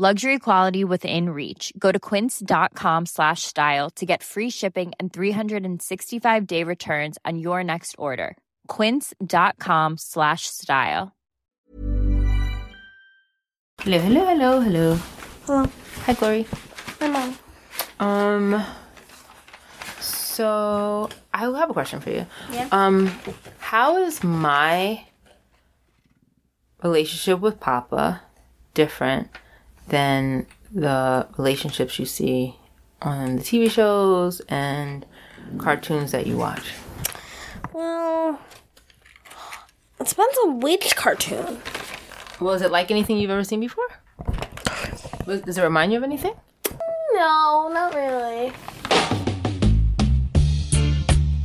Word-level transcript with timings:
Luxury 0.00 0.38
quality 0.38 0.82
within 0.82 1.28
reach. 1.28 1.74
Go 1.78 1.92
to 1.92 1.98
quince.com 2.00 3.04
slash 3.04 3.42
style 3.42 3.90
to 3.96 4.06
get 4.06 4.22
free 4.22 4.48
shipping 4.48 4.92
and 4.98 5.12
365-day 5.12 6.64
returns 6.64 7.18
on 7.26 7.38
your 7.38 7.62
next 7.62 7.96
order. 7.98 8.38
quince.com 8.66 9.98
slash 9.98 10.46
style. 10.46 11.12
Hello, 13.82 13.98
hello, 13.98 14.24
hello, 14.24 14.60
hello. 14.60 14.98
Hello. 15.44 15.70
Hi, 16.06 16.14
Glory. 16.14 16.46
Hi, 17.00 17.08
Mom. 17.10 17.38
Um, 18.00 18.64
so 20.00 21.10
I 21.34 21.40
have 21.40 21.68
a 21.68 21.74
question 21.74 22.00
for 22.00 22.08
you. 22.08 22.24
Yeah. 22.50 22.68
Um, 22.72 23.12
how 23.58 23.98
is 23.98 24.24
my 24.24 25.04
relationship 26.82 27.40
with 27.40 27.60
Papa 27.60 28.22
different 28.72 29.28
than 29.90 30.46
the 30.72 31.28
relationships 31.36 31.98
you 31.98 32.06
see 32.06 32.56
on 33.02 33.36
the 33.36 33.42
TV 33.42 33.70
shows 33.70 34.40
and 34.48 35.04
cartoons 35.58 36.12
that 36.12 36.26
you 36.26 36.36
watch? 36.36 36.72
Well, 37.72 38.38
it 40.00 40.06
depends 40.08 40.38
on 40.44 40.60
which 40.60 40.96
cartoon. 40.96 41.60
Well, 42.40 42.54
is 42.54 42.62
it 42.62 42.70
like 42.70 42.90
anything 42.90 43.18
you've 43.18 43.30
ever 43.30 43.44
seen 43.44 43.60
before? 43.60 43.86
Was- 45.26 45.42
Does 45.42 45.58
it 45.58 45.62
remind 45.62 45.92
you 45.92 45.98
of 45.98 46.04
anything? 46.04 46.34
No, 47.12 47.70
not 47.72 47.94
really. 47.94 48.52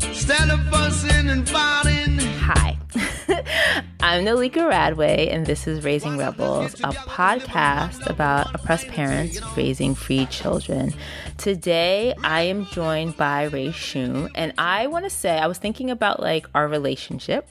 Instead 0.08 0.50
of 0.50 0.60
fussing 0.70 1.30
and 1.30 1.48
fighting. 1.48 2.05
I'm 4.02 4.24
Noleca 4.24 4.70
Radway, 4.70 5.34
and 5.34 5.46
this 5.48 5.68
is 5.68 5.84
Raising 5.84 6.18
Rebels, 6.18 6.76
a 6.76 6.90
podcast 6.90 8.08
about 8.08 8.54
oppressed 8.54 8.88
parents 8.90 9.40
raising 9.58 9.96
free 9.96 10.28
children. 10.28 10.94
Today, 11.38 12.14
I 12.24 12.42
am 12.42 12.68
joined 12.68 13.18
by 13.18 13.50
Resham, 13.50 14.30
and 14.36 14.54
I 14.60 14.88
want 14.88 15.06
to 15.06 15.10
say 15.10 15.40
I 15.40 15.48
was 15.48 15.58
thinking 15.58 15.90
about 15.90 16.20
like 16.20 16.46
our 16.54 16.68
relationship, 16.68 17.50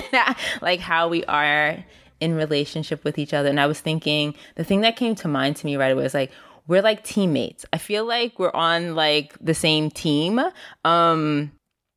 like 0.60 0.80
how 0.80 1.08
we 1.08 1.24
are 1.26 1.84
in 2.18 2.34
relationship 2.34 3.04
with 3.04 3.16
each 3.18 3.32
other, 3.32 3.48
and 3.48 3.60
I 3.60 3.66
was 3.66 3.80
thinking 3.80 4.34
the 4.56 4.64
thing 4.64 4.80
that 4.80 4.96
came 4.96 5.14
to 5.16 5.28
mind 5.28 5.56
to 5.56 5.66
me 5.66 5.76
right 5.76 5.92
away 5.92 6.02
was 6.02 6.14
like 6.14 6.32
we're 6.66 6.82
like 6.82 7.04
teammates. 7.04 7.64
I 7.72 7.78
feel 7.78 8.04
like 8.04 8.38
we're 8.38 8.54
on 8.54 8.96
like 8.96 9.36
the 9.40 9.54
same 9.54 9.90
team. 9.90 10.40
Um, 10.84 11.52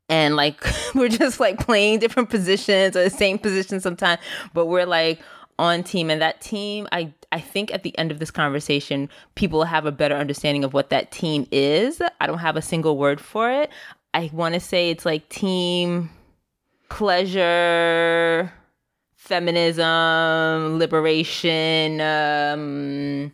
and 0.10 0.36
like 0.36 0.64
we're 0.96 1.10
just 1.10 1.40
like 1.40 1.60
playing 1.60 2.00
different 2.00 2.30
positions 2.30 2.96
or 2.96 3.04
the 3.04 3.10
same 3.10 3.38
position 3.38 3.80
sometimes 3.80 4.22
but 4.54 4.66
we're 4.68 4.86
like 4.86 5.20
on 5.60 5.84
team. 5.84 6.10
And 6.10 6.22
that 6.22 6.40
team 6.42 6.88
i 6.92 7.12
i 7.32 7.40
think 7.40 7.74
at 7.74 7.84
the 7.84 7.98
end 7.98 8.12
of 8.12 8.20
this 8.20 8.32
conversation 8.32 9.10
people 9.36 9.64
have 9.64 9.86
a 9.86 9.92
better 9.92 10.16
understanding 10.16 10.64
of 10.64 10.74
what 10.74 10.90
that 10.90 11.12
team 11.12 11.48
is. 11.52 12.02
I 12.22 12.28
don't 12.28 12.40
have 12.40 12.56
a 12.56 12.62
single 12.62 12.98
word 12.98 13.20
for 13.20 13.50
it. 13.52 13.70
I 14.14 14.30
want 14.34 14.54
to 14.54 14.60
say 14.60 14.90
it's 14.90 15.06
like 15.06 15.30
team 15.30 16.10
pleasure 16.90 18.52
feminism 19.16 20.80
liberation 20.80 22.00
um 22.00 23.32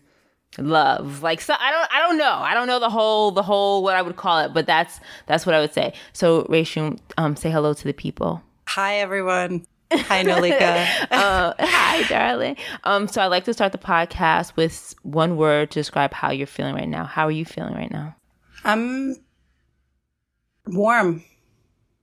love 0.59 1.23
like 1.23 1.41
so 1.41 1.53
i 1.59 1.71
don't 1.71 1.87
i 1.93 1.99
don't 1.99 2.17
know 2.17 2.31
i 2.31 2.53
don't 2.53 2.67
know 2.67 2.79
the 2.79 2.89
whole 2.89 3.31
the 3.31 3.41
whole 3.41 3.81
what 3.83 3.95
i 3.95 4.01
would 4.01 4.15
call 4.15 4.39
it 4.39 4.53
but 4.53 4.65
that's 4.67 4.99
that's 5.25 5.45
what 5.45 5.55
i 5.55 5.59
would 5.59 5.73
say 5.73 5.93
so 6.13 6.43
Resham, 6.43 6.99
um 7.17 7.35
say 7.35 7.49
hello 7.49 7.73
to 7.73 7.83
the 7.83 7.93
people 7.93 8.41
Hi, 8.67 8.95
everyone. 8.99 9.67
Hi, 9.91 10.23
Noleca. 10.23 10.87
uh, 11.11 11.53
hi 11.59 12.03
darling 12.07 12.55
um 12.83 13.07
so 13.07 13.21
i 13.21 13.27
like 13.27 13.43
to 13.45 13.53
start 13.53 13.71
the 13.71 13.77
podcast 13.77 14.55
with 14.55 14.95
one 15.03 15.37
word 15.37 15.69
to 15.71 15.79
describe 15.79 16.13
how 16.13 16.31
you're 16.31 16.47
feeling 16.47 16.73
right 16.75 16.87
now 16.89 17.03
how 17.05 17.25
are 17.27 17.31
you 17.31 17.45
feeling 17.45 17.73
right 17.73 17.91
now 17.91 18.15
I'm 18.63 19.15
warm. 20.67 21.23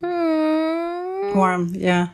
mm. 0.02 1.34
Warm, 1.34 1.68
yeah. 1.74 2.08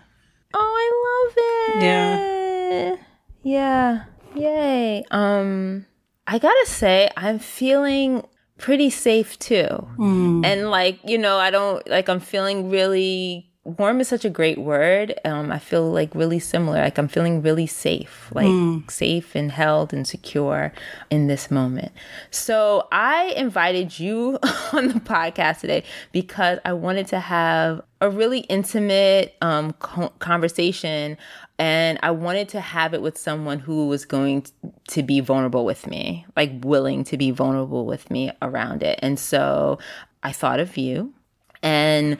oh 0.54 0.58
i 0.60 0.86
love 1.06 1.34
it 1.36 1.82
Yeah. 1.82 2.96
yeah 3.42 4.04
yay 4.34 5.04
um 5.10 5.86
i 6.26 6.38
gotta 6.38 6.66
say 6.66 7.10
i'm 7.16 7.38
feeling 7.38 8.22
pretty 8.58 8.88
safe 8.88 9.38
too. 9.38 9.66
Hmm. 9.96 10.42
And 10.44 10.70
like 10.70 10.98
you 11.04 11.18
know 11.18 11.36
i 11.36 11.50
don't 11.50 11.86
like 11.88 12.08
i'm 12.08 12.20
feeling 12.20 12.70
really 12.70 13.45
warm 13.66 14.00
is 14.00 14.08
such 14.08 14.24
a 14.24 14.30
great 14.30 14.58
word. 14.58 15.18
Um 15.24 15.50
i 15.50 15.58
feel 15.58 15.90
like 15.90 16.14
really 16.14 16.38
similar. 16.38 16.78
Like 16.78 16.98
i'm 16.98 17.08
feeling 17.08 17.42
really 17.42 17.66
safe 17.66 18.30
like 18.32 18.90
safe 18.90 19.34
and 19.34 19.50
held 19.50 19.92
and 19.92 20.06
secure 20.06 20.72
in 21.10 21.26
this 21.26 21.50
moment. 21.50 21.92
So 22.30 22.86
i 22.92 23.34
invited 23.36 23.98
you 23.98 24.38
on 24.72 24.88
the 24.88 25.00
podcast 25.00 25.60
today 25.60 25.84
because 26.12 26.58
i 26.64 26.72
wanted 26.72 27.06
to 27.08 27.20
have 27.20 27.82
a 28.00 28.10
really 28.10 28.40
intimate 28.40 29.34
um 29.42 29.72
co- 29.74 30.12
conversation 30.18 31.16
and 31.58 31.98
I 32.02 32.10
wanted 32.10 32.50
to 32.50 32.60
have 32.60 32.92
it 32.92 33.00
with 33.00 33.16
someone 33.16 33.58
who 33.58 33.88
was 33.88 34.04
going 34.04 34.44
to 34.88 35.02
be 35.02 35.20
vulnerable 35.20 35.64
with 35.64 35.86
me, 35.86 36.26
like 36.36 36.50
willing 36.62 37.02
to 37.04 37.16
be 37.16 37.30
vulnerable 37.30 37.86
with 37.86 38.10
me 38.10 38.30
around 38.42 38.82
it. 38.82 38.98
And 39.00 39.18
so 39.18 39.78
I 40.22 40.32
thought 40.32 40.60
of 40.60 40.76
you 40.76 41.14
and 41.62 42.18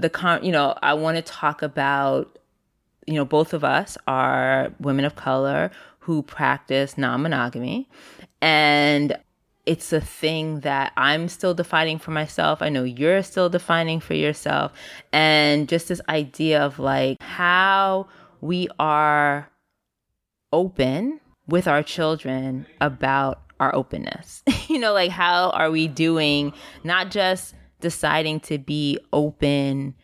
the 0.00 0.10
con 0.10 0.44
you 0.44 0.52
know, 0.52 0.76
I 0.82 0.94
want 0.94 1.16
to 1.16 1.22
talk 1.22 1.62
about 1.62 2.38
you 3.06 3.14
know, 3.14 3.24
both 3.24 3.52
of 3.54 3.64
us 3.64 3.96
are 4.06 4.72
women 4.78 5.04
of 5.04 5.16
color 5.16 5.70
who 6.00 6.22
practice 6.22 6.96
non-monogamy 6.96 7.88
and 8.40 9.16
it's 9.66 9.92
a 9.92 10.00
thing 10.00 10.60
that 10.60 10.92
I'm 10.96 11.28
still 11.28 11.54
defining 11.54 11.98
for 11.98 12.10
myself. 12.10 12.62
I 12.62 12.70
know 12.70 12.82
you're 12.82 13.22
still 13.22 13.48
defining 13.48 14.00
for 14.00 14.14
yourself. 14.14 14.72
And 15.12 15.68
just 15.68 15.88
this 15.88 16.00
idea 16.08 16.60
of 16.62 16.78
like 16.78 17.22
how 17.22 18.08
we 18.40 18.68
are 18.78 19.50
open 20.52 21.20
with 21.46 21.68
our 21.68 21.82
children 21.82 22.66
about 22.80 23.42
our 23.60 23.74
openness. 23.74 24.42
you 24.68 24.78
know, 24.78 24.92
like 24.92 25.10
how 25.10 25.50
are 25.50 25.70
we 25.70 25.86
doing 25.86 26.52
not 26.82 27.10
just 27.10 27.54
deciding 27.80 28.40
to 28.40 28.58
be 28.58 28.98
open 29.12 29.94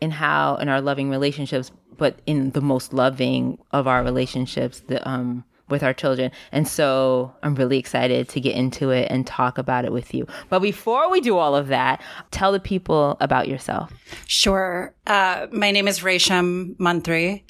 in 0.00 0.10
how 0.10 0.56
in 0.56 0.68
our 0.68 0.80
loving 0.80 1.10
relationships, 1.10 1.72
but 1.96 2.20
in 2.26 2.50
the 2.50 2.60
most 2.60 2.92
loving 2.92 3.58
of 3.72 3.86
our 3.86 4.04
relationships, 4.04 4.80
the 4.86 5.06
um 5.08 5.44
with 5.68 5.82
our 5.82 5.92
children. 5.92 6.30
And 6.50 6.66
so 6.66 7.34
I'm 7.42 7.54
really 7.54 7.78
excited 7.78 8.28
to 8.30 8.40
get 8.40 8.56
into 8.56 8.90
it 8.90 9.08
and 9.10 9.26
talk 9.26 9.58
about 9.58 9.84
it 9.84 9.92
with 9.92 10.14
you. 10.14 10.26
But 10.48 10.60
before 10.60 11.10
we 11.10 11.20
do 11.20 11.36
all 11.36 11.54
of 11.54 11.68
that, 11.68 12.02
tell 12.30 12.52
the 12.52 12.60
people 12.60 13.16
about 13.20 13.48
yourself. 13.48 13.92
Sure. 14.26 14.94
Uh, 15.06 15.46
my 15.52 15.70
name 15.70 15.86
is 15.86 16.00
Resham 16.00 16.76
Mantri. 16.76 17.42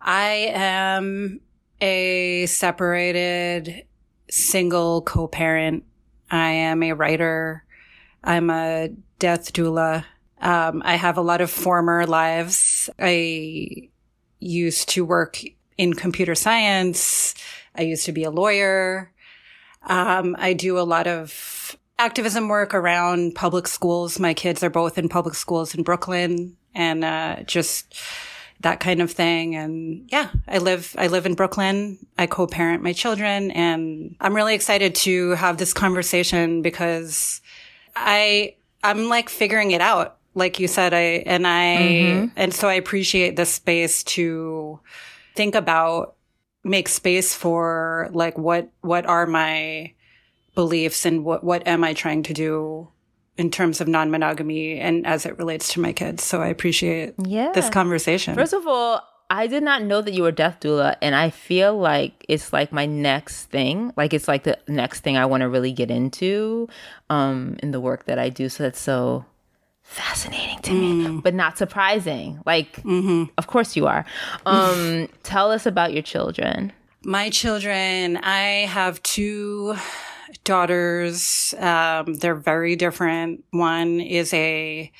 I 0.00 0.50
am 0.54 1.40
a 1.80 2.46
separated 2.46 3.84
single 4.30 5.02
co-parent. 5.02 5.84
I 6.30 6.50
am 6.50 6.82
a 6.82 6.92
writer. 6.92 7.64
I'm 8.26 8.50
a 8.50 8.88
death 9.20 9.52
doula. 9.52 10.04
Um, 10.40 10.82
I 10.84 10.96
have 10.96 11.16
a 11.16 11.22
lot 11.22 11.40
of 11.40 11.50
former 11.50 12.06
lives. 12.06 12.90
I 12.98 13.88
used 14.40 14.88
to 14.90 15.04
work 15.04 15.40
in 15.78 15.94
computer 15.94 16.34
science. 16.34 17.34
I 17.74 17.82
used 17.82 18.04
to 18.06 18.12
be 18.12 18.24
a 18.24 18.30
lawyer. 18.30 19.12
Um, 19.86 20.34
I 20.38 20.52
do 20.52 20.78
a 20.78 20.80
lot 20.80 21.06
of 21.06 21.78
activism 21.98 22.48
work 22.48 22.74
around 22.74 23.36
public 23.36 23.68
schools. 23.68 24.18
My 24.18 24.34
kids 24.34 24.62
are 24.64 24.70
both 24.70 24.98
in 24.98 25.08
public 25.08 25.34
schools 25.34 25.74
in 25.74 25.84
Brooklyn 25.84 26.56
and, 26.74 27.04
uh, 27.04 27.44
just 27.44 27.94
that 28.60 28.80
kind 28.80 29.00
of 29.00 29.12
thing. 29.12 29.54
And 29.54 30.08
yeah, 30.10 30.30
I 30.48 30.58
live, 30.58 30.96
I 30.98 31.06
live 31.06 31.26
in 31.26 31.34
Brooklyn. 31.34 31.98
I 32.18 32.26
co-parent 32.26 32.82
my 32.82 32.92
children 32.92 33.50
and 33.52 34.16
I'm 34.20 34.34
really 34.34 34.54
excited 34.54 34.94
to 34.96 35.30
have 35.32 35.58
this 35.58 35.72
conversation 35.72 36.62
because 36.62 37.40
I, 37.96 38.56
I'm 38.84 39.08
like 39.08 39.28
figuring 39.28 39.72
it 39.72 39.80
out. 39.80 40.18
Like 40.34 40.60
you 40.60 40.68
said, 40.68 40.92
I, 40.92 41.24
and 41.26 41.46
I, 41.46 41.76
mm-hmm. 41.76 42.26
and 42.36 42.52
so 42.52 42.68
I 42.68 42.74
appreciate 42.74 43.36
this 43.36 43.54
space 43.54 44.04
to 44.04 44.78
think 45.34 45.54
about, 45.54 46.16
make 46.62 46.88
space 46.88 47.34
for 47.34 48.10
like 48.12 48.36
what, 48.36 48.70
what 48.82 49.06
are 49.06 49.26
my 49.26 49.94
beliefs 50.54 51.06
and 51.06 51.24
what, 51.24 51.42
what 51.42 51.66
am 51.66 51.84
I 51.84 51.94
trying 51.94 52.22
to 52.24 52.34
do 52.34 52.88
in 53.38 53.50
terms 53.50 53.80
of 53.80 53.88
non-monogamy 53.88 54.78
and 54.78 55.06
as 55.06 55.26
it 55.26 55.38
relates 55.38 55.72
to 55.74 55.80
my 55.80 55.92
kids. 55.92 56.24
So 56.24 56.40
I 56.40 56.48
appreciate 56.48 57.14
Yeah. 57.24 57.52
this 57.52 57.70
conversation. 57.70 58.34
First 58.34 58.54
of 58.54 58.66
all, 58.66 59.02
I 59.28 59.48
did 59.48 59.62
not 59.62 59.82
know 59.82 60.02
that 60.02 60.14
you 60.14 60.22
were 60.22 60.32
death 60.32 60.60
doula, 60.60 60.96
and 61.02 61.14
I 61.14 61.30
feel 61.30 61.76
like 61.76 62.24
it's 62.28 62.52
like 62.52 62.70
my 62.72 62.86
next 62.86 63.46
thing. 63.46 63.92
Like 63.96 64.14
it's 64.14 64.28
like 64.28 64.44
the 64.44 64.58
next 64.68 65.00
thing 65.00 65.16
I 65.16 65.26
want 65.26 65.40
to 65.40 65.48
really 65.48 65.72
get 65.72 65.90
into 65.90 66.68
um, 67.10 67.56
in 67.62 67.72
the 67.72 67.80
work 67.80 68.04
that 68.04 68.18
I 68.18 68.28
do. 68.28 68.48
So 68.48 68.62
that's 68.62 68.80
so 68.80 69.24
fascinating 69.82 70.58
to 70.62 70.72
me, 70.72 71.20
but 71.22 71.34
not 71.34 71.58
surprising. 71.58 72.40
Like, 72.44 72.80
of 73.38 73.46
course 73.46 73.76
you 73.76 73.86
are. 73.86 74.04
Um, 74.44 75.08
tell 75.22 75.50
us 75.50 75.64
about 75.66 75.92
your 75.92 76.02
children. 76.02 76.72
My 77.04 77.30
children, 77.30 78.16
I 78.18 78.66
have 78.66 79.02
two 79.04 79.76
daughters. 80.44 81.54
Um, 81.58 82.14
they're 82.14 82.34
very 82.34 82.74
different. 82.76 83.44
One 83.52 84.00
is 84.00 84.34
a, 84.34 84.90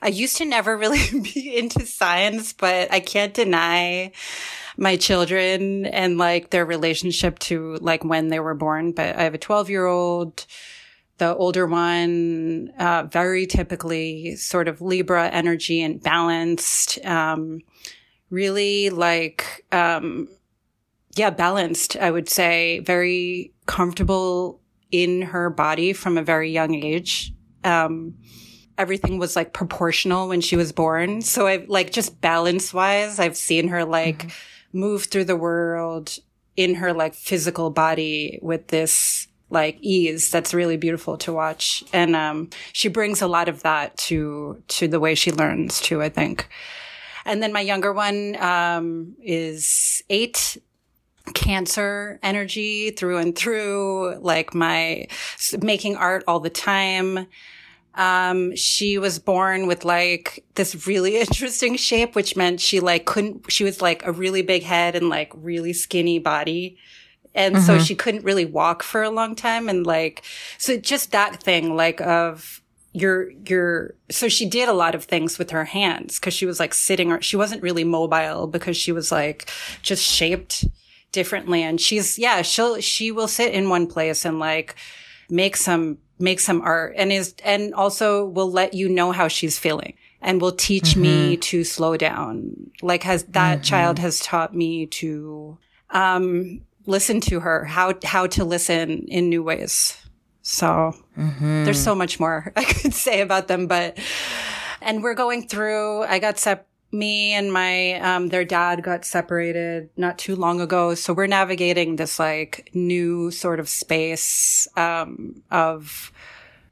I 0.00 0.08
used 0.08 0.36
to 0.38 0.44
never 0.44 0.76
really 0.76 1.02
be 1.34 1.56
into 1.56 1.86
science, 1.86 2.52
but 2.52 2.92
I 2.92 3.00
can't 3.00 3.34
deny 3.34 4.12
my 4.76 4.96
children 4.96 5.86
and 5.86 6.18
like 6.18 6.50
their 6.50 6.64
relationship 6.64 7.38
to 7.40 7.76
like 7.80 8.04
when 8.04 8.28
they 8.28 8.40
were 8.40 8.54
born. 8.54 8.92
But 8.92 9.16
I 9.16 9.24
have 9.24 9.34
a 9.34 9.38
12 9.38 9.70
year 9.70 9.86
old. 9.86 10.46
The 11.18 11.34
older 11.34 11.66
one, 11.66 12.72
uh, 12.78 13.08
very 13.10 13.44
typically 13.46 14.36
sort 14.36 14.68
of 14.68 14.80
Libra 14.80 15.28
energy 15.28 15.82
and 15.82 16.00
balanced, 16.00 17.04
um, 17.04 17.58
really 18.30 18.90
like, 18.90 19.66
um, 19.72 20.28
yeah, 21.16 21.30
balanced, 21.30 21.96
I 21.96 22.12
would 22.12 22.28
say, 22.28 22.78
very 22.78 23.52
comfortable 23.66 24.60
in 24.92 25.22
her 25.22 25.50
body 25.50 25.92
from 25.92 26.16
a 26.16 26.22
very 26.22 26.52
young 26.52 26.76
age. 26.76 27.34
Um, 27.64 28.14
everything 28.78 29.18
was 29.18 29.36
like 29.36 29.52
proportional 29.52 30.28
when 30.28 30.40
she 30.40 30.56
was 30.56 30.72
born. 30.72 31.20
So 31.20 31.46
I 31.46 31.64
like 31.68 31.92
just 31.92 32.20
balance 32.20 32.72
wise, 32.72 33.18
I've 33.18 33.36
seen 33.36 33.68
her 33.68 33.84
like 33.84 34.30
move 34.72 35.04
through 35.04 35.24
the 35.24 35.36
world 35.36 36.16
in 36.56 36.74
her 36.76 36.92
like 36.92 37.14
physical 37.14 37.70
body 37.70 38.38
with 38.40 38.68
this 38.68 39.26
like 39.50 39.78
ease 39.80 40.30
that's 40.30 40.52
really 40.52 40.76
beautiful 40.76 41.16
to 41.16 41.32
watch. 41.32 41.82
And, 41.92 42.14
um, 42.14 42.50
she 42.72 42.88
brings 42.88 43.22
a 43.22 43.28
lot 43.28 43.48
of 43.48 43.62
that 43.62 43.96
to, 43.96 44.62
to 44.68 44.88
the 44.88 45.00
way 45.00 45.14
she 45.14 45.32
learns 45.32 45.80
too, 45.80 46.02
I 46.02 46.08
think. 46.10 46.48
And 47.24 47.42
then 47.42 47.52
my 47.52 47.60
younger 47.60 47.92
one, 47.92 48.36
um, 48.36 49.16
is 49.22 50.02
eight 50.10 50.58
cancer 51.34 52.18
energy 52.22 52.90
through 52.90 53.18
and 53.18 53.36
through, 53.36 54.18
like 54.20 54.54
my 54.54 55.06
making 55.62 55.96
art 55.96 56.24
all 56.26 56.40
the 56.40 56.50
time. 56.50 57.26
Um, 57.98 58.54
she 58.56 58.96
was 58.96 59.18
born 59.18 59.66
with 59.66 59.84
like 59.84 60.44
this 60.54 60.86
really 60.86 61.16
interesting 61.20 61.76
shape, 61.76 62.14
which 62.14 62.36
meant 62.36 62.60
she 62.60 62.80
like 62.80 63.04
couldn't, 63.04 63.50
she 63.52 63.64
was 63.64 63.82
like 63.82 64.06
a 64.06 64.12
really 64.12 64.40
big 64.40 64.62
head 64.62 64.94
and 64.94 65.10
like 65.10 65.32
really 65.34 65.74
skinny 65.74 66.18
body. 66.18 66.78
And 67.34 67.60
so 67.62 67.78
she 67.78 67.94
couldn't 67.94 68.24
really 68.24 68.46
walk 68.46 68.82
for 68.82 69.02
a 69.02 69.10
long 69.10 69.36
time. 69.36 69.68
And 69.68 69.86
like, 69.86 70.24
so 70.56 70.76
just 70.76 71.12
that 71.12 71.40
thing, 71.42 71.76
like 71.76 72.00
of, 72.00 72.62
your 72.94 73.30
your 73.46 73.94
so 74.10 74.28
she 74.28 74.48
did 74.48 74.68
a 74.68 74.72
lot 74.72 74.94
of 74.94 75.04
things 75.04 75.38
with 75.38 75.50
her 75.50 75.64
hands 75.64 76.18
because 76.18 76.32
she 76.32 76.46
was 76.46 76.58
like 76.58 76.72
sitting 76.72 77.12
or 77.12 77.20
she 77.20 77.36
wasn't 77.36 77.62
really 77.62 77.84
mobile 77.84 78.46
because 78.46 78.76
she 78.76 78.92
was 78.92 79.12
like 79.12 79.50
just 79.82 80.02
shaped 80.02 80.64
differently 81.12 81.62
and 81.62 81.80
she's 81.80 82.18
yeah 82.18 82.40
she'll 82.42 82.80
she 82.80 83.12
will 83.12 83.28
sit 83.28 83.52
in 83.52 83.68
one 83.68 83.86
place 83.86 84.24
and 84.24 84.38
like 84.38 84.74
make 85.30 85.56
some 85.56 85.98
make 86.18 86.40
some 86.40 86.60
art 86.62 86.94
and 86.96 87.12
is 87.12 87.34
and 87.44 87.74
also 87.74 88.24
will 88.24 88.50
let 88.50 88.74
you 88.74 88.88
know 88.88 89.12
how 89.12 89.28
she's 89.28 89.58
feeling 89.58 89.94
and 90.20 90.40
will 90.40 90.52
teach 90.52 90.96
me 90.96 91.34
mm-hmm. 91.34 91.40
to 91.40 91.64
slow 91.64 91.96
down. 91.96 92.70
Like 92.82 93.02
has 93.04 93.24
that 93.24 93.58
mm-hmm. 93.58 93.62
child 93.62 93.98
has 93.98 94.20
taught 94.20 94.54
me 94.54 94.86
to 94.86 95.58
um 95.90 96.62
listen 96.86 97.20
to 97.20 97.40
her 97.40 97.64
how 97.64 97.94
how 98.04 98.26
to 98.28 98.44
listen 98.44 99.06
in 99.08 99.28
new 99.28 99.42
ways. 99.42 99.96
So 100.42 100.94
mm-hmm. 101.16 101.64
there's 101.64 101.82
so 101.82 101.94
much 101.94 102.18
more 102.18 102.52
I 102.56 102.64
could 102.64 102.94
say 102.94 103.20
about 103.20 103.48
them, 103.48 103.66
but, 103.66 103.98
and 104.80 105.02
we're 105.02 105.14
going 105.14 105.46
through, 105.46 106.04
I 106.04 106.18
got 106.18 106.38
sep, 106.38 106.67
me 106.90 107.32
and 107.32 107.52
my, 107.52 107.94
um, 108.00 108.28
their 108.28 108.44
dad 108.44 108.82
got 108.82 109.04
separated 109.04 109.90
not 109.96 110.18
too 110.18 110.36
long 110.36 110.60
ago. 110.60 110.94
So 110.94 111.12
we're 111.12 111.26
navigating 111.26 111.96
this 111.96 112.18
like 112.18 112.70
new 112.74 113.30
sort 113.30 113.60
of 113.60 113.68
space, 113.68 114.66
um, 114.76 115.42
of 115.50 116.12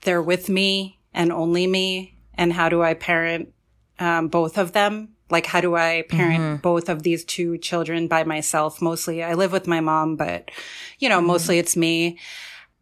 they're 0.03 0.23
with 0.23 0.49
me 0.49 0.99
and 1.13 1.33
only 1.33 1.67
me. 1.67 2.15
And 2.35 2.53
how 2.53 2.69
do 2.69 2.83
I 2.83 2.95
parent, 2.95 3.53
um, 3.99 4.29
both 4.29 4.59
of 4.59 4.73
them? 4.73 5.11
Like, 5.29 5.47
how 5.47 5.61
do 5.61 5.75
I 5.75 6.05
parent 6.09 6.63
both 6.63 6.89
of 6.89 7.03
these 7.03 7.25
two 7.25 7.59
children 7.59 8.07
by 8.07 8.23
myself? 8.25 8.81
Mostly 8.81 9.25
I 9.25 9.35
live 9.35 9.53
with 9.53 9.67
my 9.67 9.81
mom, 9.81 10.17
but 10.17 10.51
you 10.99 11.09
know, 11.09 11.21
mostly 11.21 11.59
it's 11.59 11.77
me 11.77 12.19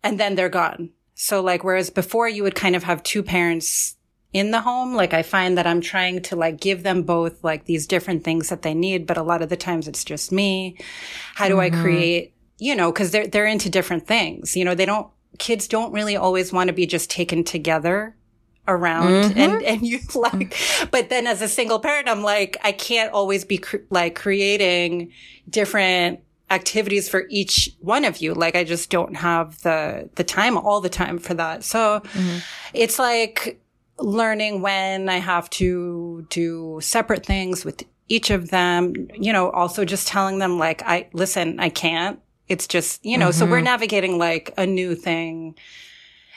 and 0.03 0.21
then 0.21 0.35
they're 0.35 0.49
gone. 0.49 0.91
So 1.15 1.41
like, 1.41 1.65
whereas 1.65 1.91
before 1.91 2.29
you 2.29 2.43
would 2.43 2.55
kind 2.55 2.77
of 2.77 2.83
have 2.83 3.03
two 3.03 3.23
parents 3.23 3.94
in 4.35 4.51
the 4.51 4.61
home, 4.61 4.95
like 4.95 5.15
I 5.15 5.23
find 5.23 5.57
that 5.57 5.67
I'm 5.67 5.81
trying 5.81 6.21
to 6.23 6.37
like 6.37 6.61
give 6.61 6.83
them 6.83 7.05
both 7.05 7.43
like 7.43 7.65
these 7.65 7.87
different 7.87 8.25
things 8.25 8.49
that 8.51 8.63
they 8.63 8.75
need, 8.75 9.07
but 9.07 9.17
a 9.17 9.23
lot 9.23 9.41
of 9.41 9.49
the 9.49 9.57
times 9.57 9.89
it's 9.89 10.05
just 10.05 10.33
me. 10.33 10.77
How 11.37 11.49
do 11.49 11.61
I 11.61 11.71
mm-hmm. 11.71 11.81
create, 11.81 12.35
you 12.59 12.75
know, 12.75 12.93
cause 12.93 13.13
they're, 13.13 13.29
they're 13.29 13.47
into 13.47 13.71
different 13.71 14.07
things. 14.07 14.57
You 14.57 14.65
know, 14.65 14.75
they 14.75 14.85
don't, 14.85 15.09
kids 15.39 15.69
don't 15.69 15.93
really 15.93 16.17
always 16.17 16.53
want 16.53 16.67
to 16.67 16.75
be 16.75 16.85
just 16.85 17.09
taken 17.11 17.45
together 17.45 18.17
around 18.67 19.11
mm-hmm. 19.11 19.39
and 19.39 19.63
and 19.63 19.87
you 19.87 19.99
like 20.15 20.57
but 20.91 21.11
then 21.11 21.27
as 21.27 21.43
a 21.43 21.49
single 21.49 21.79
parent 21.79 22.09
i'm 22.09 22.23
like 22.23 22.57
i 22.65 22.73
can't 22.73 23.13
always 23.13 23.45
be 23.45 23.59
cr- 23.59 23.77
like 23.91 24.15
creating 24.15 25.13
different 25.51 26.19
activities 26.51 27.09
for 27.09 27.25
each 27.31 27.71
one 27.81 28.05
of 28.05 28.19
you. 28.19 28.35
Like 28.35 28.57
i 28.57 28.65
just 28.65 28.91
don't 28.91 29.17
have 29.17 29.61
the 29.63 30.09
the 30.15 30.25
time 30.25 30.57
all 30.57 30.81
the 30.81 30.89
time 30.89 31.19
for 31.19 31.35
that. 31.35 31.65
So 31.65 32.01
mm-hmm. 32.01 32.39
it's 32.73 32.99
like 32.99 33.61
learning 33.99 34.61
when 34.61 35.09
i 35.09 35.19
have 35.19 35.49
to 35.51 36.27
do 36.31 36.79
separate 36.83 37.25
things 37.25 37.65
with 37.65 37.85
each 38.09 38.31
of 38.31 38.51
them 38.51 38.93
you 39.15 39.33
know 39.33 39.51
also 39.51 39.85
just 39.85 40.09
telling 40.09 40.39
them 40.39 40.59
like 40.59 40.83
i 40.83 41.09
listen 41.13 41.59
i 41.61 41.69
can't. 41.69 42.21
It's 42.47 42.67
just 42.67 43.05
you 43.05 43.17
know 43.17 43.31
so 43.31 43.47
we're 43.47 43.63
navigating 43.63 44.19
like 44.19 44.53
a 44.59 44.67
new 44.67 44.95
thing. 44.95 45.57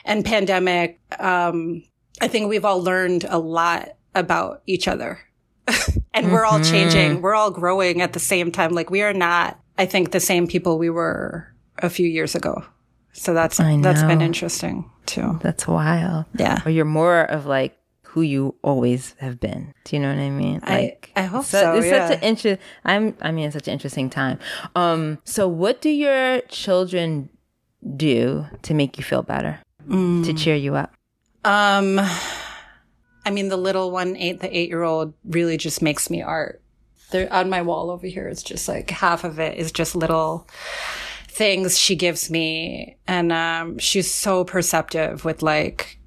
And 0.04 0.24
pandemic 0.24 0.98
um 1.18 1.82
i 2.20 2.28
think 2.28 2.48
we've 2.48 2.64
all 2.64 2.82
learned 2.82 3.24
a 3.28 3.38
lot 3.38 3.90
about 4.14 4.62
each 4.66 4.88
other. 4.88 5.20
And 6.14 6.32
we're 6.32 6.44
all 6.44 6.60
changing. 6.60 7.22
We're 7.22 7.36
all 7.36 7.52
growing 7.52 8.00
at 8.00 8.12
the 8.12 8.18
same 8.18 8.50
time. 8.50 8.72
Like 8.72 8.90
we 8.90 9.02
are 9.02 9.12
not 9.12 9.60
i 9.76 9.86
think 9.86 10.10
the 10.10 10.20
same 10.20 10.46
people 10.46 10.78
we 10.78 10.90
were 10.90 11.54
a 11.78 11.90
few 11.90 12.08
years 12.08 12.34
ago 12.34 12.64
so 13.12 13.34
that's 13.34 13.58
I 13.60 13.80
that's 13.80 14.02
been 14.02 14.20
interesting 14.22 14.90
too 15.06 15.38
That's 15.42 15.66
wild. 15.66 16.26
Yeah. 16.38 16.60
Or 16.66 16.70
you're 16.70 16.84
more 16.84 17.22
of 17.22 17.46
like 17.46 17.76
who 18.02 18.22
you 18.22 18.54
always 18.62 19.14
have 19.20 19.38
been. 19.38 19.72
Do 19.84 19.96
you 19.96 20.00
know 20.02 20.08
what 20.08 20.20
I 20.20 20.30
mean? 20.30 20.60
I- 20.62 20.76
Like 20.80 21.10
I 21.16 21.22
hope 21.22 21.44
so, 21.44 21.74
It's 21.76 21.86
yeah. 21.86 22.08
such 22.08 22.18
an 22.18 22.22
interest. 22.24 22.60
I'm. 22.84 23.16
I 23.20 23.32
mean, 23.32 23.46
it's 23.46 23.54
such 23.54 23.68
an 23.68 23.72
interesting 23.74 24.08
time. 24.10 24.38
Um. 24.74 25.18
So, 25.24 25.46
what 25.48 25.80
do 25.80 25.90
your 25.90 26.40
children 26.48 27.28
do 27.96 28.46
to 28.62 28.74
make 28.74 28.96
you 28.98 29.04
feel 29.04 29.22
better? 29.22 29.60
Mm. 29.88 30.24
To 30.24 30.32
cheer 30.34 30.56
you 30.56 30.74
up? 30.74 30.92
Um, 31.44 31.98
I 33.24 33.30
mean, 33.30 33.48
the 33.48 33.56
little 33.56 33.90
one, 33.90 34.16
eight, 34.16 34.40
the 34.40 34.54
eight 34.56 34.68
year 34.68 34.82
old 34.82 35.14
really 35.24 35.56
just 35.56 35.80
makes 35.82 36.08
me 36.10 36.22
art. 36.22 36.62
They're 37.10 37.32
on 37.32 37.48
my 37.48 37.62
wall 37.62 37.90
over 37.90 38.06
here. 38.06 38.28
It's 38.28 38.42
just 38.42 38.68
like 38.68 38.90
half 38.90 39.24
of 39.24 39.38
it 39.38 39.56
is 39.58 39.72
just 39.72 39.94
little 39.96 40.46
things 41.38 41.78
she 41.78 41.94
gives 41.94 42.30
me. 42.30 42.96
And, 43.06 43.30
um, 43.32 43.78
she's 43.78 44.12
so 44.12 44.44
perceptive 44.44 45.24
with 45.24 45.40
like 45.40 46.00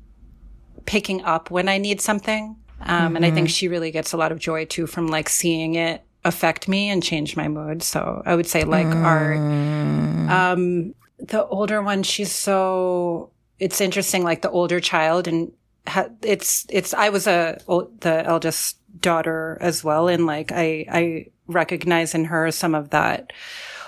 picking 0.85 1.23
up 1.23 1.49
when 1.49 1.69
I 1.69 1.77
need 1.77 2.01
something. 2.01 2.57
Um, 2.81 3.15
and 3.15 3.25
I 3.25 3.31
think 3.31 3.49
she 3.49 3.67
really 3.69 3.91
gets 3.91 4.11
a 4.11 4.17
lot 4.17 4.31
of 4.31 4.39
joy 4.39 4.65
too 4.65 4.87
from 4.87 5.07
like 5.07 5.29
seeing 5.29 5.75
it 5.75 6.03
affect 6.25 6.67
me 6.67 6.89
and 6.89 7.01
change 7.01 7.37
my 7.37 7.47
mood. 7.47 7.81
So 7.81 8.21
I 8.25 8.35
would 8.35 8.47
say 8.47 8.63
like 8.63 8.87
art. 8.87 9.37
Um, 9.37 10.95
the 11.19 11.45
older 11.45 11.81
one, 11.81 12.03
she's 12.03 12.31
so, 12.31 13.29
it's 13.59 13.79
interesting, 13.79 14.23
like 14.23 14.41
the 14.41 14.49
older 14.49 14.79
child 14.79 15.27
and 15.27 15.51
ha- 15.87 16.09
it's, 16.23 16.65
it's, 16.69 16.93
I 16.93 17.09
was 17.09 17.27
a, 17.27 17.59
the 17.67 18.23
eldest 18.25 18.77
daughter 18.99 19.57
as 19.61 19.83
well. 19.83 20.07
And 20.07 20.25
like, 20.25 20.51
I, 20.51 20.85
I 20.91 21.27
recognize 21.47 22.15
in 22.15 22.25
her 22.25 22.51
some 22.51 22.75
of 22.75 22.89
that 22.89 23.31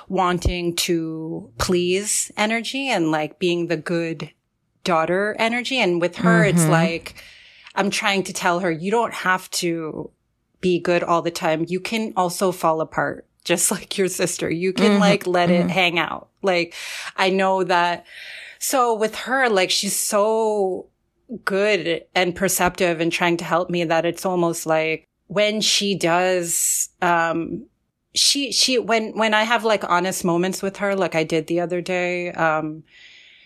wanting 0.07 0.75
to 0.75 1.51
please 1.57 2.31
energy 2.38 2.89
and 2.89 3.12
like 3.12 3.39
being 3.39 3.67
the 3.67 3.77
good 3.77 4.31
daughter 4.83 5.36
energy. 5.39 5.79
And 5.79 6.01
with 6.01 6.17
her, 6.17 6.43
it's 6.43 6.62
mm-hmm. 6.62 6.72
like, 6.72 7.15
I'm 7.75 7.89
trying 7.89 8.24
to 8.24 8.33
tell 8.33 8.60
her, 8.60 8.72
you 8.72 8.91
don't 8.91 9.13
have 9.13 9.50
to 9.51 10.12
be 10.62 10.79
good 10.79 11.03
all 11.03 11.22
the 11.22 11.31
time. 11.31 11.65
You 11.67 11.79
can 11.79 12.13
also 12.15 12.51
fall 12.51 12.81
apart, 12.81 13.27
just 13.43 13.72
like 13.72 13.98
your 13.98 14.07
sister. 14.07 14.50
You 14.50 14.74
can 14.74 14.93
mm-hmm. 14.93 15.01
like 15.01 15.27
let 15.27 15.50
it 15.50 15.62
mm-hmm. 15.62 15.69
hang 15.69 16.00
out. 16.00 16.29
Like, 16.41 16.74
I 17.15 17.29
know 17.29 17.63
that. 17.63 18.05
So 18.60 18.93
with 18.93 19.15
her, 19.15 19.50
like, 19.50 19.72
she's 19.72 19.95
so 19.95 20.88
good 21.43 22.03
and 22.13 22.36
perceptive 22.36 23.01
and 23.01 23.12
trying 23.12 23.38
to 23.38 23.45
help 23.45 23.69
me 23.69 23.83
that 23.86 24.05
it's 24.05 24.25
almost 24.25 24.65
like 24.65 25.07
when 25.27 25.62
she 25.62 25.95
does, 25.95 26.89
um, 27.01 27.65
she, 28.15 28.51
she, 28.51 28.77
when, 28.79 29.17
when 29.17 29.34
I 29.34 29.43
have 29.43 29.63
like 29.63 29.84
honest 29.84 30.24
moments 30.24 30.62
with 30.62 30.77
her, 30.77 30.96
like 30.96 31.15
I 31.15 31.24
did 31.24 31.48
the 31.48 31.60
other 31.60 31.82
day, 31.82 32.32
um, 32.32 32.84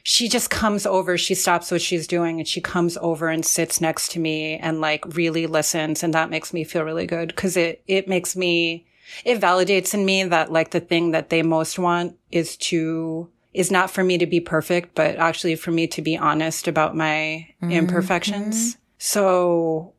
she 0.04 0.30
just 0.30 0.50
comes 0.50 0.86
over, 0.86 1.18
she 1.18 1.36
stops 1.36 1.70
what 1.70 1.82
she's 1.82 2.08
doing 2.08 2.40
and 2.40 2.48
she 2.48 2.62
comes 2.62 2.98
over 2.98 3.28
and 3.28 3.46
sits 3.46 3.82
next 3.82 4.12
to 4.12 4.20
me 4.20 4.58
and 4.58 4.80
like 4.80 5.04
really 5.16 5.48
listens. 5.48 6.04
And 6.04 6.14
that 6.14 6.30
makes 6.30 6.54
me 6.54 6.64
feel 6.64 6.84
really 6.84 7.06
good 7.06 7.28
because 7.30 7.58
it, 7.58 7.84
it 7.88 8.08
makes 8.08 8.36
me, 8.36 8.88
it 9.26 9.42
validates 9.42 9.94
in 9.94 10.06
me 10.06 10.24
that 10.24 10.52
like 10.52 10.72
the 10.72 10.80
thing 10.80 11.12
that 11.12 11.30
they 11.30 11.44
most 11.44 11.78
want 11.78 12.18
is 12.32 12.56
to, 12.58 13.30
is 13.54 13.72
not 13.72 13.90
for 13.90 14.04
me 14.04 14.18
to 14.18 14.26
be 14.26 14.40
perfect, 14.40 14.96
but 14.96 15.16
actually 15.18 15.56
for 15.56 15.72
me 15.72 15.88
to 15.88 16.02
be 16.02 16.18
honest 16.18 16.68
about 16.68 16.96
my 16.96 17.48
mm-hmm. 17.62 17.72
imperfections. 17.72 18.78
So 18.98 19.94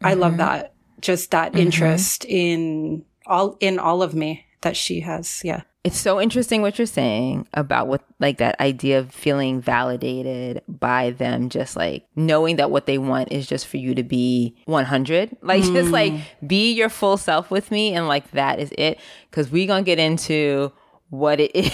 mm-hmm. 0.00 0.06
I 0.06 0.14
love 0.14 0.32
mm-hmm. 0.32 0.38
that. 0.38 0.74
Just 1.00 1.32
that 1.32 1.52
mm-hmm. 1.52 1.60
interest 1.60 2.24
in 2.24 3.04
all, 3.26 3.56
in 3.60 3.78
all 3.78 4.02
of 4.02 4.14
me 4.14 4.46
that 4.62 4.76
she 4.76 5.00
has. 5.00 5.42
Yeah. 5.44 5.62
It's 5.84 5.98
so 5.98 6.18
interesting 6.18 6.62
what 6.62 6.78
you're 6.78 6.86
saying 6.86 7.46
about 7.52 7.88
what 7.88 8.02
like 8.18 8.38
that 8.38 8.58
idea 8.58 8.98
of 9.00 9.12
feeling 9.12 9.60
validated 9.60 10.62
by 10.66 11.10
them 11.10 11.50
just 11.50 11.76
like 11.76 12.06
knowing 12.16 12.56
that 12.56 12.70
what 12.70 12.86
they 12.86 12.96
want 12.96 13.30
is 13.30 13.46
just 13.46 13.66
for 13.66 13.76
you 13.76 13.94
to 13.94 14.02
be 14.02 14.56
100 14.64 15.36
like 15.42 15.62
mm. 15.62 15.74
just 15.74 15.90
like 15.90 16.14
be 16.46 16.72
your 16.72 16.88
full 16.88 17.18
self 17.18 17.50
with 17.50 17.70
me 17.70 17.92
and 17.92 18.08
like 18.08 18.30
that 18.30 18.58
is 18.58 18.72
it 18.78 18.98
cuz 19.30 19.50
we 19.50 19.66
going 19.66 19.84
to 19.84 19.86
get 19.86 19.98
into 19.98 20.72
what 21.10 21.40
it 21.40 21.50
is. 21.54 21.70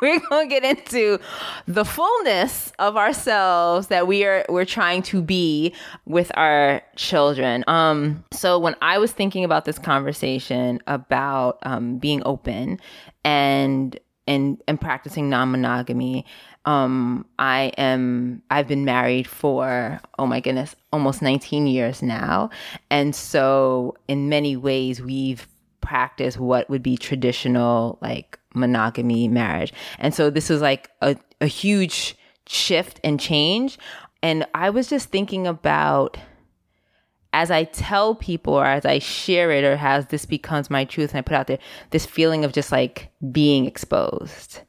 we're 0.00 0.20
going 0.20 0.48
to 0.48 0.54
get 0.54 0.64
into 0.64 1.18
the 1.66 1.84
fullness 1.84 2.72
of 2.78 2.96
ourselves 2.96 3.86
that 3.88 4.06
we 4.06 4.24
are 4.24 4.44
we're 4.48 4.64
trying 4.64 5.02
to 5.02 5.22
be 5.22 5.74
with 6.06 6.30
our 6.34 6.82
children. 6.96 7.64
Um 7.66 8.24
so 8.32 8.58
when 8.58 8.74
I 8.82 8.98
was 8.98 9.12
thinking 9.12 9.44
about 9.44 9.64
this 9.64 9.78
conversation 9.78 10.80
about 10.86 11.58
um 11.62 11.98
being 11.98 12.22
open 12.26 12.80
and 13.24 13.98
and 14.26 14.62
and 14.68 14.80
practicing 14.80 15.28
non-monogamy, 15.28 16.26
um 16.64 17.24
I 17.38 17.72
am 17.78 18.42
I've 18.50 18.68
been 18.68 18.84
married 18.84 19.26
for 19.26 20.00
oh 20.18 20.26
my 20.26 20.40
goodness, 20.40 20.74
almost 20.92 21.22
19 21.22 21.66
years 21.66 22.02
now. 22.02 22.50
And 22.90 23.14
so 23.14 23.96
in 24.08 24.28
many 24.28 24.56
ways 24.56 25.00
we've 25.00 25.46
practiced 25.82 26.38
what 26.38 26.70
would 26.70 26.82
be 26.82 26.96
traditional 26.96 27.98
like 28.00 28.38
monogamy 28.54 29.28
marriage. 29.28 29.72
And 29.98 30.14
so 30.14 30.30
this 30.30 30.48
was 30.48 30.62
like 30.62 30.90
a, 31.02 31.16
a 31.40 31.46
huge 31.46 32.16
shift 32.46 33.00
and 33.04 33.20
change. 33.20 33.78
And 34.22 34.46
I 34.54 34.70
was 34.70 34.88
just 34.88 35.10
thinking 35.10 35.46
about 35.46 36.16
as 37.34 37.50
I 37.50 37.64
tell 37.64 38.14
people 38.14 38.54
or 38.54 38.66
as 38.66 38.84
I 38.84 38.98
share 38.98 39.50
it 39.50 39.64
or 39.64 39.72
as 39.72 40.06
this 40.06 40.26
becomes 40.26 40.68
my 40.68 40.84
truth 40.84 41.10
and 41.10 41.18
I 41.18 41.22
put 41.22 41.34
out 41.34 41.46
there, 41.46 41.58
this 41.90 42.04
feeling 42.04 42.44
of 42.44 42.52
just 42.52 42.70
like 42.70 43.10
being 43.30 43.64
exposed 43.64 44.60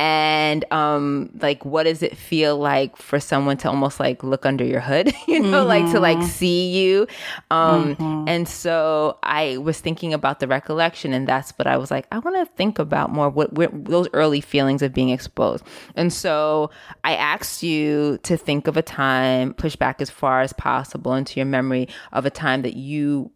and 0.00 0.64
um 0.72 1.28
like 1.42 1.62
what 1.66 1.82
does 1.82 2.02
it 2.02 2.16
feel 2.16 2.56
like 2.56 2.96
for 2.96 3.20
someone 3.20 3.58
to 3.58 3.68
almost 3.68 4.00
like 4.00 4.24
look 4.24 4.46
under 4.46 4.64
your 4.64 4.80
hood 4.80 5.12
you 5.28 5.38
know 5.38 5.60
mm-hmm. 5.60 5.68
like 5.68 5.92
to 5.92 6.00
like 6.00 6.16
mm-hmm. 6.16 6.26
see 6.26 6.70
you 6.70 7.06
um 7.50 7.94
mm-hmm. 7.94 8.24
and 8.26 8.48
so 8.48 9.18
i 9.22 9.58
was 9.58 9.78
thinking 9.78 10.14
about 10.14 10.40
the 10.40 10.48
recollection 10.48 11.12
and 11.12 11.28
that's 11.28 11.50
what 11.58 11.66
i 11.66 11.76
was 11.76 11.90
like 11.90 12.06
i 12.12 12.18
want 12.18 12.34
to 12.34 12.46
think 12.56 12.78
about 12.78 13.12
more 13.12 13.28
what, 13.28 13.52
what 13.52 13.70
those 13.84 14.08
early 14.14 14.40
feelings 14.40 14.80
of 14.80 14.94
being 14.94 15.10
exposed 15.10 15.62
and 15.96 16.14
so 16.14 16.70
i 17.04 17.14
asked 17.14 17.62
you 17.62 18.18
to 18.22 18.38
think 18.38 18.66
of 18.66 18.78
a 18.78 18.82
time 18.82 19.52
push 19.52 19.76
back 19.76 20.00
as 20.00 20.08
far 20.08 20.40
as 20.40 20.54
possible 20.54 21.12
into 21.12 21.38
your 21.38 21.46
memory 21.46 21.86
of 22.12 22.24
a 22.24 22.30
time 22.30 22.62
that 22.62 22.74
you 22.74 23.30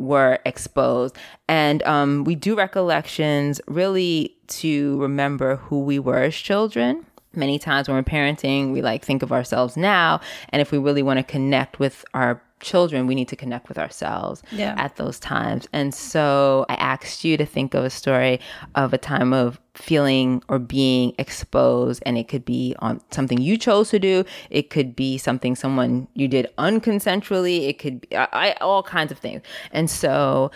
were 0.00 0.38
exposed. 0.46 1.16
And 1.48 1.82
um, 1.84 2.24
we 2.24 2.34
do 2.34 2.56
recollections 2.56 3.60
really 3.68 4.34
to 4.50 5.00
remember 5.00 5.56
who 5.56 5.80
we 5.80 5.98
were 5.98 6.22
as 6.22 6.34
children. 6.34 7.06
Many 7.34 7.58
times 7.58 7.88
when 7.88 7.96
we're 7.96 8.02
parenting, 8.02 8.72
we 8.72 8.82
like 8.82 9.04
think 9.04 9.22
of 9.22 9.30
ourselves 9.30 9.76
now. 9.76 10.20
And 10.48 10.60
if 10.60 10.72
we 10.72 10.78
really 10.78 11.02
want 11.02 11.18
to 11.18 11.22
connect 11.22 11.78
with 11.78 12.04
our 12.12 12.42
children, 12.60 13.06
we 13.06 13.14
need 13.14 13.28
to 13.28 13.36
connect 13.36 13.68
with 13.68 13.78
ourselves 13.78 14.42
yeah. 14.52 14.74
at 14.76 14.96
those 14.96 15.18
times. 15.18 15.66
And 15.72 15.94
so 15.94 16.66
I 16.68 16.74
asked 16.74 17.24
you 17.24 17.36
to 17.36 17.46
think 17.46 17.74
of 17.74 17.84
a 17.84 17.90
story 17.90 18.40
of 18.74 18.92
a 18.92 18.98
time 18.98 19.32
of 19.32 19.58
feeling 19.74 20.42
or 20.48 20.58
being 20.58 21.14
exposed. 21.18 22.02
And 22.06 22.18
it 22.18 22.28
could 22.28 22.44
be 22.44 22.74
on 22.80 23.00
something 23.10 23.40
you 23.40 23.56
chose 23.56 23.90
to 23.90 23.98
do, 23.98 24.24
it 24.50 24.70
could 24.70 24.94
be 24.94 25.18
something 25.18 25.56
someone 25.56 26.06
you 26.14 26.28
did 26.28 26.48
unconsensually, 26.58 27.68
it 27.68 27.78
could 27.78 28.02
be 28.02 28.16
I, 28.16 28.28
I, 28.32 28.52
all 28.60 28.82
kinds 28.82 29.10
of 29.10 29.18
things. 29.18 29.42
And 29.72 29.90
so, 29.90 30.50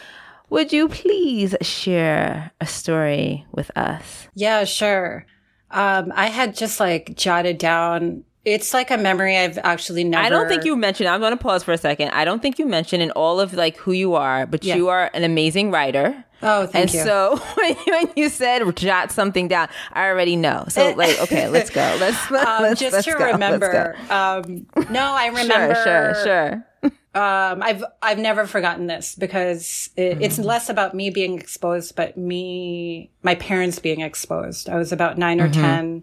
would 0.51 0.73
you 0.73 0.89
please 0.89 1.55
share 1.61 2.53
a 2.61 2.67
story 2.67 3.47
with 3.53 3.71
us? 3.77 4.29
Yeah, 4.35 4.65
sure. 4.65 5.27
Um, 5.71 6.13
I 6.15 6.29
had 6.29 6.55
just 6.55 6.79
like 6.81 7.17
jotted 7.17 7.59
down 7.59 8.25
it's 8.45 8.75
like 8.75 8.91
a 8.91 8.99
memory 8.99 9.37
I've 9.37 9.59
actually 9.59 10.05
never. 10.05 10.25
I 10.25 10.29
don't 10.29 10.49
think 10.49 10.65
you 10.65 10.77
mentioned. 10.77 11.09
I'm 11.09 11.21
going 11.21 11.33
to 11.33 11.43
pause 11.43 11.65
for 11.65 11.73
a 11.73 11.79
second. 11.79 12.11
I 12.11 12.25
don't 12.25 12.43
think 12.43 12.59
you 12.59 12.67
mentioned 12.67 13.03
in 13.03 13.11
all 13.13 13.41
of 13.41 13.55
like 13.55 13.77
who 13.79 13.93
you 13.93 14.15
are, 14.15 14.47
but 14.47 14.65
yeah. 14.65 14.77
you 14.77 14.89
are 14.89 15.11
an 15.15 15.25
amazing 15.25 15.71
writer. 15.71 16.25
Oh, 16.43 16.67
thank 16.67 16.85
and 16.85 16.95
you. 16.95 17.01
And 17.01 17.09
so 17.09 17.37
when 17.87 18.13
you 18.17 18.29
said 18.29 18.77
jot 18.77 19.11
something 19.11 19.49
down, 19.49 19.69
I 19.93 20.09
already 20.09 20.37
know. 20.37 20.67
So 20.69 20.93
like, 20.93 21.19
okay, 21.23 21.49
let's 21.49 21.71
go. 21.71 21.97
Let's, 21.99 22.31
let's 22.31 22.47
um, 22.47 22.75
just 22.75 22.93
let's 22.93 23.07
to 23.07 23.15
go. 23.15 23.33
remember. 23.33 23.97
Um, 24.11 24.67
no, 24.91 25.01
I 25.01 25.29
remember. 25.29 25.75
sure, 25.75 26.15
sure, 26.15 26.25
sure. 26.25 26.67
Um, 27.15 27.63
I've 27.63 27.85
I've 28.03 28.19
never 28.19 28.47
forgotten 28.47 28.89
this 28.89 29.15
because 29.15 29.89
it, 29.97 30.19
mm. 30.19 30.23
it's 30.23 30.39
less 30.39 30.69
about 30.69 30.95
me 30.95 31.11
being 31.11 31.39
exposed, 31.39 31.95
but 31.95 32.17
me, 32.17 33.11
my 33.23 33.37
parents 33.37 33.79
being 33.79 34.01
exposed. 34.01 34.69
I 34.69 34.77
was 34.77 34.91
about 34.91 35.17
9 35.17 35.39
mm-hmm. 35.39 35.47
or 35.47 35.53
ten 35.53 36.03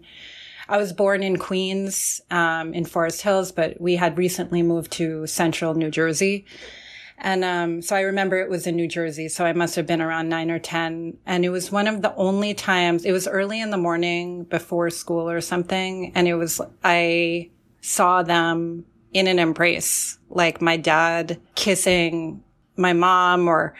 I 0.72 0.78
was 0.78 0.94
born 0.94 1.22
in 1.22 1.36
Queens, 1.36 2.22
um, 2.30 2.72
in 2.72 2.86
Forest 2.86 3.20
Hills, 3.20 3.52
but 3.52 3.78
we 3.78 3.96
had 3.96 4.16
recently 4.16 4.62
moved 4.62 4.92
to 4.92 5.26
central 5.26 5.74
New 5.74 5.90
Jersey. 5.90 6.46
And 7.18 7.44
um, 7.44 7.82
so 7.82 7.94
I 7.94 8.00
remember 8.00 8.40
it 8.40 8.48
was 8.48 8.66
in 8.66 8.76
New 8.76 8.88
Jersey. 8.88 9.28
So 9.28 9.44
I 9.44 9.52
must 9.52 9.76
have 9.76 9.86
been 9.86 10.00
around 10.00 10.30
nine 10.30 10.50
or 10.50 10.58
10. 10.58 11.18
And 11.26 11.44
it 11.44 11.50
was 11.50 11.70
one 11.70 11.86
of 11.88 12.00
the 12.00 12.14
only 12.14 12.54
times, 12.54 13.04
it 13.04 13.12
was 13.12 13.28
early 13.28 13.60
in 13.60 13.68
the 13.68 13.76
morning 13.76 14.44
before 14.44 14.88
school 14.88 15.28
or 15.28 15.42
something. 15.42 16.12
And 16.14 16.26
it 16.26 16.34
was, 16.34 16.60
I 16.82 17.50
saw 17.82 18.22
them 18.22 18.86
in 19.12 19.26
an 19.26 19.38
embrace, 19.38 20.18
like 20.34 20.60
my 20.60 20.76
dad 20.76 21.40
kissing 21.54 22.42
my 22.76 22.92
mom 22.92 23.48
or, 23.48 23.74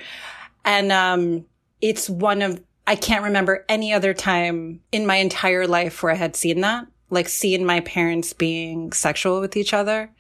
and, 0.65 0.93
um, 0.93 1.45
it's 1.81 2.09
one 2.09 2.43
of 2.43 2.63
I 2.87 2.97
can't 2.97 3.25
remember 3.25 3.65
any 3.69 3.93
other 3.93 4.13
time 4.13 4.81
in 4.91 5.07
my 5.07 5.17
entire 5.17 5.67
life 5.67 6.03
where 6.03 6.13
I 6.13 6.17
had 6.17 6.35
seen 6.35 6.61
that, 6.63 6.87
like 7.11 7.29
seeing 7.29 7.65
my 7.65 7.81
parents 7.81 8.33
being 8.33 8.93
sexual 8.93 9.41
with 9.41 9.57
each 9.57 9.73
other. 9.73 10.11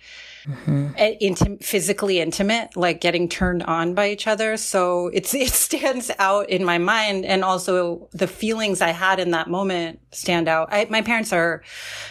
Mm-hmm. 0.44 0.88
Intim- 1.22 1.62
physically 1.62 2.20
intimate, 2.20 2.76
like 2.76 3.00
getting 3.00 3.28
turned 3.28 3.62
on 3.62 3.94
by 3.94 4.10
each 4.10 4.26
other. 4.26 4.56
So 4.56 5.08
it's, 5.08 5.34
it 5.34 5.50
stands 5.50 6.10
out 6.18 6.50
in 6.50 6.64
my 6.64 6.78
mind. 6.78 7.24
And 7.24 7.44
also 7.44 8.08
the 8.12 8.26
feelings 8.26 8.80
I 8.80 8.90
had 8.90 9.20
in 9.20 9.32
that 9.32 9.48
moment 9.48 10.00
stand 10.12 10.48
out. 10.48 10.68
I, 10.72 10.86
my 10.90 11.02
parents 11.02 11.32
are 11.32 11.62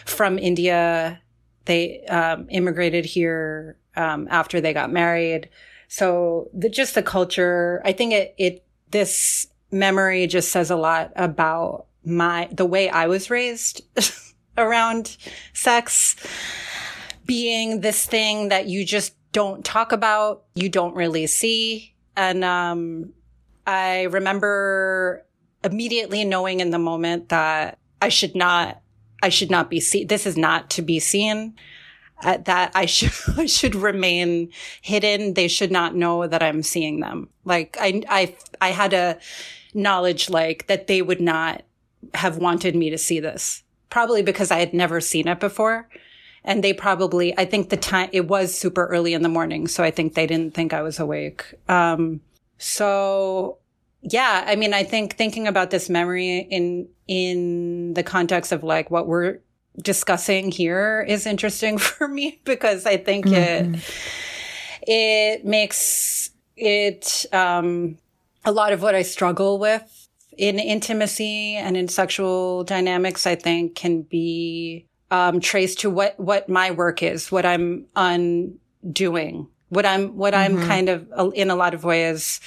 from 0.06 0.38
India. 0.38 1.22
They, 1.66 2.04
um, 2.06 2.48
immigrated 2.50 3.06
here, 3.06 3.78
um, 3.96 4.28
after 4.30 4.62
they 4.62 4.74
got 4.74 4.92
married. 4.92 5.50
So 5.88 6.50
the, 6.54 6.70
just 6.70 6.96
the 6.96 7.04
culture, 7.04 7.82
I 7.84 7.92
think 7.92 8.14
it, 8.14 8.36
it, 8.38 8.64
this 8.92 9.48
memory 9.72 10.28
just 10.28 10.52
says 10.52 10.72
a 10.72 10.76
lot 10.76 11.12
about 11.16 11.86
my, 12.04 12.50
the 12.52 12.66
way 12.66 12.90
I 12.90 13.08
was 13.08 13.30
raised 13.30 13.82
around 14.58 15.18
sex 15.54 16.16
being 17.26 17.82
this 17.82 18.06
thing 18.06 18.50
that 18.50 18.68
you 18.68 18.86
just 18.86 19.16
don't 19.32 19.64
talk 19.64 19.92
about, 19.92 20.44
you 20.56 20.70
don't 20.70 20.96
really 20.96 21.28
see. 21.28 21.94
And, 22.16 22.44
um, 22.44 23.14
I 23.66 24.04
remember 24.04 25.26
immediately 25.64 26.26
knowing 26.26 26.60
in 26.60 26.72
the 26.72 26.80
moment 26.80 27.30
that 27.30 27.78
I 28.02 28.10
should 28.10 28.36
not, 28.36 28.82
I 29.22 29.30
should 29.30 29.52
not 29.52 29.70
be 29.70 29.80
seen. 29.80 30.08
This 30.08 30.26
is 30.26 30.38
not 30.38 30.70
to 30.72 30.82
be 30.82 31.00
seen. 31.00 31.56
Uh, 32.24 32.38
that 32.38 32.72
I 32.76 32.86
should, 32.86 33.50
should 33.50 33.76
remain 33.76 34.52
hidden. 34.82 35.34
They 35.34 35.48
should 35.48 35.72
not 35.72 35.96
know 35.96 36.28
that 36.28 36.44
I'm 36.44 36.64
seeing 36.64 37.00
them. 37.00 37.30
Like 37.46 37.78
I, 37.80 38.04
I, 38.10 38.36
I 38.60 38.70
had 38.70 38.94
a 38.94 39.18
knowledge 39.74 40.30
like 40.30 40.68
that 40.68 40.88
they 40.88 41.02
would 41.02 41.22
not 41.22 41.64
have 42.14 42.38
wanted 42.38 42.76
me 42.76 42.90
to 42.90 42.98
see 42.98 43.20
this. 43.20 43.64
Probably 43.90 44.22
because 44.22 44.52
I 44.52 44.60
had 44.60 44.74
never 44.74 45.02
seen 45.02 45.28
it 45.28 45.40
before. 45.40 45.90
And 46.44 46.64
they 46.64 46.74
probably, 46.74 47.38
I 47.38 47.46
think 47.46 47.70
the 47.70 47.78
time, 47.78 48.10
it 48.14 48.28
was 48.28 48.58
super 48.58 48.88
early 48.88 49.14
in 49.14 49.22
the 49.22 49.30
morning. 49.30 49.68
So 49.68 49.84
I 49.84 49.92
think 49.92 50.14
they 50.14 50.26
didn't 50.26 50.54
think 50.54 50.74
I 50.74 50.82
was 50.82 51.00
awake. 51.00 51.54
Um, 51.68 52.22
so 52.58 53.58
yeah, 54.02 54.44
I 54.48 54.56
mean, 54.56 54.74
I 54.74 54.84
think 54.84 55.18
thinking 55.18 55.48
about 55.48 55.70
this 55.70 55.90
memory 55.90 56.40
in, 56.40 56.88
in 57.08 57.94
the 57.94 58.04
context 58.04 58.52
of 58.52 58.64
like 58.64 58.90
what 58.90 59.08
we're 59.08 59.40
discussing 59.80 60.52
here 60.52 61.06
is 61.08 61.26
interesting 61.26 61.78
for 61.78 62.08
me 62.08 62.42
because 62.44 62.86
I 62.86 62.98
think 62.98 63.28
it 63.28 63.80
it 64.82 65.46
makes 65.46 66.32
it 66.58 67.26
um, 67.32 67.98
a 68.46 68.52
lot 68.52 68.74
of 68.74 68.82
what 68.82 68.96
I 68.96 69.02
struggle 69.02 69.60
with 69.60 70.08
in 70.38 70.60
intimacy 70.60 71.56
and 71.56 71.78
in 71.78 71.88
sexual 71.88 72.64
dynamics. 72.64 73.28
I 73.28 73.36
think 73.36 73.76
can 73.76 74.02
be 74.04 74.88
um, 75.10 75.40
traced 75.40 75.80
to 75.82 75.90
what 75.90 76.20
what 76.20 76.50
my 76.50 76.72
work 76.72 77.04
is, 77.04 77.32
what 77.32 77.46
I'm 77.46 77.86
undoing, 77.96 79.48
what 79.70 79.86
I'm 79.86 80.16
what 80.18 80.34
I'm 80.34 80.62
kind 80.68 80.90
of 80.90 81.08
uh, 81.18 81.30
in 81.30 81.50
a 81.50 81.56
lot 81.56 81.74
of 81.74 81.84
ways 81.84 82.40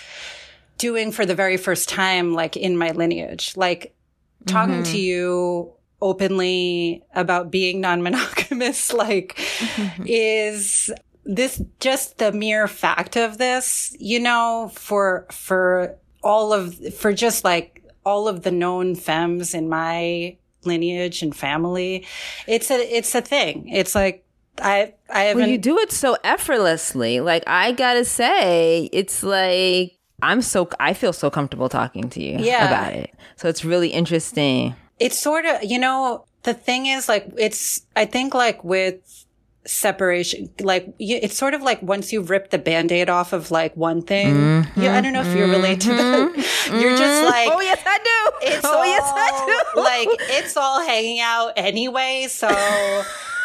doing 0.78 1.12
for 1.12 1.24
the 1.24 1.34
very 1.34 1.56
first 1.56 1.88
time, 1.88 2.34
like 2.34 2.56
in 2.56 2.76
my 2.76 2.90
lineage, 2.90 3.56
like 3.56 3.94
talking 4.46 4.82
to 4.82 4.98
you 4.98 5.72
openly 6.04 7.02
about 7.14 7.50
being 7.50 7.80
non-monogamous, 7.80 8.92
like 9.04 9.36
mm-hmm. 9.36 10.04
is 10.06 10.90
this 11.24 11.62
just 11.80 12.18
the 12.18 12.30
mere 12.30 12.68
fact 12.68 13.16
of 13.16 13.38
this, 13.38 13.96
you 13.98 14.20
know, 14.20 14.70
for, 14.74 15.26
for 15.32 15.96
all 16.22 16.52
of, 16.52 16.94
for 16.94 17.14
just 17.14 17.42
like 17.42 17.82
all 18.04 18.28
of 18.28 18.42
the 18.42 18.50
known 18.50 18.94
femmes 18.94 19.54
in 19.54 19.66
my 19.66 20.36
lineage 20.64 21.22
and 21.22 21.34
family. 21.34 22.06
It's 22.46 22.70
a, 22.70 22.74
it's 22.96 23.14
a 23.14 23.22
thing. 23.22 23.68
It's 23.68 23.94
like, 23.94 24.20
I, 24.60 24.92
I 25.08 25.22
haven't. 25.22 25.40
Well, 25.40 25.48
you 25.48 25.58
do 25.58 25.78
it 25.78 25.90
so 25.90 26.16
effortlessly. 26.22 27.20
Like 27.20 27.42
I 27.46 27.72
gotta 27.72 28.04
say, 28.04 28.88
it's 28.92 29.24
like 29.24 29.98
I'm 30.22 30.42
so 30.42 30.68
I 30.78 30.92
feel 30.94 31.12
so 31.12 31.28
comfortable 31.28 31.68
talking 31.68 32.08
to 32.10 32.22
you 32.22 32.38
Yeah. 32.38 32.68
about 32.68 32.92
it. 32.92 33.12
So 33.34 33.48
it's 33.48 33.64
really 33.64 33.88
interesting. 33.88 34.76
It's 34.98 35.18
sort 35.18 35.44
of 35.44 35.62
you 35.64 35.78
know 35.78 36.24
the 36.42 36.54
thing 36.54 36.86
is 36.86 37.08
like 37.08 37.26
it's 37.36 37.84
i 37.96 38.04
think 38.04 38.34
like 38.34 38.62
with 38.64 39.24
separation 39.66 40.50
like 40.60 40.94
you, 40.98 41.18
it's 41.22 41.36
sort 41.36 41.54
of 41.54 41.62
like 41.62 41.80
once 41.80 42.12
you 42.12 42.20
rip 42.20 42.50
the 42.50 42.58
band-aid 42.58 43.08
off 43.08 43.32
of 43.32 43.50
like 43.50 43.74
one 43.76 44.02
thing 44.02 44.34
mm-hmm. 44.34 44.80
yeah 44.80 44.96
i 44.96 45.00
don't 45.00 45.14
know 45.14 45.22
if 45.22 45.36
you 45.36 45.44
relate 45.44 45.80
to 45.80 45.88
that 45.88 46.28
mm-hmm. 46.28 46.78
you're 46.80 46.96
just 46.96 47.02
mm-hmm. 47.02 47.24
like 47.24 47.48
oh 47.50 47.60
yes, 47.60 47.82
I 47.86 47.98
do. 47.98 48.48
it's 48.48 48.64
oh 48.64 48.76
all, 48.76 48.84
yes, 48.84 49.02
I 49.06 49.62
do. 49.74 49.80
like 49.80 50.08
it's 50.38 50.56
all 50.56 50.84
hanging 50.86 51.20
out 51.20 51.52
anyway 51.56 52.26
so 52.28 52.46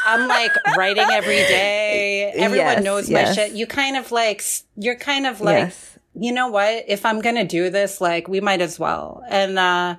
i'm 0.06 0.28
like 0.28 0.52
writing 0.78 1.08
every 1.10 1.36
day 1.36 2.32
everyone 2.36 2.68
Yes, 2.68 2.84
knows 2.84 3.10
yes. 3.10 3.30
my 3.30 3.34
shit 3.34 3.54
you 3.54 3.66
kind 3.66 3.96
of 3.96 4.12
like 4.12 4.44
you're 4.76 4.96
kind 4.96 5.26
of 5.26 5.42
like 5.42 5.58
Yes. 5.58 5.98
you 6.16 6.32
know 6.32 6.48
what? 6.50 6.86
If 6.88 7.06
I'm 7.06 7.22
gonna 7.22 7.46
do 7.46 7.70
this, 7.70 8.02
like 8.02 8.28
we 8.28 8.42
might 8.42 8.62
as 8.62 8.80
well. 8.80 9.24
And 9.30 9.60
uh 9.60 9.96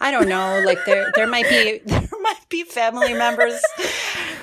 I 0.00 0.10
don't 0.10 0.28
know, 0.28 0.62
like 0.64 0.84
there 0.84 1.10
there 1.14 1.26
might 1.26 1.48
be 1.48 1.78
there 1.86 2.08
might 2.20 2.48
be 2.48 2.64
family 2.64 3.14
members. 3.14 3.60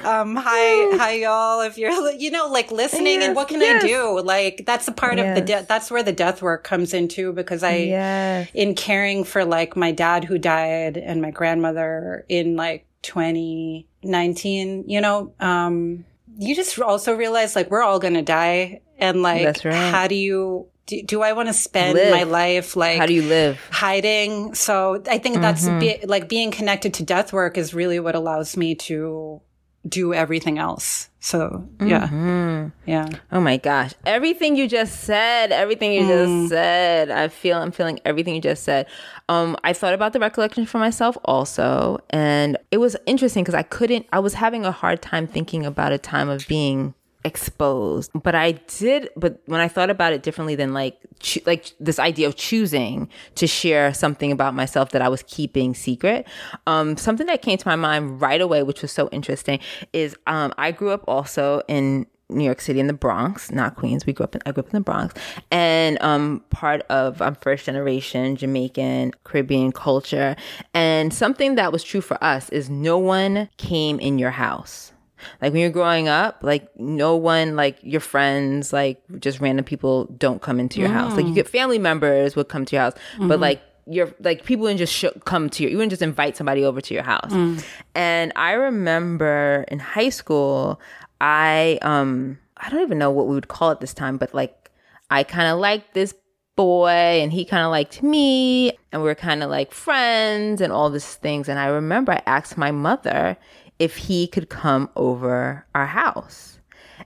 Um 0.04 0.36
hi 0.36 0.98
hi 0.98 1.12
y'all 1.14 1.62
if 1.62 1.78
you're 1.78 2.12
you 2.12 2.30
know 2.32 2.48
like 2.50 2.72
listening 2.72 3.22
and 3.24 3.36
what 3.36 3.48
can 3.48 3.62
yes. 3.62 3.84
I 3.84 3.88
do? 3.88 4.20
Like 4.22 4.64
that's 4.66 4.88
a 4.88 4.92
part 4.92 5.20
of 5.20 5.26
the 5.36 5.44
Yes. 5.46 5.62
de- 5.62 5.66
that's 5.68 5.90
where 5.92 6.04
the 6.04 6.12
death 6.12 6.42
work 6.42 6.64
comes 6.64 6.94
into 6.94 7.32
because 7.34 7.64
I 7.64 7.76
Yes. 7.78 8.50
in 8.54 8.76
caring 8.76 9.24
for 9.24 9.46
like 9.46 9.76
my 9.78 9.92
dad 9.92 10.26
who 10.26 10.38
died 10.38 10.98
and 10.98 11.22
my 11.22 11.32
grandmother 11.32 12.26
in 12.28 12.56
like 12.56 12.86
2019, 13.04 14.86
you 14.88 15.02
know, 15.02 15.34
um, 15.40 16.06
you 16.38 16.56
just 16.56 16.80
also 16.80 17.16
realize 17.16 17.56
like 17.56 17.70
we're 17.70 17.84
all 17.84 18.00
going 18.00 18.14
to 18.16 18.22
die. 18.22 18.82
And 18.98 19.22
like, 19.22 19.44
That's 19.44 19.66
right. 19.66 19.74
how 19.92 20.08
do 20.08 20.16
you, 20.16 20.68
do, 20.86 21.02
do 21.04 21.22
I 21.22 21.34
want 21.34 21.48
to 21.50 21.54
spend 21.54 21.94
Live. 21.96 22.12
my 22.12 22.24
life 22.24 22.76
like 22.76 22.98
How 22.98 23.06
do 23.06 23.14
you 23.14 23.24
live? 23.24 23.60
hiding? 23.72 24.54
So 24.56 25.02
I 25.10 25.18
think 25.18 25.42
that's 25.42 25.66
Mm-hmm. 25.66 25.80
be, 25.80 26.00
like 26.06 26.28
being 26.30 26.52
connected 26.52 26.94
to 26.96 27.04
death 27.04 27.32
work 27.34 27.58
is 27.58 27.74
really 27.74 28.00
what 28.00 28.16
allows 28.16 28.58
me 28.58 28.76
to 28.76 29.42
do 29.88 30.14
everything 30.14 30.58
else. 30.60 31.10
So 31.20 31.68
yeah, 31.82 32.08
Mm-hmm. 32.08 32.68
yeah. 32.90 33.10
Oh 33.34 33.42
my 33.42 33.58
gosh. 33.58 33.92
Everything 34.06 34.56
you 34.56 34.68
just 34.68 35.02
said, 35.02 35.52
everything 35.52 35.92
you 35.94 36.06
just 36.08 36.50
said. 36.50 37.12
I 37.12 37.28
feel 37.28 37.58
I'm 37.58 37.72
feeling 37.72 38.00
everything 38.06 38.36
you 38.36 38.42
just 38.42 38.64
said. 38.64 38.88
Um 39.30 39.58
I 39.64 39.74
thought 39.74 39.94
about 39.94 40.14
the 40.14 40.20
recollection 40.20 40.66
for 40.66 40.80
myself 40.80 41.18
also 41.26 42.00
and 42.10 42.58
it 42.72 42.78
was 42.78 42.96
interesting 43.06 43.44
because 43.44 43.56
I 43.56 43.64
couldn't 43.64 44.06
I 44.14 44.20
was 44.20 44.34
having 44.36 44.66
a 44.66 44.72
hard 44.72 45.02
time 45.02 45.28
thinking 45.28 45.66
about 45.66 45.92
a 45.92 45.98
time 45.98 46.30
of 46.30 46.48
being 46.48 46.94
exposed 47.26 48.12
but 48.22 48.36
i 48.36 48.52
did 48.52 49.10
but 49.16 49.42
when 49.46 49.62
i 49.62 49.68
thought 49.68 49.90
about 49.90 50.14
it 50.14 50.24
differently 50.24 50.56
than 50.56 50.74
like 50.74 50.98
choo- 51.20 51.42
like 51.46 51.74
this 51.80 52.00
idea 52.00 52.28
of 52.28 52.36
choosing 52.36 53.10
to 53.36 53.48
share 53.48 53.94
something 53.94 54.32
about 54.32 54.54
myself 54.54 54.92
that 54.92 55.02
i 55.02 55.08
was 55.08 55.24
keeping 55.24 55.74
secret 55.74 56.28
um 56.68 56.98
something 56.98 57.26
that 57.28 57.42
came 57.42 57.58
to 57.58 57.68
my 57.68 57.76
mind 57.76 58.22
right 58.22 58.42
away 58.42 58.64
which 58.64 58.82
was 58.82 58.92
so 58.92 59.08
interesting 59.12 59.60
is 59.94 60.16
um 60.28 60.54
i 60.58 60.72
grew 60.72 60.90
up 60.90 61.04
also 61.08 61.62
in 61.68 62.06
New 62.30 62.44
York 62.44 62.62
City 62.62 62.80
in 62.80 62.88
the 62.88 62.94
Bronx, 62.94 63.52
not 63.52 63.76
Queens. 63.76 64.06
We 64.06 64.14
grew 64.14 64.24
up 64.24 64.36
in 64.36 64.42
I 64.46 64.52
grew 64.52 64.64
up 64.64 64.68
in 64.68 64.74
the 64.74 64.82
Bronx, 64.82 65.14
and 65.52 66.02
um, 66.02 66.44
part 66.50 66.82
of 66.90 67.22
I'm 67.22 67.36
first 67.36 67.66
generation 67.66 68.36
Jamaican 68.36 69.14
Caribbean 69.24 69.72
culture. 69.72 70.36
And 70.74 71.14
something 71.14 71.56
that 71.56 71.72
was 71.72 71.84
true 71.84 72.02
for 72.02 72.22
us 72.24 72.50
is 72.50 72.70
no 72.70 72.98
one 72.98 73.50
came 73.58 74.00
in 74.00 74.20
your 74.20 74.32
house. 74.32 74.93
Like 75.42 75.54
when 75.54 75.62
you're 75.62 75.70
growing 75.70 76.08
up, 76.08 76.40
like 76.42 76.68
no 76.80 77.16
one, 77.16 77.56
like 77.56 77.78
your 77.82 78.02
friends, 78.02 78.74
like 78.74 79.02
just 79.20 79.40
random 79.40 79.66
people 79.66 80.06
don't 80.18 80.42
come 80.42 80.60
into 80.60 80.80
your 80.80 80.90
house. 80.90 81.16
Like 81.16 81.26
you 81.26 81.32
mm. 81.32 81.36
get 81.36 81.48
family 81.48 81.80
members 81.80 82.36
would 82.36 82.50
come 82.50 82.66
to 82.66 82.76
your 82.76 82.84
house, 82.84 82.94
but 83.18 83.24
mm-hmm. 83.24 83.42
like 83.42 83.62
you're 83.86 84.14
like 84.20 84.46
people 84.46 84.64
wouldn't 84.64 84.80
just 84.80 84.94
sh- 84.94 85.06
come 85.26 85.50
to 85.52 85.64
you. 85.64 85.70
You 85.70 85.78
wouldn't 85.78 85.92
just 85.92 86.02
invite 86.02 86.38
somebody 86.38 86.64
over 86.64 86.82
to 86.82 86.94
your 86.94 87.04
house. 87.04 87.32
Mm. 87.32 87.64
And 87.96 88.32
I 88.36 88.54
remember 88.54 89.66
in 89.68 89.80
high 89.80 90.10
school, 90.10 90.80
I 91.22 91.80
um 91.82 92.40
I 92.58 92.70
don't 92.70 92.82
even 92.82 92.98
know 92.98 93.12
what 93.12 93.28
we 93.28 93.36
would 93.36 93.48
call 93.48 93.72
it 93.72 93.80
this 93.80 93.94
time, 93.94 94.18
but 94.18 94.34
like 94.34 94.72
I 95.10 95.24
kind 95.24 95.50
of 95.50 95.60
liked 95.60 95.94
this 95.94 96.14
boy 96.56 97.20
and 97.22 97.34
he 97.34 97.46
kind 97.46 97.64
of 97.64 97.72
liked 97.72 98.04
me 98.04 98.72
and 98.92 99.02
we 99.02 99.08
were 99.08 99.16
kind 99.16 99.42
of 99.42 99.50
like 99.50 99.72
friends 99.72 100.62
and 100.62 100.72
all 100.72 100.90
these 100.90 101.16
things 101.16 101.50
and 101.50 101.58
I 101.58 101.66
remember 101.66 102.12
I 102.12 102.22
asked 102.28 102.58
my 102.58 102.70
mother 102.70 103.38
if 103.84 103.98
he 103.98 104.28
could 104.28 104.48
come 104.48 104.90
over 104.96 105.66
our 105.76 105.86
house. 105.86 106.58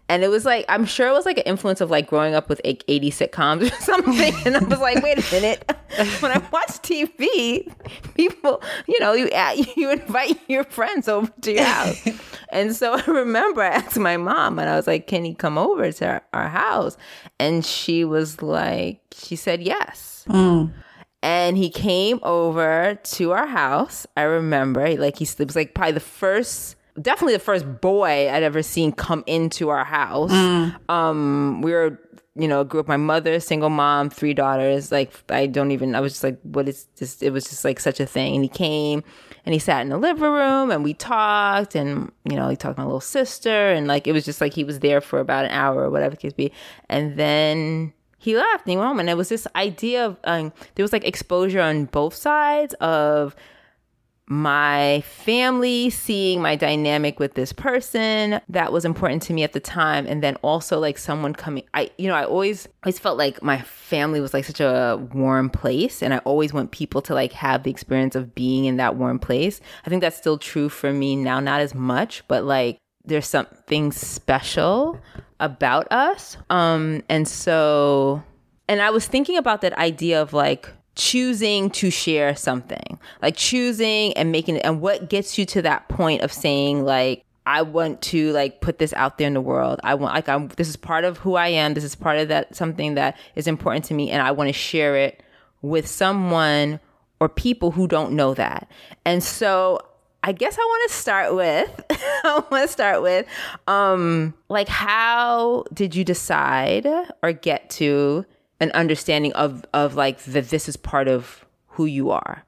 And 0.10 0.24
it 0.24 0.28
was 0.28 0.46
like, 0.46 0.64
I'm 0.70 0.86
sure 0.86 1.08
it 1.08 1.12
was 1.12 1.26
like 1.26 1.40
an 1.40 1.46
influence 1.46 1.82
of 1.82 1.90
like 1.90 2.06
growing 2.06 2.36
up 2.36 2.50
with 2.50 2.62
like 2.64 2.84
80 2.88 3.10
sitcoms 3.10 3.72
or 3.72 3.76
something. 3.82 4.34
And 4.46 4.56
I 4.56 4.64
was 4.64 4.80
like, 4.80 5.04
wait 5.04 5.18
a 5.18 5.34
minute. 5.34 5.74
when 6.20 6.32
I 6.32 6.38
watch 6.52 6.70
TV, 6.84 7.74
people, 8.14 8.62
you 8.88 9.00
know, 9.00 9.14
you 9.14 9.28
uh, 9.30 9.56
you 9.76 9.90
invite 9.90 10.40
your 10.48 10.66
friends 10.66 11.08
over 11.08 11.32
to 11.42 11.52
your 11.52 11.64
house. 11.64 12.08
and 12.50 12.76
so 12.76 12.94
I 12.94 13.04
remember 13.06 13.64
I 13.64 13.70
asked 13.70 13.98
my 13.98 14.18
mom 14.18 14.60
and 14.60 14.70
I 14.70 14.76
was 14.76 14.86
like, 14.86 15.08
can 15.08 15.26
he 15.26 15.34
come 15.34 15.58
over 15.58 15.92
to 15.92 16.08
our, 16.08 16.22
our 16.32 16.48
house? 16.48 16.96
And 17.40 17.66
she 17.66 18.06
was 18.06 18.44
like, 18.44 19.02
she 19.14 19.36
said 19.36 19.64
yes. 19.64 20.26
Mm. 20.30 20.74
And 21.24 21.58
he 21.58 21.70
came 21.70 22.20
over 22.22 23.00
to 23.02 23.32
our 23.32 23.48
house. 23.48 24.06
I 24.16 24.22
remember, 24.24 24.96
like 24.98 25.18
he 25.18 25.28
was 25.40 25.56
like 25.56 25.74
probably 25.74 25.94
the 25.94 26.00
first, 26.00 26.76
definitely 27.02 27.34
the 27.34 27.40
first 27.40 27.82
boy 27.82 28.30
I'd 28.30 28.44
ever 28.44 28.62
seen 28.62 28.92
come 28.92 29.24
into 29.26 29.70
our 29.70 29.84
house. 29.84 30.32
Um, 30.90 31.62
we 31.64 31.72
were, 31.72 32.00
you 32.36 32.48
know, 32.48 32.64
grew 32.64 32.82
up. 32.82 32.88
My 32.88 32.98
mother, 32.98 33.40
single 33.40 33.72
mom, 33.72 34.12
three 34.12 34.36
daughters. 34.36 34.92
Like 34.92 35.12
I 35.30 35.48
don't 35.48 35.72
even. 35.72 35.96
I 35.96 36.02
was 36.02 36.14
just 36.14 36.24
like, 36.24 36.40
what 36.44 36.70
is 36.70 36.88
this? 36.98 37.22
It 37.24 37.32
was 37.32 37.46
just 37.46 37.66
like 37.66 37.80
such 37.80 38.00
a 38.00 38.06
thing. 38.06 38.36
And 38.36 38.44
he 38.44 38.50
came 38.50 39.04
and 39.44 39.54
he 39.54 39.60
sat 39.60 39.82
in 39.82 39.90
the 39.90 39.98
living 39.98 40.22
room 40.22 40.70
and 40.70 40.84
we 40.84 40.94
talked 40.94 41.74
and 41.74 42.12
you 42.30 42.36
know 42.36 42.50
he 42.50 42.56
talked 42.56 42.76
to 42.76 42.82
my 42.82 42.86
little 42.86 43.00
sister 43.00 43.72
and 43.72 43.88
like 43.88 44.06
it 44.06 44.12
was 44.12 44.26
just 44.26 44.42
like 44.42 44.54
he 44.54 44.64
was 44.64 44.82
there 44.82 45.02
for 45.02 45.20
about 45.20 45.46
an 45.46 45.52
hour 45.52 45.84
or 45.84 45.90
whatever 45.90 46.12
the 46.12 46.22
case 46.22 46.34
be. 46.34 46.52
And 46.90 47.18
then 47.18 47.94
he 48.18 48.36
left. 48.36 48.66
And 48.66 48.72
he 48.72 48.78
went 48.78 48.88
home. 48.88 49.00
And 49.00 49.10
it 49.10 49.18
was 49.18 49.30
this 49.30 49.48
idea 49.56 50.06
of 50.06 50.18
um, 50.24 50.52
there 50.76 50.84
was 50.84 50.94
like 50.94 51.06
exposure 51.06 51.62
on 51.62 51.86
both 51.86 52.14
sides 52.14 52.74
of 52.76 53.36
my 54.30 55.02
family 55.06 55.90
seeing 55.90 56.42
my 56.42 56.58
dynamic 56.58 57.18
with 57.18 57.36
this 57.36 57.54
person 57.54 58.42
that 58.50 58.74
was 58.74 58.84
important 58.84 59.22
to 59.24 59.32
me 59.32 59.44
at 59.44 59.54
the 59.54 59.60
time. 59.60 60.06
And 60.06 60.22
then 60.22 60.36
also 60.42 60.80
like 60.80 60.98
someone 60.98 61.34
coming 61.34 61.64
i 61.74 61.90
you 61.98 62.10
know 62.10 62.14
i 62.14 62.26
always 62.26 62.68
always 62.84 63.00
felt 63.00 63.18
like 63.18 63.42
my 63.42 63.62
family 63.62 64.20
was 64.20 64.34
like 64.34 64.44
such 64.44 64.60
a 64.60 65.02
warm 65.14 65.50
place. 65.50 66.04
And 66.04 66.14
i 66.14 66.18
always 66.20 66.52
want 66.52 66.72
people 66.72 67.02
to 67.04 67.14
like 67.14 67.32
have 67.32 67.64
the 67.64 67.72
experience 67.72 68.16
of 68.16 68.36
being 68.36 68.66
in 68.66 68.76
that 68.78 68.98
warm 68.98 69.18
place. 69.18 69.62
I 69.86 69.90
think 69.90 70.02
that's 70.02 70.18
still 70.18 70.38
true 70.38 70.68
for 70.68 70.92
me 70.92 71.16
now 71.16 71.40
not 71.40 71.62
as 71.62 71.74
much 71.74 72.28
but 72.28 72.44
like 72.44 72.80
there's 73.06 73.28
something 73.28 73.94
special 73.94 75.00
about 75.40 75.92
us 75.92 76.38
um 76.50 77.02
and 77.10 77.28
so 77.28 78.24
and 78.68 78.82
I 78.82 78.90
was 78.90 79.08
thinking 79.08 79.38
about 79.38 79.62
that 79.62 79.74
idea 79.78 80.22
of 80.22 80.34
like 80.34 80.70
choosing 80.96 81.70
to 81.70 81.90
share 81.90 82.36
something, 82.36 83.00
like 83.22 83.38
choosing 83.38 84.14
and 84.14 84.32
making 84.32 84.58
it, 84.58 84.66
and 84.66 84.82
what 84.82 85.10
gets 85.10 85.38
you 85.38 85.46
to 85.46 85.62
that 85.62 85.88
point 85.88 86.22
of 86.22 86.34
saying 86.34 86.84
like, 86.84 87.24
I 87.46 87.62
want 87.62 88.02
to 88.04 88.34
like 88.34 88.60
put 88.60 88.78
this 88.78 88.92
out 88.94 89.18
there 89.18 89.28
in 89.28 89.34
the 89.34 89.42
world. 89.42 89.80
I 89.84 89.96
want 89.96 90.14
like 90.14 90.28
I'm 90.28 90.50
this 90.50 90.68
is 90.68 90.76
part 90.76 91.06
of 91.06 91.18
who 91.20 91.36
I 91.36 91.48
am. 91.48 91.76
This 91.76 91.86
is 91.86 91.96
part 91.96 92.18
of 92.18 92.28
that 92.28 92.56
something 92.56 92.96
that 92.96 93.18
is 93.36 93.48
important 93.48 93.86
to 93.86 93.94
me 93.94 94.10
and 94.12 94.22
I 94.22 94.32
want 94.32 94.50
to 94.50 94.54
share 94.54 94.98
it 94.98 95.24
with 95.62 95.88
someone 95.88 96.82
or 97.22 97.30
people 97.30 97.72
who 97.72 97.88
don't 97.88 98.12
know 98.12 98.34
that. 98.34 98.70
And 99.06 99.24
so 99.24 99.80
I 100.24 100.32
guess 100.32 100.58
I 100.58 100.62
want 100.62 100.92
to 100.92 100.98
start 100.98 101.36
with 101.36 101.82
I 101.90 102.44
want 102.52 102.64
to 102.66 102.68
start 102.68 103.02
with 103.02 103.26
um 103.68 104.34
like 104.50 104.68
how 104.68 105.64
did 105.74 105.96
you 105.96 106.04
decide 106.04 106.88
or 107.22 107.32
get 107.32 107.70
to 107.72 108.26
an 108.60 108.72
understanding 108.72 109.34
of 109.34 109.64
of 109.74 109.96
like 109.96 110.20
that 110.24 110.50
this 110.50 110.68
is 110.68 110.76
part 110.76 111.08
of 111.08 111.46
who 111.68 111.86
you 111.86 112.10
are 112.10 112.44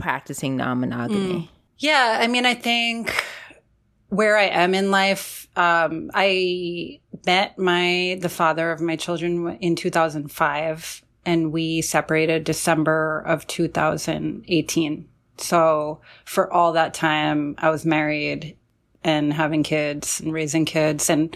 practicing 0.00 0.56
non-monogamy. 0.56 1.50
Yeah, 1.78 2.18
I 2.20 2.26
mean, 2.26 2.46
I 2.46 2.54
think 2.54 3.24
where 4.08 4.36
I 4.36 4.44
am 4.44 4.74
in 4.74 4.90
life, 4.90 5.48
um, 5.56 6.10
I 6.14 7.00
met 7.26 7.58
my 7.58 8.18
the 8.20 8.28
father 8.28 8.72
of 8.72 8.80
my 8.80 8.96
children 8.96 9.56
in 9.60 9.76
2005, 9.76 11.02
and 11.24 11.52
we 11.52 11.82
separated 11.82 12.44
December 12.44 13.22
of 13.26 13.46
2018. 13.46 15.08
So 15.42 16.00
for 16.24 16.52
all 16.52 16.72
that 16.72 16.94
time, 16.94 17.54
I 17.58 17.70
was 17.70 17.84
married 17.84 18.56
and 19.02 19.32
having 19.32 19.62
kids 19.62 20.20
and 20.20 20.32
raising 20.32 20.64
kids, 20.66 21.08
and 21.08 21.34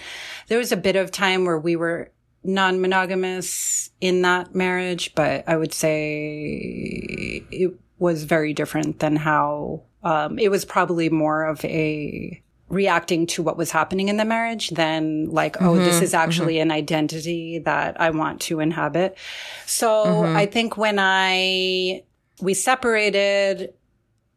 there 0.49 0.59
was 0.59 0.73
a 0.73 0.77
bit 0.77 0.97
of 0.97 1.11
time 1.11 1.45
where 1.45 1.59
we 1.59 1.77
were 1.77 2.11
non-monogamous 2.45 3.90
in 4.01 4.23
that 4.23 4.55
marriage, 4.55 5.14
but 5.14 5.49
I 5.49 5.57
would 5.57 5.73
say 5.73 7.43
it 7.51 7.73
was 7.99 8.25
very 8.25 8.53
different 8.53 8.99
than 8.99 9.17
how 9.17 9.83
um, 10.03 10.38
it 10.38 10.51
was 10.51 10.67
probably 10.67 11.09
more 11.09 11.45
of 11.45 11.64
a 11.64 12.40
reacting 12.69 13.27
to 13.29 13.43
what 13.43 13.57
was 13.57 13.71
happening 13.71 14.09
in 14.09 14.17
the 14.17 14.25
marriage 14.25 14.71
than 14.71 15.31
like, 15.31 15.61
oh, 15.62 15.77
this 15.77 15.97
mm-hmm, 15.97 16.05
is 16.05 16.14
actually 16.14 16.57
mm-hmm. 16.57 16.71
an 16.71 16.73
identity 16.73 17.59
that 17.61 18.01
I 18.01 18.11
want 18.11 18.40
to 18.43 18.61
inhabit. 18.61 19.17
So 19.64 20.05
mm-hmm. 20.05 20.37
I 20.37 20.47
think 20.47 20.77
when 20.77 20.99
I, 20.99 22.03
we 22.40 22.53
separated, 22.53 23.73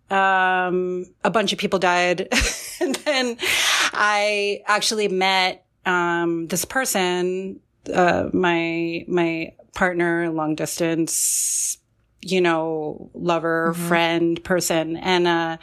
um, 0.09 1.05
a 1.23 1.29
bunch 1.29 1.53
of 1.53 1.59
people 1.59 1.79
died. 1.79 2.27
and 2.79 2.95
then 2.95 3.37
I 3.93 4.63
actually 4.65 5.07
met, 5.07 5.65
um, 5.85 6.47
this 6.47 6.65
person, 6.65 7.59
uh, 7.93 8.29
my, 8.33 9.05
my 9.07 9.53
partner, 9.73 10.29
long 10.29 10.55
distance, 10.55 11.77
you 12.21 12.41
know, 12.41 13.09
lover, 13.13 13.73
friend, 13.73 14.43
person. 14.43 14.97
And, 14.97 15.27
uh, 15.27 15.57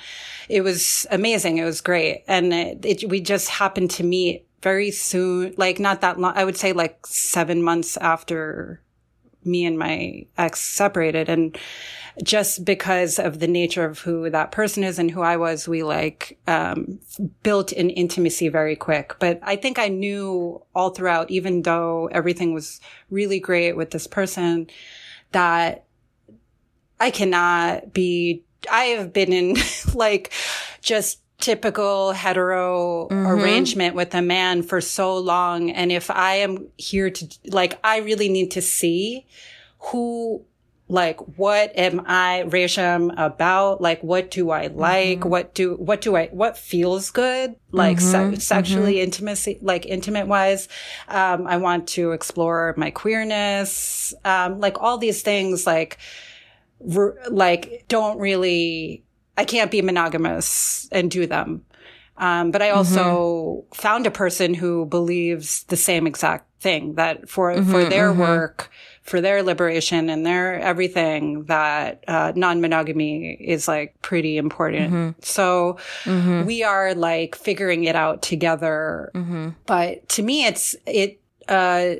it 0.49 0.63
was 0.63 1.07
amazing. 1.11 1.59
It 1.59 1.65
was 1.65 1.81
great. 1.81 2.25
And 2.29 2.53
it, 2.53 2.85
it, 2.85 3.09
we 3.09 3.21
just 3.21 3.49
happened 3.49 3.91
to 3.93 4.05
meet 4.05 4.47
very 4.63 4.91
soon, 4.91 5.55
like 5.59 5.79
not 5.79 6.01
that 6.01 6.19
long, 6.19 6.33
I 6.35 6.45
would 6.45 6.57
say 6.57 6.73
like 6.73 7.07
seven 7.07 7.63
months 7.63 7.99
after 7.99 8.81
me 9.45 9.67
and 9.67 9.79
my 9.79 10.27
ex 10.39 10.61
separated. 10.61 11.29
And 11.29 11.57
just 12.23 12.65
because 12.65 13.19
of 13.19 13.41
the 13.41 13.49
nature 13.49 13.85
of 13.85 14.01
who 14.01 14.31
that 14.31 14.53
person 14.53 14.85
is 14.85 14.99
and 14.99 15.11
who 15.11 15.21
I 15.21 15.37
was, 15.37 15.67
we 15.67 15.83
like, 15.83 16.39
um, 16.47 17.01
built 17.43 17.73
an 17.73 17.91
intimacy 17.91 18.49
very 18.49 18.77
quick. 18.77 19.17
But 19.19 19.41
I 19.43 19.57
think 19.57 19.79
I 19.79 19.89
knew 19.89 20.63
all 20.75 20.91
throughout, 20.91 21.31
even 21.31 21.63
though 21.63 22.09
everything 22.13 22.55
was 22.55 22.81
really 23.11 23.41
great 23.41 23.77
with 23.77 23.91
this 23.91 24.07
person, 24.07 24.69
that 25.33 25.85
I 27.01 27.11
cannot 27.11 27.93
be, 27.93 28.45
I 28.71 28.85
have 28.85 29.13
been 29.13 29.33
in 29.33 29.57
like 29.95 30.33
just 30.81 31.21
typical 31.39 32.13
hetero 32.13 33.09
arrangement 33.11 33.95
with 33.95 34.15
a 34.15 34.23
man 34.23 34.63
for 34.63 34.81
so 34.81 35.19
long. 35.19 35.71
And 35.71 35.91
if 35.91 36.11
I 36.11 36.37
am 36.37 36.69
here 36.77 37.11
to, 37.11 37.39
like, 37.47 37.79
I 37.85 37.99
really 37.99 38.29
need 38.29 38.53
to 38.53 38.63
see 38.63 39.27
who, 39.79 40.45
like, 40.89 41.19
what 41.39 41.73
am 41.77 42.03
I, 42.07 42.45
Resham, 42.47 43.15
about? 43.17 43.81
Like, 43.81 44.03
what 44.03 44.31
do 44.31 44.51
I 44.51 44.67
like? 44.67 45.25
What 45.25 45.55
do, 45.55 45.75
what 45.75 46.01
do 46.01 46.15
I, 46.15 46.27
what 46.29 46.59
feels 46.59 47.11
good? 47.11 47.57
Like, 47.73 48.01
se- 48.01 48.37
sexually 48.37 49.01
intimacy, 49.01 49.59
like, 49.63 49.87
intimate 49.87 50.27
wise. 50.27 50.69
Um, 51.09 51.47
I 51.47 51.57
want 51.57 51.89
to 51.89 52.13
explore 52.13 52.75
my 52.77 52.91
queerness. 52.91 54.13
Um, 54.25 54.61
like, 54.61 54.81
all 54.81 54.99
these 54.99 55.23
things, 55.23 55.67
like, 55.67 55.99
r- 56.95 57.17
like 57.31 57.85
don't 57.89 58.19
really 58.19 59.05
I 59.37 59.45
can't 59.45 59.71
be 59.71 59.83
monogamous 59.83 60.89
and 60.93 61.11
do 61.11 61.27
them. 61.27 61.65
Um, 62.17 62.53
but 62.53 62.63
I 62.63 62.71
also 62.71 63.65
found 63.75 64.07
a 64.07 64.11
person 64.11 64.55
who 64.55 64.87
believes 64.87 65.65
the 65.65 65.77
same 65.77 66.07
exact 66.07 66.49
thing 66.61 66.95
that 66.95 67.29
for 67.29 67.61
for 67.65 67.85
their 67.87 68.13
work, 68.13 68.71
for 69.05 69.21
their 69.21 69.43
liberation 69.43 70.09
and 70.09 70.25
their 70.25 70.59
everything, 70.59 71.45
that 71.45 72.03
uh, 72.09 72.33
non 72.35 72.61
monogamy 72.61 73.33
is 73.39 73.69
like 73.69 73.95
pretty 74.01 74.39
important. 74.39 75.23
So 75.25 75.77
we 76.47 76.63
are 76.65 76.95
like 76.95 77.37
figuring 77.37 77.85
it 77.85 77.95
out 77.95 78.23
together. 78.23 79.11
But 79.67 80.09
to 80.11 80.23
me, 80.23 80.47
it's 80.47 80.75
it. 80.87 81.21
Uh, 81.49 81.97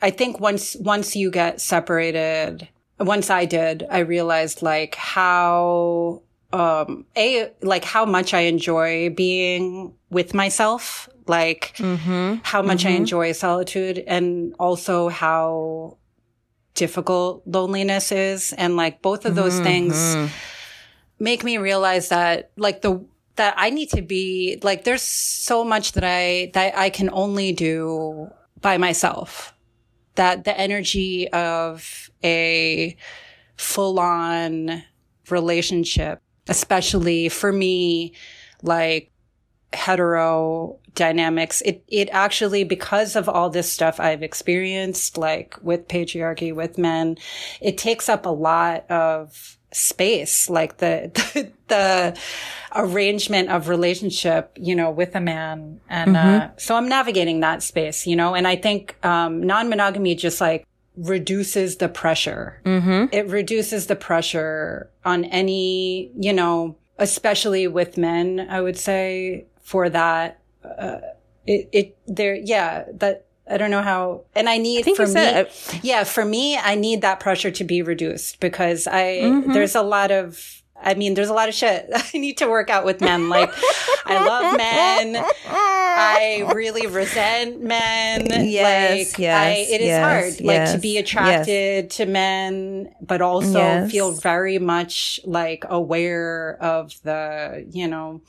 I 0.00 0.10
think 0.10 0.38
once 0.38 0.76
once 0.76 1.16
you 1.16 1.30
get 1.30 1.60
separated, 1.60 2.68
once 3.00 3.30
I 3.30 3.46
did, 3.46 3.84
I 3.90 3.98
realized 4.00 4.62
like 4.62 4.94
how 4.94 6.22
um 6.52 7.04
a 7.16 7.50
like 7.62 7.84
how 7.84 8.04
much 8.04 8.32
I 8.32 8.42
enjoy 8.42 9.10
being 9.10 9.92
with 10.10 10.34
myself, 10.34 11.08
like 11.26 11.74
how 12.44 12.62
much 12.62 12.86
I 12.86 12.90
enjoy 12.90 13.32
solitude 13.32 13.98
and 14.06 14.54
also 14.60 15.08
how 15.08 15.96
difficult 16.74 17.42
loneliness 17.46 18.12
is. 18.12 18.52
And 18.52 18.76
like 18.76 19.02
both 19.02 19.24
of 19.24 19.34
those 19.34 19.54
mm-hmm. 19.54 19.64
things 19.64 20.32
make 21.18 21.44
me 21.44 21.58
realize 21.58 22.08
that 22.08 22.50
like 22.56 22.82
the 22.82 23.04
that 23.36 23.54
I 23.56 23.70
need 23.70 23.90
to 23.90 24.02
be 24.02 24.58
like 24.62 24.84
there's 24.84 25.02
so 25.02 25.64
much 25.64 25.92
that 25.92 26.04
I 26.04 26.50
that 26.54 26.76
I 26.76 26.90
can 26.90 27.10
only 27.12 27.52
do 27.52 28.30
by 28.60 28.78
myself. 28.78 29.52
That 30.16 30.44
the 30.44 30.56
energy 30.58 31.28
of 31.32 32.10
a 32.22 32.96
full 33.56 33.98
on 33.98 34.84
relationship, 35.28 36.20
especially 36.48 37.28
for 37.28 37.52
me, 37.52 38.14
like 38.62 39.10
hetero 39.74 40.78
dynamics, 40.94 41.60
it, 41.62 41.84
it 41.88 42.08
actually, 42.12 42.64
because 42.64 43.16
of 43.16 43.28
all 43.28 43.50
this 43.50 43.70
stuff 43.70 44.00
I've 44.00 44.22
experienced, 44.22 45.18
like 45.18 45.56
with 45.62 45.88
patriarchy, 45.88 46.54
with 46.54 46.78
men, 46.78 47.18
it 47.60 47.78
takes 47.78 48.08
up 48.08 48.26
a 48.26 48.30
lot 48.30 48.88
of 48.90 49.58
space, 49.72 50.48
like 50.48 50.78
the, 50.78 51.10
the, 51.34 51.50
the 51.68 52.18
arrangement 52.74 53.50
of 53.50 53.68
relationship, 53.68 54.56
you 54.56 54.74
know, 54.74 54.90
with 54.90 55.14
a 55.16 55.20
man. 55.20 55.80
And, 55.88 56.16
uh, 56.16 56.50
so 56.56 56.76
I'm 56.76 56.88
navigating 56.88 57.40
that 57.40 57.62
space, 57.62 58.06
you 58.06 58.16
know, 58.16 58.34
and 58.34 58.46
I 58.46 58.56
think, 58.56 58.96
um, 59.04 59.42
non-monogamy 59.42 60.14
just 60.14 60.40
like 60.40 60.66
reduces 60.96 61.78
the 61.78 61.88
pressure. 61.88 62.60
mm-hmm. 62.64 63.06
It 63.12 63.26
reduces 63.26 63.88
the 63.88 63.96
pressure 63.96 64.90
on 65.04 65.24
any, 65.24 66.12
you 66.16 66.32
know, 66.32 66.76
especially 66.98 67.66
with 67.66 67.98
men, 67.98 68.46
I 68.48 68.60
would 68.60 68.78
say 68.78 69.46
for 69.64 69.90
that, 69.90 70.38
uh, 70.64 70.98
it, 71.46 71.68
it, 71.72 71.96
there, 72.06 72.36
yeah, 72.36 72.84
that, 72.94 73.26
I 73.50 73.58
don't 73.58 73.70
know 73.70 73.82
how, 73.82 74.22
and 74.36 74.48
I 74.48 74.56
need 74.58 74.84
think 74.84 74.96
for 74.96 75.06
me, 75.06 75.44
yeah, 75.82 76.04
for 76.04 76.24
me, 76.24 76.56
I 76.56 76.76
need 76.76 77.02
that 77.02 77.20
pressure 77.20 77.50
to 77.50 77.64
be 77.64 77.82
reduced 77.82 78.40
because 78.40 78.86
I, 78.86 79.18
Mm-hmm. 79.20 79.52
there's 79.52 79.74
a 79.74 79.82
lot 79.82 80.10
of, 80.12 80.62
I 80.82 80.94
mean, 80.94 81.14
there's 81.14 81.28
a 81.28 81.34
lot 81.34 81.48
of 81.48 81.54
shit 81.54 81.88
I 81.94 82.18
need 82.18 82.38
to 82.38 82.46
work 82.48 82.70
out 82.70 82.84
with 82.86 83.00
men. 83.02 83.28
Like, 83.28 83.50
I 84.06 84.18
love 84.18 84.56
men. 84.56 85.16
I 85.46 86.50
really 86.54 86.86
resent 86.86 87.60
men. 87.62 88.26
Yes, 88.30 89.10
like, 89.12 89.18
yes, 89.18 89.44
I, 89.44 89.72
it 89.74 89.80
is 89.80 89.86
yes, 89.88 90.04
hard, 90.04 90.40
like, 90.46 90.72
to 90.72 90.78
be 90.78 90.94
yes, 90.94 91.02
attracted 91.04 91.90
to 91.90 92.06
men, 92.06 92.94
but 93.00 93.20
also 93.22 93.58
Yes. 93.58 93.90
feel 93.90 94.12
very 94.12 94.58
much 94.58 95.20
like 95.24 95.64
aware 95.68 96.56
of 96.60 96.94
the, 97.02 97.66
you 97.70 97.86
know, 97.88 98.22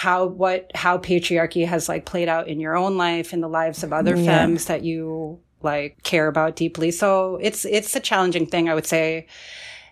how 0.00 0.26
what 0.26 0.70
how 0.74 0.98
patriarchy 0.98 1.66
has 1.66 1.88
like 1.88 2.04
played 2.04 2.28
out 2.28 2.48
in 2.48 2.60
your 2.60 2.76
own 2.76 2.96
life 2.98 3.32
in 3.32 3.40
the 3.40 3.48
lives 3.48 3.82
of 3.82 3.92
other 3.92 4.16
femmes 4.16 4.66
that 4.66 4.82
you 4.82 5.40
like 5.62 5.96
care 6.02 6.28
about 6.28 6.54
deeply 6.56 6.90
so 6.90 7.38
it's 7.40 7.64
it's 7.64 7.96
a 7.96 8.00
challenging 8.00 8.46
thing 8.46 8.68
i 8.68 8.74
would 8.74 8.86
say 8.86 9.26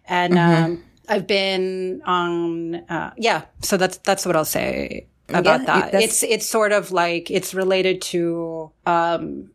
and 0.06 0.36
Mm-hmm. 0.36 0.38
um 0.38 0.84
i've 1.08 1.26
been 1.26 2.02
on 2.04 2.76
uh 2.90 3.12
yeah 3.16 3.42
so 3.62 3.76
that's 3.76 3.98
that's 3.98 4.26
what 4.26 4.36
i'll 4.36 4.44
say 4.44 5.08
about 5.32 5.66
Yeah, 5.72 5.90
that 5.92 5.94
it's 5.96 6.22
it's 6.22 6.46
sort 6.48 6.72
of 6.72 6.92
like 6.92 7.30
it's 7.30 7.54
related 7.54 8.02
to 8.02 8.72
um 8.86 9.50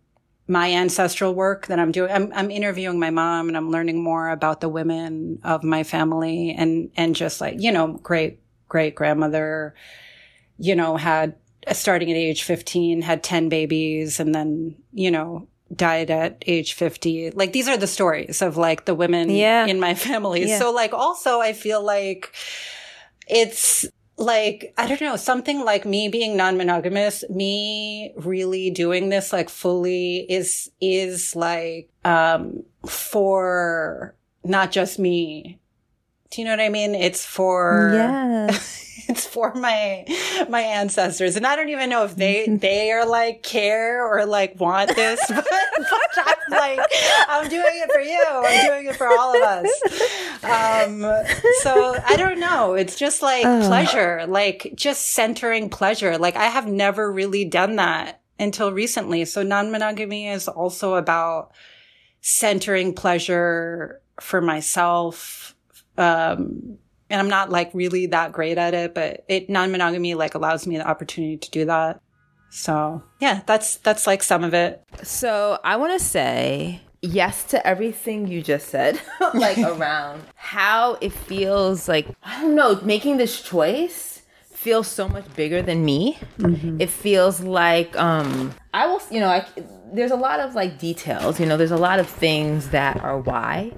my 0.48 0.72
ancestral 0.74 1.36
work 1.36 1.68
that 1.68 1.80
I'm 1.80 1.92
doing. 1.92 2.12
I'm, 2.12 2.32
I'm 2.34 2.50
interviewing 2.52 3.00
my 3.00 3.12
mom 3.12 3.50
and 3.50 3.56
I'm 3.58 3.70
learning 3.70 4.04
more 4.04 4.30
about 4.30 4.62
the 4.62 4.70
women 4.70 5.40
of 5.44 5.64
my 5.64 5.84
family 5.84 6.56
and, 6.58 6.92
and 6.98 7.16
just 7.16 7.40
like, 7.40 7.62
you 7.62 7.72
know, 7.72 7.94
great, 8.04 8.40
great 8.68 8.96
grandmother, 8.96 9.76
you 10.60 10.76
know, 10.76 10.98
had 10.98 11.36
starting 11.72 12.10
at 12.12 12.18
age 12.18 12.44
15, 12.44 13.02
had 13.02 13.24
10 13.24 13.50
babies 13.50 14.20
and 14.20 14.34
then, 14.36 14.76
you 14.94 15.10
know, 15.12 15.48
died 15.76 16.10
at 16.10 16.44
age 16.48 16.74
50. 16.74 17.32
Like 17.32 17.54
these 17.54 17.68
are 17.68 17.78
the 17.78 17.88
stories 17.88 18.42
of 18.42 18.58
like 18.58 18.86
the 18.86 18.96
women 18.96 19.30
Yeah. 19.30 19.66
in 19.66 19.80
my 19.80 19.94
family. 20.08 20.48
Yeah. 20.48 20.60
So 20.60 20.72
like 20.72 20.94
also 20.94 21.40
I 21.40 21.54
feel 21.54 21.84
like 21.84 22.34
it's 23.28 23.86
like 24.18 24.74
I 24.78 24.88
don't 24.88 25.00
know, 25.02 25.16
something 25.16 25.64
like 25.64 25.86
me 25.86 26.10
being 26.10 26.36
non-monogamous, 26.36 27.24
me 27.30 28.14
really 28.18 28.70
doing 28.72 29.10
this 29.10 29.32
like 29.32 29.50
fully 29.50 30.26
is 30.30 30.70
is 30.82 31.36
like 31.36 31.90
um 32.04 32.64
for 32.88 34.16
not 34.44 34.72
just 34.72 35.00
me. 35.00 35.60
Do 36.32 36.42
you 36.42 36.46
know 36.46 36.52
what 36.52 36.60
I 36.60 36.70
mean? 36.70 36.94
It's 36.96 37.26
for 37.26 37.92
Yes. 37.94 38.86
it's 39.10 39.26
for 39.26 39.54
my 39.56 40.06
my 40.50 40.62
ancestors. 40.62 41.36
And 41.36 41.46
i 41.48 41.56
don't 41.56 41.70
even 41.70 41.90
know 41.90 42.04
if 42.06 42.16
they 42.16 42.48
they 42.62 42.92
are 42.92 43.06
like 43.06 43.42
care 43.42 44.06
or 44.06 44.26
like 44.26 44.60
want 44.60 44.96
this 44.96 45.20
but, 45.30 45.46
but 45.46 46.18
i'm 46.18 46.52
like 46.52 46.80
i'm 47.28 47.50
doing 47.50 47.64
it 47.66 47.92
for 47.92 48.02
you. 48.02 48.24
I'm 48.26 48.66
doing 48.68 48.86
it 48.86 48.96
for 48.96 49.08
all 49.08 49.36
of 49.36 49.42
us. 49.42 49.68
Um 50.44 51.02
so 51.62 51.96
i 52.06 52.16
don't 52.16 52.40
know. 52.40 52.76
It's 52.76 52.96
just 52.96 53.22
like 53.22 53.44
pleasure 53.44 54.26
like 54.28 54.74
just 54.76 55.08
centering 55.08 55.70
pleasure. 55.70 56.18
Like 56.18 56.36
i 56.36 56.46
have 56.46 56.68
never 56.68 57.12
really 57.12 57.46
done 57.46 57.78
that 57.78 58.22
until 58.38 58.72
recently. 58.72 59.26
So 59.26 59.44
non-monogamy 59.44 60.28
is 60.28 60.48
also 60.48 60.96
about 60.96 61.52
centering 62.22 62.94
pleasure 62.94 64.02
for 64.20 64.42
myself 64.42 65.56
um 66.00 66.78
and 67.10 67.20
I'm 67.20 67.30
not 67.30 67.50
like 67.50 67.72
really 67.74 68.06
that 68.08 68.32
great 68.32 68.58
at 68.58 68.74
it, 68.74 68.94
but 68.94 69.26
it 69.28 69.50
non-monogamy 69.50 70.14
like 70.16 70.36
allows 70.36 70.68
me 70.68 70.78
the 70.78 70.88
opportunity 70.88 71.38
to 71.38 71.52
do 71.52 71.66
that. 71.66 72.02
So 72.50 73.04
yeah, 73.20 73.42
that's 73.46 73.78
that's 73.78 74.08
like 74.08 74.24
some 74.24 74.44
of 74.44 74.54
it. 74.54 74.84
So 75.04 75.60
I 75.64 75.76
want 75.78 76.00
to 76.00 76.04
say 76.04 76.82
yes 77.02 77.44
to 77.46 77.66
everything 77.66 78.28
you 78.28 78.42
just 78.42 78.70
said, 78.70 79.00
like 79.34 79.58
around 79.60 80.24
how 80.36 80.98
it 81.02 81.14
feels 81.14 81.88
like, 81.88 82.08
I 82.24 82.42
don't 82.42 82.56
know, 82.56 82.80
making 82.84 83.18
this 83.18 83.42
choice 83.42 84.22
feels 84.52 84.88
so 84.88 85.08
much 85.08 85.34
bigger 85.36 85.62
than 85.62 85.86
me. 85.86 86.20
It 86.80 86.90
feels 86.90 87.40
like, 87.40 87.98
um, 87.98 88.54
I 88.74 88.88
will, 88.88 89.02
you 89.10 89.22
know, 89.22 89.30
I, 89.30 89.46
there's 89.94 90.12
a 90.12 90.16
lot 90.16 90.40
of 90.40 90.56
like 90.56 90.78
details, 90.80 91.40
you 91.40 91.46
know, 91.46 91.58
there's 91.58 91.72
a 91.72 91.78
lot 91.78 92.00
of 92.00 92.08
things 92.08 92.70
that 92.70 93.02
are 93.02 93.18
why, 93.18 93.72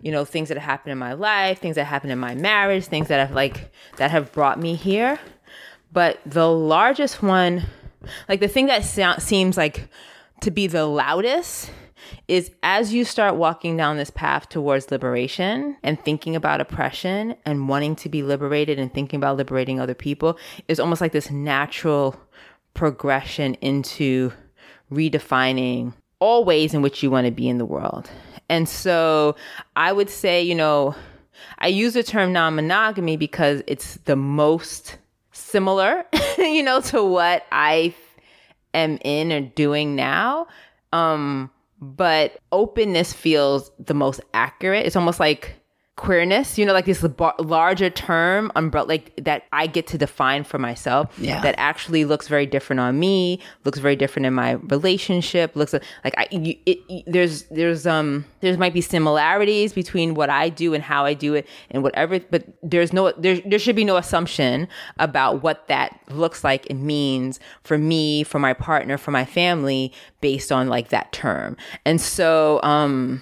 you 0.00 0.12
know, 0.12 0.24
things 0.24 0.48
that 0.48 0.58
happened 0.58 0.92
in 0.92 0.98
my 0.98 1.12
life, 1.12 1.60
things 1.60 1.76
that 1.76 1.84
happened 1.84 2.12
in 2.12 2.18
my 2.18 2.34
marriage, 2.34 2.86
things 2.86 3.08
that 3.08 3.26
have 3.26 3.34
like, 3.34 3.72
that 3.96 4.10
have 4.10 4.32
brought 4.32 4.58
me 4.58 4.74
here. 4.74 5.18
But 5.92 6.20
the 6.26 6.48
largest 6.48 7.22
one, 7.22 7.64
like 8.28 8.40
the 8.40 8.48
thing 8.48 8.66
that 8.66 8.84
sound, 8.84 9.22
seems 9.22 9.56
like 9.56 9.88
to 10.42 10.50
be 10.50 10.66
the 10.66 10.86
loudest 10.86 11.70
is 12.26 12.50
as 12.62 12.92
you 12.92 13.04
start 13.04 13.36
walking 13.36 13.76
down 13.76 13.96
this 13.96 14.10
path 14.10 14.48
towards 14.48 14.90
liberation 14.90 15.76
and 15.82 16.02
thinking 16.04 16.36
about 16.36 16.60
oppression 16.60 17.34
and 17.44 17.68
wanting 17.68 17.96
to 17.96 18.08
be 18.08 18.22
liberated 18.22 18.78
and 18.78 18.92
thinking 18.92 19.18
about 19.18 19.36
liberating 19.36 19.80
other 19.80 19.94
people 19.94 20.38
is 20.68 20.78
almost 20.78 21.00
like 21.00 21.12
this 21.12 21.30
natural 21.30 22.16
progression 22.74 23.54
into 23.54 24.32
redefining 24.92 25.92
all 26.20 26.44
ways 26.44 26.74
in 26.74 26.82
which 26.82 27.02
you 27.02 27.10
want 27.10 27.26
to 27.26 27.30
be 27.30 27.48
in 27.48 27.58
the 27.58 27.64
world. 27.64 28.10
And 28.48 28.68
so 28.68 29.36
I 29.76 29.92
would 29.92 30.10
say, 30.10 30.42
you 30.42 30.54
know, 30.54 30.94
I 31.58 31.68
use 31.68 31.94
the 31.94 32.02
term 32.02 32.32
non 32.32 32.54
monogamy 32.54 33.16
because 33.16 33.62
it's 33.66 33.96
the 34.04 34.16
most 34.16 34.98
similar, 35.32 36.04
you 36.38 36.62
know, 36.62 36.80
to 36.82 37.04
what 37.04 37.44
I 37.52 37.94
am 38.74 38.98
in 39.02 39.32
or 39.32 39.40
doing 39.40 39.94
now. 39.94 40.46
Um, 40.92 41.50
but 41.80 42.38
openness 42.50 43.12
feels 43.12 43.70
the 43.78 43.94
most 43.94 44.20
accurate. 44.34 44.86
It's 44.86 44.96
almost 44.96 45.20
like 45.20 45.54
queerness, 45.98 46.56
you 46.56 46.64
know, 46.64 46.72
like 46.72 46.86
this 46.86 47.02
bar- 47.02 47.34
larger 47.38 47.90
term 47.90 48.50
umbrella, 48.56 48.86
like 48.86 49.12
that 49.24 49.42
I 49.52 49.66
get 49.66 49.86
to 49.88 49.98
define 49.98 50.44
for 50.44 50.58
myself. 50.58 51.12
Yeah. 51.18 51.42
That 51.42 51.56
actually 51.58 52.06
looks 52.06 52.28
very 52.28 52.46
different 52.46 52.80
on 52.80 52.98
me, 52.98 53.40
looks 53.64 53.78
very 53.80 53.96
different 53.96 54.24
in 54.24 54.32
my 54.32 54.52
relationship. 54.52 55.54
Looks 55.56 55.74
like, 55.74 56.14
I, 56.16 56.26
you, 56.30 56.56
it, 56.64 56.78
it- 56.88 57.04
there's, 57.06 57.42
there's, 57.50 57.86
um, 57.86 58.24
there 58.40 58.56
might 58.56 58.72
be 58.72 58.80
similarities 58.80 59.72
between 59.74 60.14
what 60.14 60.30
I 60.30 60.48
do 60.48 60.72
and 60.72 60.82
how 60.82 61.04
I 61.04 61.12
do 61.14 61.34
it 61.34 61.46
and 61.70 61.82
whatever, 61.82 62.20
but 62.20 62.44
there's 62.62 62.92
no, 62.92 63.12
there, 63.18 63.40
there 63.44 63.58
should 63.58 63.76
be 63.76 63.84
no 63.84 63.96
assumption 63.96 64.68
about 64.98 65.42
what 65.42 65.66
that 65.68 66.00
looks 66.08 66.44
like 66.44 66.66
and 66.70 66.84
means 66.84 67.40
for 67.64 67.76
me, 67.76 68.22
for 68.22 68.38
my 68.38 68.54
partner, 68.54 68.96
for 68.96 69.10
my 69.10 69.24
family 69.24 69.92
based 70.20 70.52
on 70.52 70.68
like 70.68 70.88
that 70.90 71.12
term. 71.12 71.56
And 71.84 72.00
so, 72.00 72.62
um, 72.62 73.20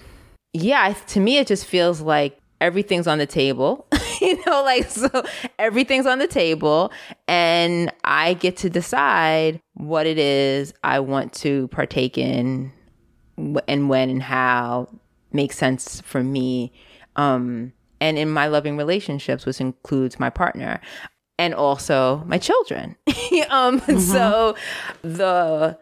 yeah, 0.53 0.93
to 1.07 1.19
me, 1.19 1.37
it 1.39 1.47
just 1.47 1.65
feels 1.65 2.01
like 2.01 2.39
everything's 2.61 3.07
on 3.07 3.17
the 3.17 3.25
table. 3.25 3.87
you 4.21 4.43
know, 4.45 4.63
like, 4.63 4.85
so 4.89 5.23
everything's 5.59 6.05
on 6.05 6.19
the 6.19 6.27
table, 6.27 6.91
and 7.27 7.91
I 8.03 8.33
get 8.33 8.57
to 8.57 8.69
decide 8.69 9.59
what 9.73 10.05
it 10.05 10.17
is 10.17 10.73
I 10.83 10.99
want 10.99 11.33
to 11.33 11.67
partake 11.69 12.17
in 12.17 12.71
and 13.67 13.89
when 13.89 14.09
and 14.09 14.23
how 14.23 14.89
makes 15.31 15.57
sense 15.57 16.01
for 16.01 16.23
me. 16.23 16.73
Um, 17.15 17.73
and 17.99 18.17
in 18.17 18.29
my 18.29 18.47
loving 18.47 18.77
relationships, 18.77 19.45
which 19.45 19.59
includes 19.59 20.19
my 20.19 20.29
partner 20.29 20.79
and 21.39 21.53
also 21.53 22.23
my 22.25 22.37
children. 22.37 22.95
um, 23.49 23.79
so 23.99 24.55
the 25.01 25.77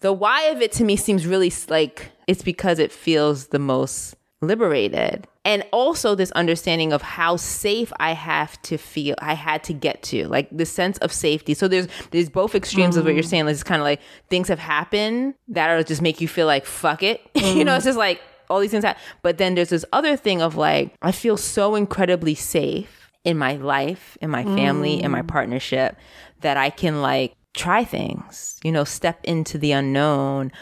the 0.00 0.12
why 0.12 0.42
of 0.44 0.60
it 0.60 0.72
to 0.72 0.84
me 0.84 0.96
seems 0.96 1.26
really 1.26 1.52
like 1.68 2.10
it's 2.26 2.42
because 2.42 2.78
it 2.78 2.92
feels 2.92 3.48
the 3.48 3.58
most 3.58 4.16
liberated. 4.46 5.26
And 5.44 5.64
also 5.72 6.14
this 6.14 6.30
understanding 6.32 6.92
of 6.92 7.02
how 7.02 7.36
safe 7.36 7.92
i 8.00 8.12
have 8.12 8.60
to 8.62 8.78
feel 8.78 9.14
i 9.18 9.34
had 9.34 9.62
to 9.64 9.74
get 9.74 10.02
to 10.02 10.26
like 10.28 10.48
the 10.50 10.66
sense 10.66 10.98
of 10.98 11.12
safety. 11.12 11.54
So 11.54 11.68
there's 11.68 11.88
there's 12.10 12.28
both 12.28 12.54
extremes 12.54 12.96
of 12.96 13.04
what 13.04 13.14
you're 13.14 13.22
mm. 13.22 13.28
saying. 13.28 13.44
Like 13.46 13.54
it's 13.54 13.62
kind 13.62 13.80
of 13.80 13.84
like 13.84 14.00
things 14.30 14.48
have 14.48 14.58
happened 14.58 15.34
that 15.48 15.70
are 15.70 15.82
just 15.82 16.02
make 16.02 16.20
you 16.20 16.28
feel 16.28 16.46
like 16.46 16.66
fuck 16.66 17.02
it. 17.02 17.20
You 17.34 17.64
know 17.64 17.76
it's 17.76 17.84
mm. 17.84 17.88
just 17.88 17.98
like 17.98 18.20
all 18.48 18.60
these 18.60 18.70
things 18.70 18.84
happen. 18.84 19.02
but 19.22 19.38
then 19.38 19.54
there's 19.54 19.70
this 19.70 19.84
other 19.92 20.16
thing 20.16 20.42
of 20.42 20.56
like 20.56 20.94
i 21.02 21.12
feel 21.12 21.36
so 21.36 21.74
incredibly 21.74 22.34
safe 22.34 23.10
in 23.24 23.38
my 23.38 23.56
life 23.56 24.18
in 24.20 24.30
my 24.30 24.44
family 24.44 25.02
in 25.02 25.10
my 25.10 25.22
mm. 25.22 25.28
partnership 25.28 25.96
that 26.40 26.56
i 26.56 26.70
can 26.70 27.00
like 27.00 27.34
try 27.54 27.84
things 27.84 28.58
you 28.64 28.72
know 28.72 28.84
step 28.84 29.20
into 29.24 29.58
the 29.58 29.72
unknown 29.72 30.52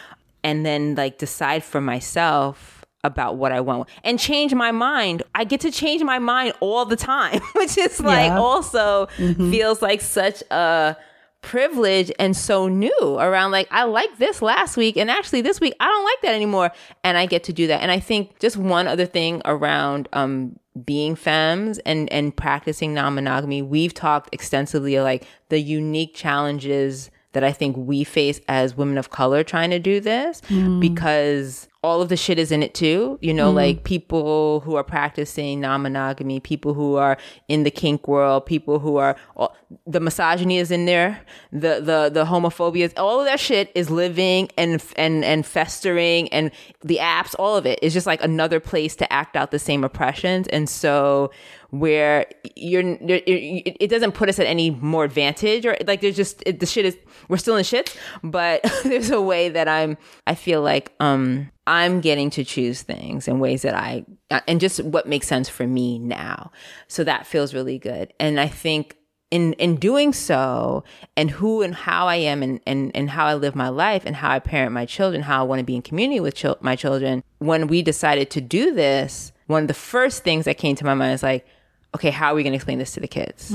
and 0.44 0.64
then 0.64 0.94
like 0.94 1.18
decide 1.18 1.64
for 1.64 1.80
myself 1.80 2.81
about 3.04 3.36
what 3.36 3.50
I 3.52 3.60
want 3.60 3.88
and 4.04 4.18
change 4.18 4.54
my 4.54 4.70
mind. 4.72 5.22
I 5.34 5.44
get 5.44 5.60
to 5.62 5.70
change 5.70 6.02
my 6.02 6.18
mind 6.18 6.54
all 6.60 6.84
the 6.84 6.96
time, 6.96 7.40
which 7.54 7.76
is 7.78 8.00
like 8.00 8.28
Yeah. 8.30 8.38
also 8.38 9.06
feels 9.16 9.82
like 9.82 10.00
such 10.00 10.42
a 10.50 10.96
privilege 11.40 12.12
and 12.20 12.36
so 12.36 12.68
new 12.68 13.16
around 13.18 13.50
like 13.50 13.66
I 13.72 13.82
like 13.82 14.16
this 14.18 14.40
last 14.40 14.76
week 14.76 14.96
and 14.96 15.10
actually 15.10 15.40
this 15.40 15.58
week 15.60 15.74
I 15.80 15.86
don't 15.86 16.04
like 16.04 16.20
that 16.22 16.34
anymore 16.36 16.70
and 17.02 17.18
I 17.18 17.26
get 17.26 17.42
to 17.44 17.52
do 17.52 17.66
that. 17.66 17.82
And 17.82 17.90
I 17.90 17.98
think 17.98 18.38
just 18.38 18.56
one 18.56 18.86
other 18.86 19.06
thing 19.06 19.42
around 19.44 20.08
um 20.12 20.56
being 20.86 21.16
femmes 21.16 21.78
and 21.80 22.10
and 22.12 22.34
practicing 22.36 22.94
non-monogamy, 22.94 23.60
we've 23.60 23.92
talked 23.92 24.32
extensively 24.32 24.98
like 25.00 25.26
the 25.48 25.58
unique 25.58 26.14
challenges 26.14 27.10
that 27.32 27.44
I 27.44 27.52
think 27.52 27.76
we 27.76 28.04
face 28.04 28.40
as 28.48 28.76
women 28.76 28.98
of 28.98 29.10
color 29.10 29.42
trying 29.42 29.70
to 29.70 29.78
do 29.78 30.00
this 30.00 30.40
mm. 30.42 30.80
because 30.80 31.68
all 31.84 32.00
of 32.00 32.08
the 32.08 32.16
shit 32.16 32.38
is 32.38 32.52
in 32.52 32.62
it 32.62 32.74
too. 32.74 33.18
You 33.20 33.34
know, 33.34 33.50
mm. 33.50 33.56
like 33.56 33.84
people 33.84 34.60
who 34.60 34.76
are 34.76 34.84
practicing 34.84 35.60
non 35.60 35.82
monogamy, 35.82 36.38
people 36.40 36.74
who 36.74 36.96
are 36.96 37.16
in 37.48 37.64
the 37.64 37.70
kink 37.70 38.06
world, 38.06 38.46
people 38.46 38.78
who 38.78 38.98
are 38.98 39.16
all, 39.36 39.56
the 39.86 40.00
misogyny 40.00 40.58
is 40.58 40.70
in 40.70 40.86
there, 40.86 41.20
the 41.50 41.80
the 41.80 42.10
the 42.12 42.24
homophobia, 42.24 42.84
is, 42.84 42.94
all 42.96 43.18
of 43.18 43.26
that 43.26 43.40
shit 43.40 43.72
is 43.74 43.90
living 43.90 44.48
and 44.56 44.82
and 44.96 45.24
and 45.24 45.44
festering, 45.44 46.28
and 46.28 46.52
the 46.84 46.98
apps, 46.98 47.34
all 47.38 47.56
of 47.56 47.66
it 47.66 47.78
is 47.82 47.92
just 47.92 48.06
like 48.06 48.22
another 48.22 48.60
place 48.60 48.94
to 48.96 49.12
act 49.12 49.34
out 49.34 49.50
the 49.50 49.58
same 49.58 49.82
oppressions, 49.82 50.46
and 50.48 50.68
so 50.68 51.30
where 51.72 52.26
you're 52.54 52.82
it, 52.82 53.76
it 53.80 53.88
doesn't 53.88 54.12
put 54.12 54.28
us 54.28 54.38
at 54.38 54.46
any 54.46 54.70
more 54.70 55.04
advantage 55.04 55.64
or 55.64 55.76
like 55.86 56.02
there's 56.02 56.16
just 56.16 56.42
it, 56.44 56.60
the 56.60 56.66
shit 56.66 56.84
is 56.84 56.96
we're 57.28 57.38
still 57.38 57.56
in 57.56 57.64
shit 57.64 57.96
but 58.22 58.60
there's 58.84 59.10
a 59.10 59.20
way 59.20 59.48
that 59.48 59.68
i'm 59.68 59.96
i 60.26 60.34
feel 60.34 60.60
like 60.60 60.92
um 61.00 61.50
i'm 61.66 62.02
getting 62.02 62.28
to 62.28 62.44
choose 62.44 62.82
things 62.82 63.26
in 63.26 63.38
ways 63.38 63.62
that 63.62 63.74
i 63.74 64.04
and 64.46 64.60
just 64.60 64.82
what 64.84 65.06
makes 65.06 65.26
sense 65.26 65.48
for 65.48 65.66
me 65.66 65.98
now. 65.98 66.50
So 66.88 67.04
that 67.04 67.26
feels 67.26 67.54
really 67.54 67.78
good. 67.78 68.12
And 68.18 68.40
i 68.40 68.48
think 68.48 68.96
in 69.30 69.54
in 69.54 69.76
doing 69.76 70.12
so 70.12 70.84
and 71.16 71.30
who 71.30 71.62
and 71.62 71.74
how 71.74 72.06
I 72.06 72.16
am 72.16 72.42
and, 72.42 72.60
and, 72.66 72.94
and 72.94 73.08
how 73.08 73.24
I 73.24 73.34
live 73.34 73.56
my 73.56 73.70
life 73.70 74.02
and 74.04 74.14
how 74.14 74.30
I 74.30 74.38
parent 74.38 74.72
my 74.72 74.84
children, 74.84 75.22
how 75.22 75.40
I 75.40 75.42
want 75.44 75.60
to 75.60 75.64
be 75.64 75.74
in 75.74 75.80
community 75.80 76.20
with 76.20 76.34
chil- 76.34 76.58
my 76.60 76.76
children, 76.76 77.24
when 77.38 77.66
we 77.66 77.80
decided 77.80 78.30
to 78.32 78.42
do 78.42 78.74
this, 78.74 79.32
one 79.46 79.62
of 79.62 79.68
the 79.68 79.74
first 79.74 80.22
things 80.22 80.44
that 80.44 80.58
came 80.58 80.76
to 80.76 80.84
my 80.84 80.92
mind 80.92 81.14
is 81.14 81.22
like, 81.22 81.46
okay, 81.94 82.10
how 82.10 82.32
are 82.32 82.34
we 82.34 82.42
going 82.42 82.52
to 82.52 82.56
explain 82.56 82.78
this 82.78 82.92
to 82.92 83.00
the 83.00 83.08
kids? 83.08 83.50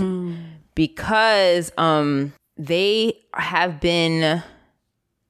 Because 0.76 1.72
um, 1.78 2.34
they 2.58 3.14
have 3.34 3.80
been 3.80 4.44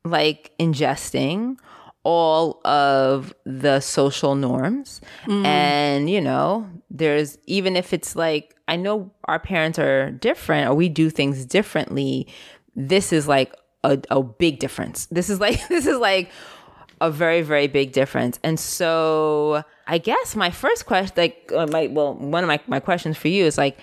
like 0.03 0.51
ingesting 0.59 1.57
all 2.03 2.61
of 2.65 3.33
the 3.45 3.79
social 3.81 4.35
norms. 4.35 5.01
And, 5.45 6.09
you 6.09 6.21
know, 6.21 6.69
there's 6.89 7.37
even 7.45 7.75
if 7.75 7.93
it's 7.93 8.15
like, 8.15 8.55
I 8.69 8.77
know 8.77 9.11
our 9.25 9.39
parents 9.39 9.77
are 9.79 10.11
different 10.11 10.69
or 10.69 10.73
we 10.73 10.89
do 10.89 11.09
things 11.09 11.45
differently. 11.45 12.27
This 12.75 13.11
is 13.11 13.27
like 13.27 13.53
a, 13.83 13.99
a 14.09 14.23
big 14.23 14.59
difference. 14.59 15.07
This 15.07 15.29
is 15.29 15.39
like, 15.39 15.67
this 15.69 15.85
is 15.85 15.97
like, 15.97 16.31
a 17.01 17.11
very 17.11 17.41
very 17.41 17.67
big 17.67 17.91
difference 17.91 18.39
and 18.43 18.59
so 18.59 19.63
i 19.87 19.97
guess 19.97 20.35
my 20.35 20.49
first 20.49 20.85
question 20.85 21.13
like 21.17 21.51
uh, 21.55 21.67
my 21.67 21.87
well 21.87 22.15
one 22.15 22.43
of 22.43 22.47
my, 22.47 22.59
my 22.67 22.79
questions 22.79 23.17
for 23.17 23.27
you 23.27 23.45
is 23.45 23.57
like 23.57 23.77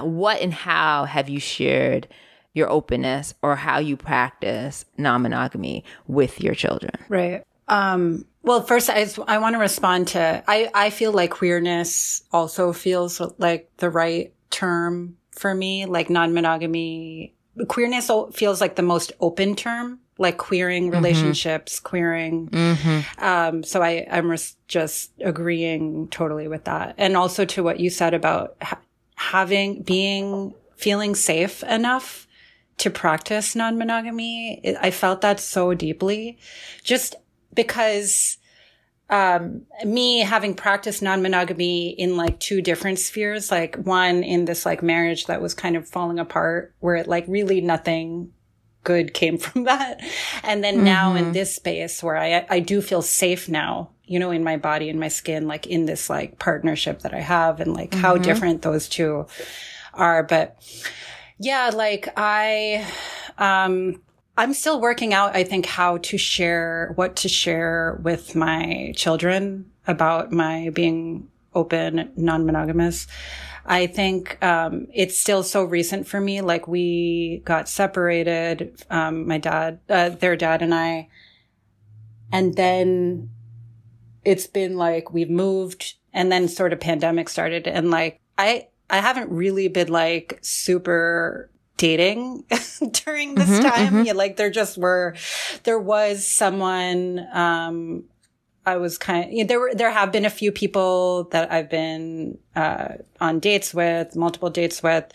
what 0.00 0.40
and 0.40 0.54
how 0.54 1.04
have 1.04 1.28
you 1.28 1.40
shared 1.40 2.08
your 2.54 2.70
openness 2.70 3.34
or 3.42 3.56
how 3.56 3.78
you 3.78 3.96
practice 3.96 4.84
non-monogamy 4.96 5.84
with 6.06 6.40
your 6.40 6.54
children 6.54 6.92
Right. 7.08 7.42
Um, 7.68 8.24
well, 8.42 8.62
first, 8.62 8.88
I, 8.88 9.06
I 9.26 9.38
want 9.38 9.54
to 9.54 9.58
respond 9.58 10.08
to, 10.08 10.42
I, 10.48 10.70
I 10.74 10.90
feel 10.90 11.12
like 11.12 11.30
queerness 11.30 12.22
also 12.32 12.72
feels 12.72 13.20
like 13.38 13.70
the 13.76 13.90
right 13.90 14.32
term 14.50 15.16
for 15.32 15.54
me, 15.54 15.86
like 15.86 16.08
non-monogamy. 16.08 17.34
Queerness 17.68 18.10
feels 18.32 18.60
like 18.60 18.76
the 18.76 18.82
most 18.82 19.12
open 19.20 19.54
term, 19.54 20.00
like 20.18 20.36
queering 20.36 20.90
relationships, 20.90 21.78
queering. 21.80 22.48
Um, 23.18 23.62
so 23.62 23.80
I, 23.82 24.06
I'm 24.10 24.28
res- 24.30 24.56
just 24.66 25.12
agreeing 25.20 26.08
totally 26.08 26.48
with 26.48 26.64
that. 26.64 26.94
And 26.98 27.16
also 27.16 27.44
to 27.46 27.62
what 27.62 27.78
you 27.80 27.88
said 27.88 28.14
about 28.14 28.56
ha- 28.60 28.80
having, 29.14 29.82
being, 29.82 30.54
feeling 30.76 31.14
safe 31.14 31.62
enough 31.62 32.26
to 32.78 32.90
practice 32.90 33.54
non-monogamy. 33.56 34.60
It- 34.64 34.76
I 34.80 34.90
felt 34.90 35.20
that 35.22 35.40
so 35.40 35.72
deeply 35.74 36.38
just 36.82 37.14
because 37.54 38.38
um, 39.10 39.62
me 39.84 40.20
having 40.20 40.54
practiced 40.54 41.00
non-monogamy 41.00 41.90
in 41.90 42.16
like 42.16 42.38
two 42.40 42.60
different 42.60 42.98
spheres, 42.98 43.50
like 43.50 43.76
one 43.76 44.22
in 44.22 44.44
this 44.44 44.66
like 44.66 44.82
marriage 44.82 45.26
that 45.26 45.40
was 45.40 45.54
kind 45.54 45.76
of 45.76 45.88
falling 45.88 46.18
apart 46.18 46.74
where 46.80 46.96
it 46.96 47.06
like 47.08 47.24
really 47.26 47.60
nothing 47.60 48.32
good 48.88 49.12
came 49.12 49.36
from 49.46 49.64
that. 49.64 50.00
And 50.42 50.64
then 50.64 50.82
now 50.82 51.14
in 51.14 51.32
this 51.32 51.54
space 51.54 52.02
where 52.02 52.16
I, 52.16 52.46
I 52.48 52.60
do 52.60 52.80
feel 52.80 53.02
safe 53.02 53.48
now, 53.48 53.90
you 54.06 54.18
know, 54.18 54.30
in 54.30 54.42
my 54.42 54.56
body 54.56 54.88
and 54.88 54.98
my 54.98 55.08
skin, 55.08 55.46
like 55.46 55.66
in 55.66 55.84
this 55.84 56.08
like 56.08 56.38
partnership 56.38 57.00
that 57.00 57.12
I 57.12 57.20
have 57.20 57.60
and 57.60 57.74
like 57.74 57.92
how 57.92 58.16
different 58.16 58.62
those 58.62 58.88
two 58.88 59.26
are. 59.92 60.22
But 60.22 60.56
yeah, 61.38 61.70
like 61.74 62.08
I, 62.16 62.86
um, 63.36 64.00
I'm 64.38 64.54
still 64.54 64.80
working 64.80 65.12
out, 65.12 65.36
I 65.36 65.44
think, 65.44 65.66
how 65.66 65.98
to 65.98 66.16
share, 66.16 66.92
what 66.94 67.16
to 67.16 67.28
share 67.28 68.00
with 68.02 68.34
my 68.34 68.92
children 68.96 69.70
about 69.86 70.32
my 70.32 70.70
being 70.70 71.28
open, 71.54 72.10
non-monogamous. 72.16 73.06
I 73.68 73.86
think, 73.86 74.42
um, 74.42 74.88
it's 74.92 75.18
still 75.18 75.42
so 75.42 75.62
recent 75.62 76.08
for 76.08 76.20
me. 76.20 76.40
Like 76.40 76.66
we 76.66 77.42
got 77.44 77.68
separated, 77.68 78.82
um, 78.90 79.28
my 79.28 79.38
dad, 79.38 79.80
uh, 79.88 80.08
their 80.08 80.36
dad 80.36 80.62
and 80.62 80.74
I, 80.74 81.08
and 82.32 82.56
then 82.56 83.30
it's 84.24 84.46
been 84.46 84.76
like 84.76 85.12
we've 85.12 85.30
moved 85.30 85.94
and 86.12 86.30
then 86.30 86.48
sort 86.48 86.72
of 86.72 86.80
pandemic 86.80 87.28
started 87.28 87.66
and 87.66 87.90
like 87.90 88.20
I 88.36 88.68
I 88.90 88.98
haven't 88.98 89.30
really 89.30 89.68
been 89.68 89.88
like 89.88 90.38
super 90.42 91.50
dating 91.76 92.44
during 93.04 93.34
this 93.34 93.60
time. 93.60 94.04
Yeah, 94.04 94.14
like 94.14 94.36
there 94.36 94.50
just 94.50 94.78
were 94.78 95.14
there 95.64 95.78
was 95.78 96.26
someone 96.26 97.26
um 97.32 98.04
I 98.66 98.76
was 98.76 98.98
kind 98.98 99.24
of, 99.24 99.32
you 99.32 99.44
know, 99.44 99.48
there 99.48 99.60
were, 99.60 99.74
there 99.74 99.90
have 99.90 100.12
been 100.12 100.24
a 100.24 100.30
few 100.30 100.52
people 100.52 101.24
that 101.30 101.50
I've 101.50 101.70
been, 101.70 102.38
uh, 102.54 102.94
on 103.20 103.40
dates 103.40 103.72
with, 103.72 104.14
multiple 104.14 104.50
dates 104.50 104.82
with. 104.82 105.10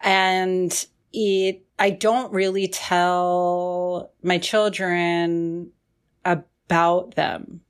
And 0.00 0.86
it, 1.12 1.64
I 1.78 1.90
don't 1.90 2.32
really 2.32 2.68
tell 2.68 4.12
my 4.22 4.38
children 4.38 5.70
about 6.24 7.14
them. 7.14 7.62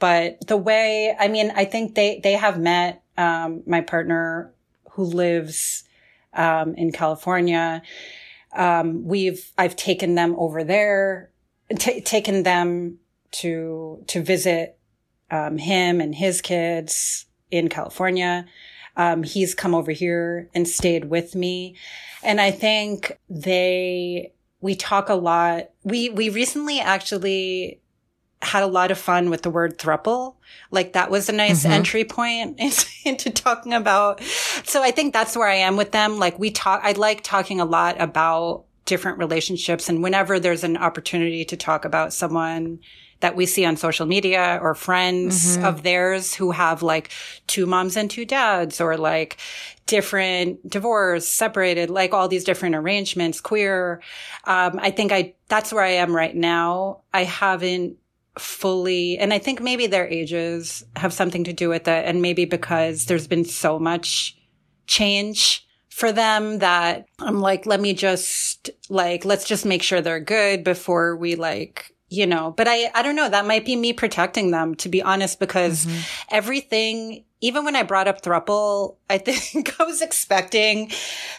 But 0.00 0.46
the 0.46 0.56
way, 0.56 1.14
I 1.18 1.28
mean, 1.28 1.52
I 1.54 1.64
think 1.64 1.94
they, 1.94 2.20
they 2.22 2.32
have 2.32 2.58
met, 2.58 3.02
um, 3.16 3.62
my 3.66 3.80
partner 3.80 4.52
who 4.90 5.04
lives, 5.04 5.84
um, 6.34 6.74
in 6.74 6.92
California. 6.92 7.82
Um, 8.52 9.04
we've, 9.04 9.52
I've 9.58 9.76
taken 9.76 10.14
them 10.14 10.34
over 10.38 10.64
there, 10.64 11.30
ta 11.78 11.92
taken 12.04 12.42
them 12.44 12.98
to, 13.32 14.02
to 14.08 14.22
visit, 14.22 14.78
um, 15.30 15.58
him 15.58 16.00
and 16.00 16.14
his 16.14 16.40
kids 16.40 17.26
in 17.50 17.68
California. 17.68 18.46
Um, 18.96 19.22
he's 19.22 19.54
come 19.54 19.74
over 19.74 19.92
here 19.92 20.48
and 20.54 20.66
stayed 20.66 21.06
with 21.06 21.34
me. 21.34 21.76
And 22.22 22.40
I 22.40 22.50
think 22.50 23.18
they, 23.28 24.32
we 24.60 24.74
talk 24.74 25.08
a 25.08 25.14
lot. 25.14 25.70
We, 25.84 26.10
we 26.10 26.30
recently 26.30 26.80
actually 26.80 27.80
had 28.40 28.62
a 28.62 28.66
lot 28.66 28.90
of 28.90 28.98
fun 28.98 29.30
with 29.30 29.42
the 29.42 29.50
word 29.50 29.78
thruple. 29.78 30.36
Like 30.70 30.92
that 30.92 31.10
was 31.10 31.28
a 31.28 31.32
nice 31.32 31.64
entry 31.64 32.04
point 32.04 32.60
into 33.04 33.30
talking 33.30 33.72
about. 33.72 34.20
So 34.64 34.82
I 34.82 34.90
think 34.90 35.12
that's 35.12 35.36
where 35.36 35.48
I 35.48 35.56
am 35.56 35.76
with 35.76 35.92
them. 35.92 36.18
Like 36.18 36.38
we 36.38 36.50
talk, 36.50 36.80
I 36.82 36.92
like 36.92 37.22
talking 37.22 37.60
a 37.60 37.64
lot 37.64 38.00
about 38.00 38.64
different 38.84 39.18
relationships. 39.18 39.88
And 39.88 40.02
whenever 40.02 40.40
there's 40.40 40.64
an 40.64 40.76
opportunity 40.76 41.44
to 41.44 41.56
talk 41.56 41.84
about 41.84 42.12
someone 42.12 42.78
that 43.20 43.34
we 43.34 43.46
see 43.46 43.64
on 43.64 43.76
social 43.76 44.06
media 44.06 44.58
or 44.62 44.74
friends 44.74 45.56
of 45.58 45.82
theirs 45.82 46.34
who 46.34 46.52
have 46.52 46.82
like 46.82 47.10
two 47.46 47.66
moms 47.66 47.96
and 47.96 48.10
two 48.10 48.24
dads 48.24 48.80
or 48.80 48.96
like 48.96 49.38
different 49.86 50.68
divorce, 50.68 51.26
separated, 51.26 51.90
like 51.90 52.12
all 52.12 52.28
these 52.28 52.44
different 52.44 52.76
arrangements, 52.76 53.40
queer. 53.40 54.00
Um, 54.44 54.78
I 54.80 54.90
think 54.90 55.10
I, 55.10 55.34
that's 55.48 55.72
where 55.72 55.82
I 55.82 55.92
am 55.92 56.14
right 56.14 56.36
now. 56.36 57.00
I 57.12 57.24
haven't 57.24 57.96
fully, 58.38 59.18
and 59.18 59.32
I 59.32 59.38
think 59.38 59.60
maybe 59.60 59.88
their 59.88 60.06
ages 60.06 60.84
have 60.94 61.12
something 61.12 61.42
to 61.44 61.52
do 61.52 61.68
with 61.68 61.88
it. 61.88 62.04
And 62.04 62.22
maybe 62.22 62.44
because 62.44 63.06
there's 63.06 63.26
been 63.26 63.44
so 63.44 63.78
much 63.78 64.36
change 64.86 65.66
for 65.88 66.12
them 66.12 66.58
that 66.60 67.06
I'm 67.18 67.40
like, 67.40 67.66
let 67.66 67.80
me 67.80 67.94
just 67.94 68.70
like, 68.88 69.24
let's 69.24 69.44
just 69.44 69.66
make 69.66 69.82
sure 69.82 70.00
they're 70.00 70.20
good 70.20 70.62
before 70.62 71.16
we 71.16 71.34
like, 71.34 71.92
you 72.08 72.26
know, 72.26 72.54
but 72.56 72.66
I, 72.68 72.90
I 72.94 73.02
don't 73.02 73.16
know. 73.16 73.28
That 73.28 73.46
might 73.46 73.64
be 73.64 73.76
me 73.76 73.92
protecting 73.92 74.50
them, 74.50 74.74
to 74.76 74.88
be 74.88 75.02
honest, 75.02 75.38
because 75.38 75.84
mm-hmm. 75.84 76.00
everything, 76.30 77.24
even 77.40 77.64
when 77.64 77.76
I 77.76 77.82
brought 77.82 78.08
up 78.08 78.22
thruple, 78.22 78.96
I 79.10 79.18
think 79.18 79.78
I 79.78 79.84
was 79.84 80.00
expecting 80.00 80.90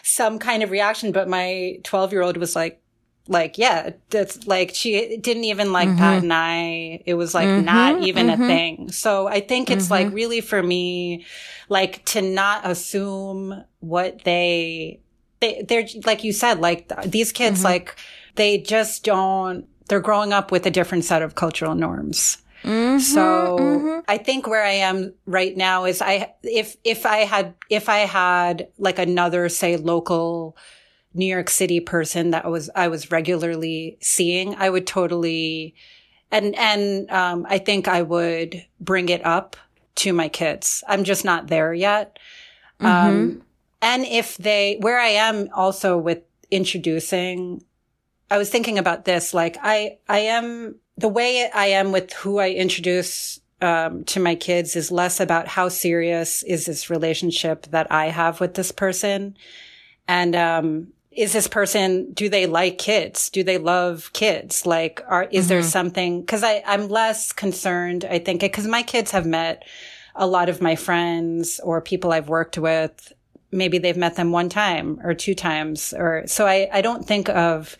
some 0.02 0.38
kind 0.38 0.62
of 0.62 0.70
reaction, 0.70 1.12
but 1.12 1.28
my 1.28 1.80
12 1.82 2.12
year 2.12 2.22
old 2.22 2.36
was 2.36 2.54
like, 2.54 2.80
like, 3.26 3.58
yeah, 3.58 3.90
that's 4.08 4.46
like, 4.46 4.74
she 4.74 5.16
didn't 5.16 5.44
even 5.44 5.72
like 5.72 5.88
mm-hmm. 5.88 5.98
that. 5.98 6.22
And 6.22 6.32
I, 6.32 7.02
it 7.04 7.14
was 7.14 7.34
like 7.34 7.48
mm-hmm. 7.48 7.64
not 7.64 8.02
even 8.02 8.30
a 8.30 8.36
thing. 8.36 8.90
So 8.90 9.28
I 9.28 9.40
think 9.40 9.70
it's 9.70 9.90
like 9.90 10.12
really 10.12 10.40
for 10.40 10.60
me, 10.60 11.26
like 11.68 12.04
to 12.06 12.22
not 12.22 12.68
assume 12.68 13.64
what 13.80 14.24
they, 14.24 15.00
they, 15.38 15.62
they're, 15.62 15.86
like 16.04 16.24
you 16.24 16.32
said, 16.32 16.60
like 16.60 16.88
th- 16.88 17.10
these 17.10 17.30
kids, 17.30 17.62
like 17.62 17.94
they 18.34 18.58
just 18.58 19.04
don't, 19.04 19.68
they're 19.90 20.00
growing 20.00 20.32
up 20.32 20.52
with 20.52 20.64
a 20.66 20.70
different 20.70 21.04
set 21.04 21.20
of 21.20 21.34
cultural 21.34 21.74
norms. 21.74 22.38
So 23.00 24.02
I 24.06 24.18
think 24.18 24.46
where 24.46 24.62
I 24.62 24.72
am 24.72 25.14
right 25.26 25.56
now 25.56 25.84
is 25.84 26.00
I, 26.00 26.32
if, 26.44 26.76
if 26.84 27.06
I 27.06 27.18
had, 27.24 27.54
if 27.70 27.88
I 27.88 28.00
had 28.00 28.68
like 28.78 28.98
another, 29.00 29.48
say, 29.48 29.76
local 29.76 30.56
New 31.12 31.26
York 31.26 31.50
City 31.50 31.80
person 31.80 32.30
that 32.30 32.48
was, 32.48 32.70
I 32.76 32.86
was 32.88 33.10
regularly 33.10 33.98
seeing, 34.00 34.54
I 34.54 34.70
would 34.70 34.86
totally, 34.86 35.74
and, 36.30 36.54
and, 36.54 37.10
um, 37.10 37.44
I 37.48 37.58
think 37.58 37.88
I 37.88 38.02
would 38.02 38.64
bring 38.78 39.08
it 39.08 39.26
up 39.26 39.56
to 39.96 40.12
my 40.12 40.28
kids. 40.28 40.84
I'm 40.86 41.02
just 41.02 41.24
not 41.24 41.48
there 41.48 41.74
yet. 41.74 42.18
Um, 42.78 43.42
and 43.82 44.04
if 44.04 44.36
they, 44.36 44.76
where 44.80 45.00
I 45.00 45.08
am 45.08 45.48
also 45.52 45.98
with 45.98 46.20
introducing, 46.50 47.64
I 48.30 48.38
was 48.38 48.48
thinking 48.48 48.78
about 48.78 49.04
this, 49.04 49.34
like 49.34 49.56
I, 49.60 49.98
I 50.08 50.20
am, 50.20 50.76
the 50.96 51.08
way 51.08 51.50
I 51.52 51.66
am 51.66 51.92
with 51.92 52.12
who 52.12 52.38
I 52.38 52.50
introduce, 52.50 53.40
um, 53.60 54.04
to 54.04 54.20
my 54.20 54.36
kids 54.36 54.76
is 54.76 54.90
less 54.90 55.20
about 55.20 55.48
how 55.48 55.68
serious 55.68 56.42
is 56.44 56.64
this 56.64 56.88
relationship 56.88 57.66
that 57.66 57.90
I 57.92 58.06
have 58.06 58.40
with 58.40 58.54
this 58.54 58.72
person. 58.72 59.36
And, 60.08 60.34
um, 60.36 60.88
is 61.10 61.32
this 61.32 61.48
person, 61.48 62.12
do 62.12 62.28
they 62.28 62.46
like 62.46 62.78
kids? 62.78 63.30
Do 63.30 63.42
they 63.42 63.58
love 63.58 64.10
kids? 64.12 64.64
Like, 64.64 65.02
are, 65.08 65.24
is 65.24 65.48
there 65.48 65.62
something, 65.62 66.24
cause 66.24 66.44
I, 66.44 66.62
I'm 66.64 66.88
less 66.88 67.32
concerned, 67.32 68.04
I 68.04 68.20
think, 68.20 68.40
cause 68.52 68.66
my 68.66 68.82
kids 68.82 69.10
have 69.10 69.26
met 69.26 69.64
a 70.14 70.26
lot 70.26 70.48
of 70.48 70.62
my 70.62 70.76
friends 70.76 71.60
or 71.60 71.80
people 71.80 72.12
I've 72.12 72.28
worked 72.28 72.58
with. 72.58 73.12
Maybe 73.50 73.78
they've 73.78 73.96
met 73.96 74.14
them 74.14 74.30
one 74.30 74.48
time 74.48 75.00
or 75.02 75.14
two 75.14 75.34
times 75.34 75.92
or 75.92 76.22
so 76.26 76.46
I, 76.46 76.68
I 76.72 76.80
don't 76.80 77.04
think 77.04 77.28
of 77.28 77.76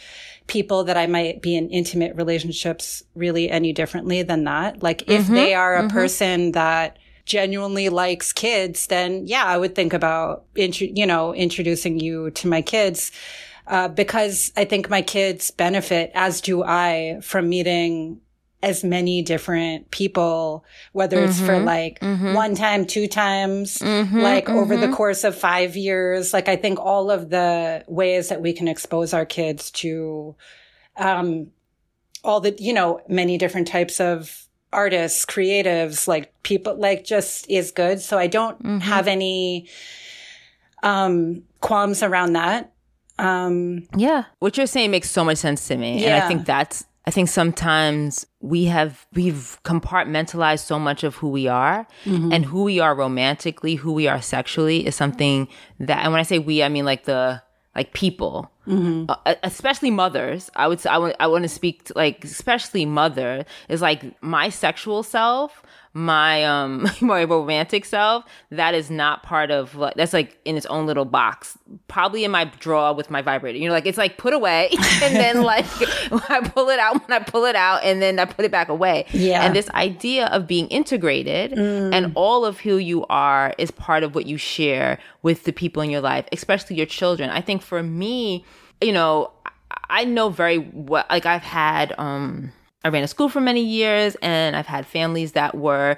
people 0.47 0.84
that 0.84 0.97
I 0.97 1.07
might 1.07 1.43
be 1.43 1.57
in 1.57 1.70
intimate 1.70 2.16
relationships 2.16 3.03
really 3.14 3.51
any 3.51 3.72
differently 3.72 4.22
than 4.22 4.45
that. 4.45 4.82
Like 4.82 5.09
if 5.09 5.26
they 5.28 5.55
are 5.55 5.76
a 5.76 5.88
person 5.88 6.53
that 6.53 6.99
genuinely 7.24 7.88
likes 7.88 8.32
kids, 8.32 8.88
then 8.88 9.26
yeah, 9.26 9.45
I 9.45 9.57
would 9.57 9.74
think 9.74 9.93
about, 9.93 10.47
intro- 10.57 10.88
you 10.93 11.07
know, 11.07 11.32
introducing 11.34 12.01
you 12.01 12.30
to 12.32 12.49
my 12.49 12.62
kids. 12.62 13.12
Uh, 13.66 13.86
because 13.86 14.53
I 14.57 14.64
think 14.64 14.91
my 14.91 15.01
kids 15.01 15.53
benefit, 15.53 16.11
as 16.14 16.41
do 16.41 16.64
I, 16.64 17.20
from 17.22 17.49
meeting 17.49 18.20
as 18.62 18.84
many 18.84 19.22
different 19.22 19.90
people, 19.90 20.64
whether 20.92 21.18
it's 21.22 21.40
for 21.40 21.58
like 21.58 21.98
one 22.34 22.54
time, 22.54 22.84
two 22.84 23.08
times, 23.08 23.80
like 23.82 24.48
over 24.50 24.76
the 24.76 24.88
course 24.94 25.24
of 25.24 25.34
five 25.34 25.76
years. 25.76 26.32
Like 26.34 26.48
I 26.48 26.56
think 26.56 26.78
all 26.78 27.11
of 27.11 27.30
the 27.30 27.84
ways 27.88 28.28
that 28.28 28.42
we 28.42 28.52
can 28.52 28.68
expose 28.68 29.14
our 29.14 29.24
kids 29.24 29.70
to, 29.72 30.34
um, 30.98 31.46
all 32.22 32.40
the, 32.40 32.54
you 32.58 32.74
know, 32.74 33.00
many 33.08 33.38
different 33.38 33.66
types 33.66 33.98
of 33.98 34.46
artists, 34.72 35.24
creatives, 35.24 36.06
like 36.06 36.30
people, 36.42 36.74
like 36.76 37.02
just 37.04 37.48
is 37.50 37.70
good. 37.70 38.00
So 38.00 38.18
I 38.18 38.26
don't 38.26 38.80
have 38.82 39.08
any, 39.08 39.68
um, 40.82 41.42
qualms 41.61 42.02
around 42.02 42.34
that. 42.34 42.72
Um, 43.18 43.86
Yeah. 43.96 44.24
What 44.38 44.56
you're 44.56 44.66
saying 44.66 44.90
makes 44.90 45.11
so 45.11 45.24
much 45.24 45.38
sense 45.38 45.66
to 45.68 45.76
me. 45.76 46.04
And 46.04 46.24
I 46.24 46.28
think 46.28 46.46
that's 46.46 46.84
I 47.07 47.11
think 47.11 47.28
sometimes 47.28 48.26
we 48.40 48.66
have 48.66 49.07
we've 49.14 49.59
compartmentalized 49.64 50.64
so 50.64 50.78
much 50.78 51.03
of 51.03 51.16
who 51.16 51.28
we 51.28 51.48
are 51.48 51.86
mm-hmm. 52.05 52.32
and 52.32 52.44
who 52.44 52.64
we 52.64 52.78
are 52.78 52.94
romantically, 52.94 53.76
who 53.76 53.92
we 53.92 54.07
are 54.07 54.20
sexually 54.20 54.86
is 54.86 54.94
something 54.94 55.48
that 55.78 56.05
and 56.05 56.12
when 56.12 56.20
I 56.20 56.24
say 56.24 56.38
we 56.38 56.62
I 56.62 56.68
mean 56.68 56.84
like 56.84 57.05
the 57.05 57.42
like 57.74 57.92
people. 57.94 58.51
Mm-hmm. 58.66 59.07
Uh, 59.09 59.16
uh, 59.26 59.34
especially 59.42 59.90
mothers. 59.90 60.51
I 60.55 60.68
would 60.68 60.80
say 60.80 60.90
I 60.90 60.98
want 60.98 61.16
I 61.18 61.26
want 61.26 61.42
to 61.42 61.48
speak 61.48 61.84
to, 61.84 61.94
like 61.96 62.24
especially 62.24 62.84
mother 62.84 63.44
is 63.68 63.80
like 63.80 64.22
my 64.22 64.48
sexual 64.48 65.03
self 65.03 65.62
my 65.93 66.45
um 66.45 66.88
my 67.01 67.24
romantic 67.24 67.84
self 67.84 68.24
that 68.51 68.74
is 68.74 68.91
not 68.91 69.24
part 69.24 69.51
of 69.51 69.74
like 69.74 69.95
that's 69.97 70.12
like 70.12 70.38
in 70.45 70.57
its 70.57 70.66
own 70.66 70.86
little 70.86 71.05
box. 71.05 71.59
Probably 71.88 72.24
in 72.24 72.30
my 72.30 72.45
drawer 72.61 72.95
with 72.95 73.11
my 73.11 73.22
vibrator. 73.22 73.59
You 73.59 73.68
know 73.68 73.74
like 73.74 73.86
it's 73.86 73.99
like 73.99 74.16
put 74.16 74.32
away 74.32 74.70
and 75.03 75.16
then 75.16 75.43
like 75.53 75.64
i 76.30 76.41
pull 76.55 76.68
it 76.68 76.78
out 76.78 76.95
when 77.09 77.20
i 77.20 77.22
pull 77.22 77.45
it 77.45 77.57
out 77.57 77.82
and 77.84 78.01
then 78.01 78.18
i 78.18 78.24
put 78.24 78.45
it 78.45 78.51
back 78.53 78.68
away. 78.68 79.07
Yeah. 79.12 79.43
and 79.45 79.55
this 79.55 79.68
idea 79.70 80.26
of 80.26 80.47
being 80.47 80.68
integrated 80.68 81.53
and 81.53 82.12
all 82.14 82.45
of 82.45 82.61
who 82.61 82.76
you 82.76 83.05
are 83.07 83.53
is 83.59 83.70
part 83.70 84.03
of 84.05 84.14
what 84.14 84.26
you 84.26 84.36
share 84.36 84.99
with 85.22 85.45
the 85.45 85.53
people 85.53 85.82
in 85.82 85.91
your 85.91 86.01
life 86.01 86.26
especially 86.32 86.76
your 86.76 86.86
children. 86.86 87.30
I 87.30 87.41
think 87.41 87.62
for 87.62 87.82
me 87.82 88.45
you 88.80 88.93
know 88.93 89.32
I- 89.45 89.51
i 89.91 90.05
know 90.05 90.28
very 90.28 90.59
well 90.59 91.05
like 91.11 91.26
i've 91.26 91.43
had 91.43 91.93
um 91.99 92.53
I 92.85 92.89
ran 92.89 93.03
a 93.03 93.09
school 93.09 93.28
for 93.28 93.41
many 93.41 93.62
years 93.62 94.16
and 94.22 94.57
I've 94.57 94.66
had 94.66 94.87
families 94.87 95.33
that 95.33 95.55
were 95.55 95.97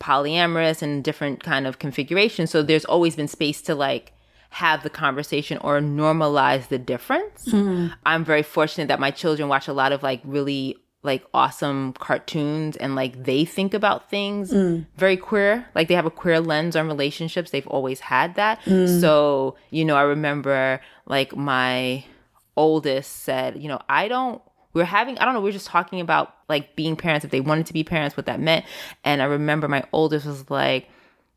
polyamorous 0.00 0.82
and 0.82 1.02
different 1.02 1.42
kind 1.42 1.66
of 1.66 1.78
configurations. 1.78 2.50
So 2.50 2.62
there's 2.62 2.84
always 2.84 3.16
been 3.16 3.28
space 3.28 3.62
to 3.62 3.74
like 3.74 4.12
have 4.50 4.82
the 4.82 4.90
conversation 4.90 5.58
or 5.58 5.80
normalize 5.80 6.68
the 6.68 6.78
difference. 6.78 7.46
Mm-hmm. 7.46 7.94
I'm 8.06 8.24
very 8.24 8.42
fortunate 8.42 8.88
that 8.88 9.00
my 9.00 9.10
children 9.10 9.48
watch 9.48 9.68
a 9.68 9.72
lot 9.72 9.92
of 9.92 10.02
like 10.02 10.20
really 10.24 10.76
like 11.02 11.24
awesome 11.34 11.92
cartoons 11.94 12.76
and 12.76 12.94
like 12.94 13.24
they 13.24 13.44
think 13.44 13.74
about 13.74 14.08
things 14.08 14.52
mm. 14.52 14.86
very 14.96 15.16
queer. 15.16 15.66
Like 15.74 15.88
they 15.88 15.94
have 15.94 16.06
a 16.06 16.10
queer 16.10 16.40
lens 16.40 16.76
on 16.76 16.86
relationships. 16.86 17.50
They've 17.50 17.66
always 17.66 18.00
had 18.00 18.36
that. 18.36 18.62
Mm. 18.62 19.00
So, 19.00 19.56
you 19.70 19.84
know, 19.84 19.96
I 19.96 20.02
remember 20.02 20.80
like 21.06 21.36
my 21.36 22.04
oldest 22.56 23.22
said, 23.22 23.60
you 23.60 23.68
know, 23.68 23.80
I 23.88 24.08
don't 24.08 24.40
we 24.74 24.80
were 24.80 24.84
having 24.84 25.16
i 25.18 25.24
don't 25.24 25.32
know 25.34 25.40
we 25.40 25.48
were 25.48 25.52
just 25.52 25.66
talking 25.66 26.00
about 26.00 26.34
like 26.48 26.76
being 26.76 26.94
parents 26.96 27.24
if 27.24 27.30
they 27.30 27.40
wanted 27.40 27.64
to 27.66 27.72
be 27.72 27.82
parents 27.82 28.16
what 28.16 28.26
that 28.26 28.38
meant 28.40 28.64
and 29.04 29.22
i 29.22 29.24
remember 29.24 29.66
my 29.68 29.82
oldest 29.92 30.26
was 30.26 30.50
like 30.50 30.88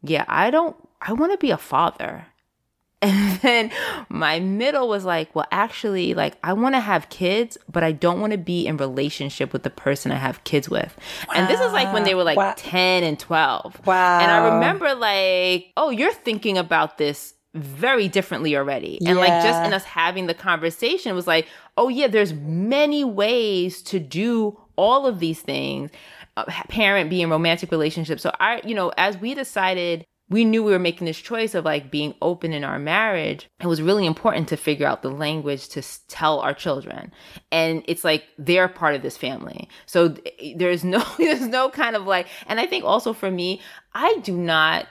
yeah 0.03 0.25
i 0.27 0.49
don't 0.49 0.75
i 1.01 1.13
want 1.13 1.31
to 1.31 1.37
be 1.37 1.51
a 1.51 1.57
father 1.57 2.25
and 3.03 3.39
then 3.41 3.71
my 4.09 4.39
middle 4.39 4.87
was 4.89 5.05
like 5.05 5.33
well 5.35 5.45
actually 5.51 6.15
like 6.15 6.35
i 6.43 6.51
want 6.51 6.73
to 6.73 6.79
have 6.79 7.07
kids 7.09 7.55
but 7.71 7.83
i 7.83 7.91
don't 7.91 8.19
want 8.19 8.31
to 8.31 8.39
be 8.39 8.65
in 8.65 8.75
relationship 8.75 9.53
with 9.53 9.61
the 9.61 9.69
person 9.69 10.11
i 10.11 10.15
have 10.15 10.43
kids 10.43 10.67
with 10.67 10.97
and 11.35 11.47
this 11.47 11.59
is 11.59 11.71
like 11.73 11.93
when 11.93 12.03
they 12.05 12.15
were 12.15 12.23
like 12.23 12.37
Wow. 12.37 12.55
10 12.57 13.03
and 13.03 13.19
12 13.19 13.85
Wow. 13.85 14.19
and 14.19 14.31
i 14.31 14.37
remember 14.53 14.95
like 14.95 15.67
oh 15.77 15.91
you're 15.91 16.11
thinking 16.11 16.57
about 16.57 16.97
this 16.97 17.35
very 17.53 18.07
differently 18.07 18.55
already. 18.55 18.99
And 19.05 19.17
like 19.17 19.41
just 19.41 19.63
in 19.63 19.73
us 19.73 19.83
having 19.83 20.27
the 20.27 20.33
conversation 20.33 21.15
was 21.15 21.27
like 21.27 21.47
oh 21.77 21.89
yeah 21.89 22.07
there's 22.07 22.33
many 22.33 23.03
ways 23.03 23.81
to 23.83 23.99
do 23.99 24.59
all 24.75 25.05
of 25.07 25.19
these 25.19 25.41
things 25.41 25.89
uh, 26.35 26.43
parent 26.69 27.09
being 27.09 27.29
romantic 27.29 27.71
relationships. 27.71 28.21
So 28.21 28.31
i 28.39 28.61
you 28.63 28.75
know 28.75 28.91
as 28.97 29.17
we 29.17 29.33
decided 29.33 30.05
we 30.29 30.43
knew 30.43 30.61
we 30.61 30.73
were 30.73 30.77
making 30.79 31.05
this 31.05 31.17
choice 31.17 31.55
of 31.55 31.63
like 31.63 31.89
being 31.89 32.13
open 32.21 32.51
in 32.51 32.65
our 32.65 32.77
marriage 32.77 33.47
it 33.61 33.67
was 33.67 33.81
really 33.81 34.05
important 34.05 34.49
to 34.49 34.57
figure 34.57 34.85
out 34.85 35.01
the 35.01 35.09
language 35.09 35.69
to 35.69 35.79
s- 35.79 36.01
tell 36.09 36.39
our 36.39 36.53
children. 36.53 37.13
And 37.51 37.81
it's 37.87 38.03
like 38.03 38.25
they're 38.37 38.67
part 38.67 38.93
of 38.93 39.01
this 39.03 39.15
family. 39.15 39.69
So 39.85 40.09
th- 40.09 40.57
there's 40.57 40.83
no 40.83 41.01
there's 41.17 41.47
no 41.47 41.69
kind 41.69 41.95
of 41.95 42.05
like 42.05 42.27
and 42.45 42.59
i 42.59 42.65
think 42.67 42.83
also 42.83 43.13
for 43.13 43.31
me 43.31 43.61
i 43.93 44.17
do 44.23 44.37
not 44.37 44.85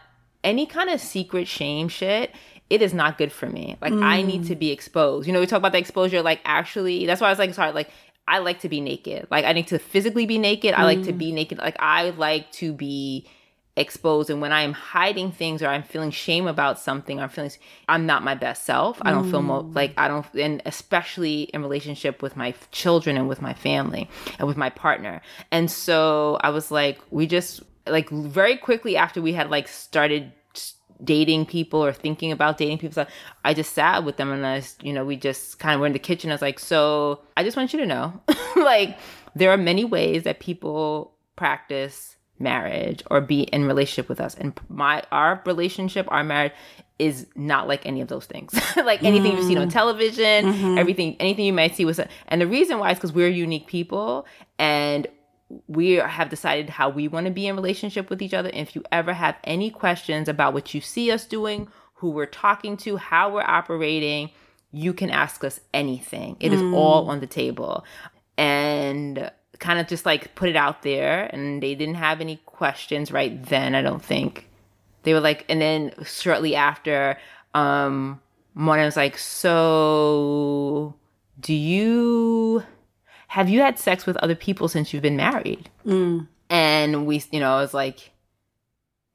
any 0.47 0.65
kind 0.65 0.89
of 0.89 1.01
secret 1.01 1.47
shame 1.47 1.89
shit 1.89 2.31
it 2.69 2.83
is 2.83 2.93
not 2.93 3.17
good 3.17 3.33
for 3.33 3.47
me. 3.47 3.77
Like 3.81 3.93
i 3.93 4.23
mm. 4.23 4.27
need 4.27 4.47
to 4.47 4.57
be 4.57 4.71
exposed. 4.71 5.27
You 5.27 5.33
know 5.33 5.41
we 5.41 5.47
talk 5.47 5.59
about 5.59 5.73
the 5.73 5.79
exposure 5.79 6.23
like 6.23 6.41
actually 6.45 7.07
that's 7.07 7.21
why 7.21 7.29
i 7.29 7.31
was 7.31 7.39
like 7.39 7.55
sorry 7.55 7.73
like 7.73 7.91
i 8.27 8.39
like 8.39 8.61
to 8.61 8.69
be 8.69 8.81
naked. 8.81 9.29
Like 9.31 9.45
i 9.45 9.53
need 9.53 9.69
to 9.69 9.79
physically 9.79 10.27
be 10.27 10.39
naked. 10.39 10.75
I 10.75 10.85
like 10.85 11.03
to 11.05 11.13
mm. 11.13 11.19
be 11.19 11.33
naked. 11.33 11.59
Like 11.59 11.77
i 11.79 12.11
like 12.11 12.51
to 12.53 12.73
be 12.73 13.29
exposed. 13.77 14.31
And 14.31 14.41
when 14.41 14.53
i'm 14.53 14.73
hiding 14.73 15.31
things 15.31 15.63
or 15.63 15.69
i'm 15.69 15.85
feeling 15.85 16.11
shame 16.11 16.49
about 16.49 16.81
something 16.81 17.21
i'm 17.21 17.29
feeling 17.29 17.53
i'm 17.89 18.05
not 18.05 18.25
my 18.25 18.35
best 18.35 18.65
self. 18.65 18.99
I 19.03 19.13
don't 19.13 19.31
feel 19.31 19.43
mo- 19.43 19.63
mm. 19.63 19.75
like 19.75 19.93
i 19.97 20.09
don't 20.09 20.27
and 20.35 20.61
especially 20.67 21.43
in 21.43 21.63
relationship 21.63 22.21
with 22.21 22.37
my 22.37 22.53
children 22.73 23.17
and 23.17 23.29
with 23.29 23.41
my 23.41 23.55
family 23.55 24.11
and 24.39 24.49
with 24.49 24.57
my 24.57 24.71
partner. 24.71 25.21
And 25.53 25.71
so 25.71 26.39
i 26.41 26.51
was 26.51 26.73
like 26.73 26.99
we 27.11 27.29
just 27.29 27.63
like 27.87 28.09
very 28.11 28.57
quickly 28.57 28.97
after 28.97 29.23
we 29.23 29.33
had 29.33 29.51
like 29.51 29.69
started 29.69 30.33
dating 31.05 31.45
people 31.45 31.85
or 31.85 31.93
thinking 31.93 32.33
about 32.33 32.57
dating 32.57 32.79
people 32.79 32.95
so 32.95 33.07
i 33.45 33.53
just 33.53 33.75
sat 33.75 34.03
with 34.03 34.17
them 34.17 34.33
and 34.33 34.47
i 34.47 34.63
you 34.83 34.93
know 34.93 35.05
we 35.05 35.15
just 35.15 35.59
kind 35.59 35.75
of 35.75 35.81
were 35.81 35.87
in 35.87 35.93
the 35.93 35.99
kitchen. 35.99 36.31
I 36.31 36.35
was 36.35 36.43
like 36.43 36.59
so 36.59 37.21
i 37.37 37.43
just 37.43 37.57
want 37.57 37.73
you 37.73 37.79
to 37.81 37.87
know 37.87 38.21
like 38.57 38.99
there 39.35 39.51
are 39.51 39.59
many 39.59 39.85
ways 39.85 40.23
that 40.23 40.41
people 40.41 41.13
practice 41.37 42.17
marriage 42.39 43.03
or 43.11 43.21
be 43.21 43.43
in 43.43 43.67
relationship 43.67 44.09
with 44.09 44.21
us 44.21 44.35
and 44.35 44.59
my 44.69 45.03
our 45.11 45.43
relationship 45.47 46.07
our 46.11 46.25
marriage 46.25 46.53
is 46.99 47.27
not 47.35 47.69
like 47.69 47.85
any 47.85 48.01
of 48.01 48.09
those 48.09 48.25
things. 48.25 48.59
Like 48.77 49.03
anything 49.03 49.33
you've 49.33 49.47
seen 49.47 49.59
on 49.59 49.69
mm. 49.69 49.73
television 49.73 50.53
mm-hmm. 50.53 50.79
everything 50.79 51.17
anything 51.19 51.45
you 51.45 51.53
might 51.53 51.75
see 51.75 51.85
was 51.85 52.01
and 52.29 52.41
the 52.41 52.47
reason 52.47 52.79
why 52.79 52.93
is 52.93 52.99
because 52.99 53.13
we're 53.13 53.29
unique 53.29 53.67
people 53.67 54.27
and 54.59 55.07
we 55.69 55.93
have 55.93 56.29
decided 56.29 56.71
how 56.71 56.89
we 56.89 57.09
want 57.09 57.27
to 57.27 57.33
be 57.33 57.47
in 57.47 57.55
relationship 57.55 58.11
with 58.11 58.21
each 58.21 58.35
other. 58.35 58.49
And 58.49 58.67
if 58.67 58.75
you 58.75 58.83
ever 58.91 59.13
have 59.13 59.37
any 59.45 59.71
questions 59.71 60.29
about 60.29 60.55
what 60.55 60.75
you 60.75 60.81
see 60.81 61.11
us 61.11 61.25
doing 61.25 61.69
who 61.95 62.11
we're 62.11 62.27
talking 62.27 62.77
to 62.77 62.97
how 62.97 63.33
we're 63.33 63.43
operating 63.43 64.31
you 64.73 64.93
can 64.93 65.11
ask 65.11 65.43
us 65.43 65.61
anything. 65.73 66.37
It 66.39 66.53
is 66.53 66.61
all 66.61 67.09
on 67.09 67.21
the 67.21 67.27
table. 67.27 67.85
And 68.37 69.31
kind 69.59 69.79
of 69.81 69.87
just 69.87 70.05
like 70.05 70.35
put 70.35 70.51
it 70.51 70.57
out 70.57 70.83
there 70.83 71.31
and 71.33 71.63
they 71.63 71.75
didn't 71.75 71.95
have 71.95 72.21
any 72.21 72.37
questions 72.45 73.11
right 73.11 73.43
then 73.47 73.75
i 73.75 73.81
don't 73.81 74.05
think. 74.05 74.49
They 75.05 75.15
were 75.15 75.21
like 75.21 75.47
and 75.49 75.61
then 75.61 75.93
shortly 76.05 76.55
after 76.55 77.17
um 77.55 78.21
Mona 78.55 78.85
was 78.85 78.97
like 78.97 79.17
so 79.17 80.95
do 81.41 81.55
you 81.55 82.65
have 83.37 83.51
you 83.51 83.61
had 83.61 83.79
sex 83.79 84.07
with 84.07 84.17
other 84.23 84.35
people 84.35 84.67
since 84.67 84.95
you've 84.95 85.03
been 85.03 85.17
married? 85.17 85.69
Mm. 85.85 86.27
And 86.49 87.07
we 87.07 87.23
you 87.31 87.39
know 87.39 87.55
i 87.57 87.61
was 87.61 87.75
like 87.75 88.13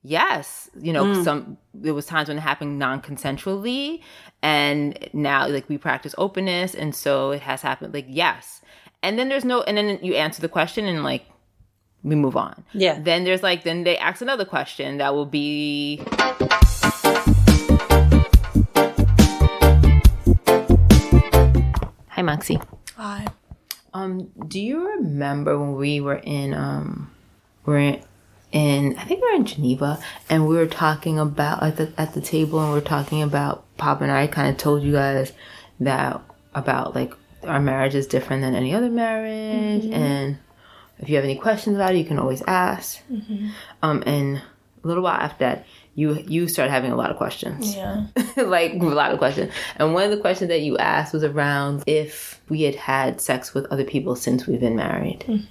yes 0.04 0.70
you 0.80 0.94
know 0.94 1.06
mm. 1.06 1.24
some 1.24 1.58
there 1.74 1.94
was 1.94 2.06
times 2.06 2.28
when 2.28 2.38
it 2.38 2.42
happened 2.42 2.78
non-consensually 2.78 4.02
and 4.44 5.10
now 5.14 5.48
like 5.48 5.68
we 5.70 5.78
practice 5.78 6.14
openness 6.20 6.76
and 6.76 6.94
so 6.94 7.32
it 7.32 7.42
has 7.42 7.64
happened 7.64 7.94
like 7.96 8.06
yes. 8.08 8.62
And 9.04 9.18
then 9.18 9.30
there's 9.30 9.46
no 9.46 9.64
and 9.64 9.76
then 9.76 9.98
you 10.04 10.14
answer 10.14 10.40
the 10.40 10.50
question 10.50 10.86
and 10.86 11.04
like 11.04 11.26
we 12.04 12.16
move 12.16 12.38
on. 12.38 12.64
Yeah. 12.74 13.00
then 13.00 13.24
there's 13.24 13.42
like 13.42 13.64
then 13.64 13.86
they 13.86 13.98
ask 13.98 14.22
another 14.22 14.46
question 14.46 15.00
that 15.00 15.16
will 15.16 15.26
be 15.26 16.04
hi 22.10 22.22
moxie. 22.22 22.60
Hi. 22.98 23.26
Um, 23.94 24.32
do 24.48 24.60
you 24.60 24.88
remember 24.88 25.58
when 25.60 25.76
we 25.76 26.00
were 26.02 26.22
in 26.24 26.54
um 26.54 27.12
we're 27.66 28.00
in 28.52 28.98
I 28.98 29.04
think 29.04 29.22
we 29.22 29.30
were 29.30 29.36
in 29.36 29.46
Geneva 29.46 30.00
and 30.30 30.48
we 30.48 30.56
were 30.56 30.68
talking 30.68 31.20
about 31.20 31.64
at 31.64 31.78
the 31.78 31.94
at 31.98 32.14
the 32.14 32.22
table 32.22 32.60
and 32.60 32.72
we 32.74 32.80
are 32.80 32.82
talking 32.82 33.22
about 33.22 33.66
Pop 33.78 34.02
and 34.02 34.12
I 34.12 34.28
kind 34.28 34.50
of 34.50 34.58
told 34.58 34.84
you 34.84 34.94
guys 34.94 35.32
that 35.80 36.22
about 36.54 36.96
like 36.96 37.14
our 37.44 37.60
marriage 37.60 37.96
is 37.96 38.08
different 38.08 38.44
than 38.44 38.54
any 38.56 38.74
other 38.74 38.90
marriage, 38.90 39.86
and 39.86 40.38
if 41.00 41.10
you 41.10 41.16
have 41.16 41.26
any 41.26 41.36
questions 41.36 41.76
about 41.76 41.96
it, 41.96 41.98
you 41.98 42.06
can 42.06 42.20
always 42.20 42.44
ask. 42.44 43.00
Um, 43.82 44.04
and 44.06 44.38
a 44.84 44.88
little 44.88 45.02
while 45.02 45.16
after 45.20 45.46
that, 45.46 45.66
you 45.96 46.24
you 46.28 46.48
started 46.48 46.72
having 46.72 46.92
a 46.92 46.96
lot 46.96 47.12
of 47.12 47.18
questions. 47.18 47.76
Yeah. 47.76 48.08
like 48.38 48.74
a 48.74 48.78
lot 48.78 49.12
of 49.12 49.18
questions. 49.18 49.52
And 49.76 49.94
one 49.94 50.04
of 50.04 50.12
the 50.12 50.18
questions 50.18 50.50
that 50.50 50.62
you 50.62 50.78
asked 50.78 51.14
was 51.14 51.24
around 51.24 51.84
if 51.86 52.42
we 52.50 52.62
had 52.64 52.76
had 52.76 53.22
sex 53.22 53.54
with 53.54 53.66
other 53.72 53.84
people 53.84 54.16
since 54.16 54.48
we've 54.48 54.60
been 54.60 54.76
married. 54.76 55.48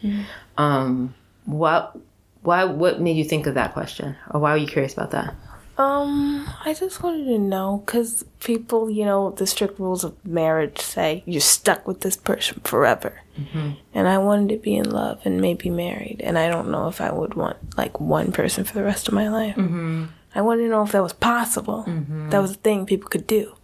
Um, 0.57 1.15
what, 1.45 1.97
why, 2.43 2.65
what 2.65 3.01
made 3.01 3.17
you 3.17 3.25
think 3.25 3.47
of 3.47 3.55
that 3.55 3.73
question, 3.73 4.17
or 4.31 4.41
why 4.41 4.53
were 4.53 4.59
you 4.59 4.67
curious 4.67 4.93
about 4.93 5.11
that? 5.13 5.35
Um, 5.79 6.47
I 6.67 6.75
just 6.75 7.03
wanted 7.03 7.25
to 7.25 7.39
know 7.39 7.83
because 7.85 8.23
people, 8.41 8.91
you 8.91 9.07
know, 9.07 9.31
the 9.31 9.47
strict 9.47 9.81
rules 9.81 10.05
of 10.05 10.15
marriage 10.27 10.79
say 10.79 11.23
you're 11.25 11.41
stuck 11.41 11.89
with 11.89 12.03
this 12.03 12.19
person 12.19 12.61
forever. 12.65 13.21
And 13.95 14.07
I 14.07 14.19
wanted 14.19 14.51
to 14.51 14.59
be 14.59 14.77
in 14.77 14.91
love 14.91 15.21
and 15.25 15.41
maybe 15.41 15.71
married. 15.71 16.21
And 16.23 16.37
I 16.37 16.51
don't 16.51 16.71
know 16.71 16.89
if 16.89 17.01
I 17.01 17.11
would 17.11 17.33
want 17.33 17.57
like 17.79 17.99
one 17.99 18.33
person 18.33 18.65
for 18.65 18.75
the 18.75 18.85
rest 18.85 19.09
of 19.09 19.15
my 19.15 19.31
life. 19.31 19.57
I 20.35 20.43
wanted 20.43 20.63
to 20.63 20.69
know 20.69 20.83
if 20.83 20.93
that 20.93 21.03
was 21.03 21.13
possible. 21.13 21.85
That 22.31 22.41
was 22.41 22.53
a 22.53 22.55
thing 22.55 22.87
people 22.87 23.09
could 23.09 23.27
do. 23.27 23.55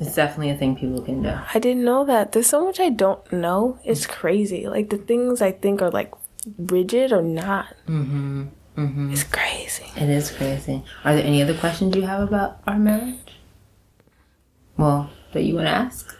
It's 0.00 0.14
definitely 0.14 0.50
a 0.50 0.56
thing 0.56 0.76
people 0.76 1.02
can 1.02 1.22
do. 1.22 1.38
I 1.52 1.58
didn't 1.58 1.84
know 1.84 2.04
that. 2.06 2.32
There's 2.32 2.46
so 2.46 2.64
much 2.64 2.80
I 2.80 2.88
don't 2.88 3.30
know. 3.32 3.78
It's 3.84 4.06
crazy. 4.06 4.66
Like 4.66 4.88
the 4.88 4.96
things 4.96 5.42
I 5.42 5.52
think 5.52 5.82
are 5.82 5.90
like 5.90 6.12
rigid 6.56 7.12
or 7.12 7.20
not. 7.22 7.66
Mm-hmm. 7.86 8.44
Mm-hmm. 8.78 9.12
It's 9.12 9.24
crazy. 9.24 9.90
It 9.96 10.08
is 10.08 10.30
crazy. 10.30 10.84
Are 11.04 11.14
there 11.14 11.24
any 11.24 11.42
other 11.42 11.56
questions 11.56 11.94
you 11.94 12.02
have 12.02 12.26
about 12.26 12.60
our 12.66 12.78
marriage? 12.78 13.16
Well, 14.78 15.10
that 15.32 15.42
you 15.42 15.56
want 15.56 15.66
to 15.66 15.72
ask? 15.72 16.16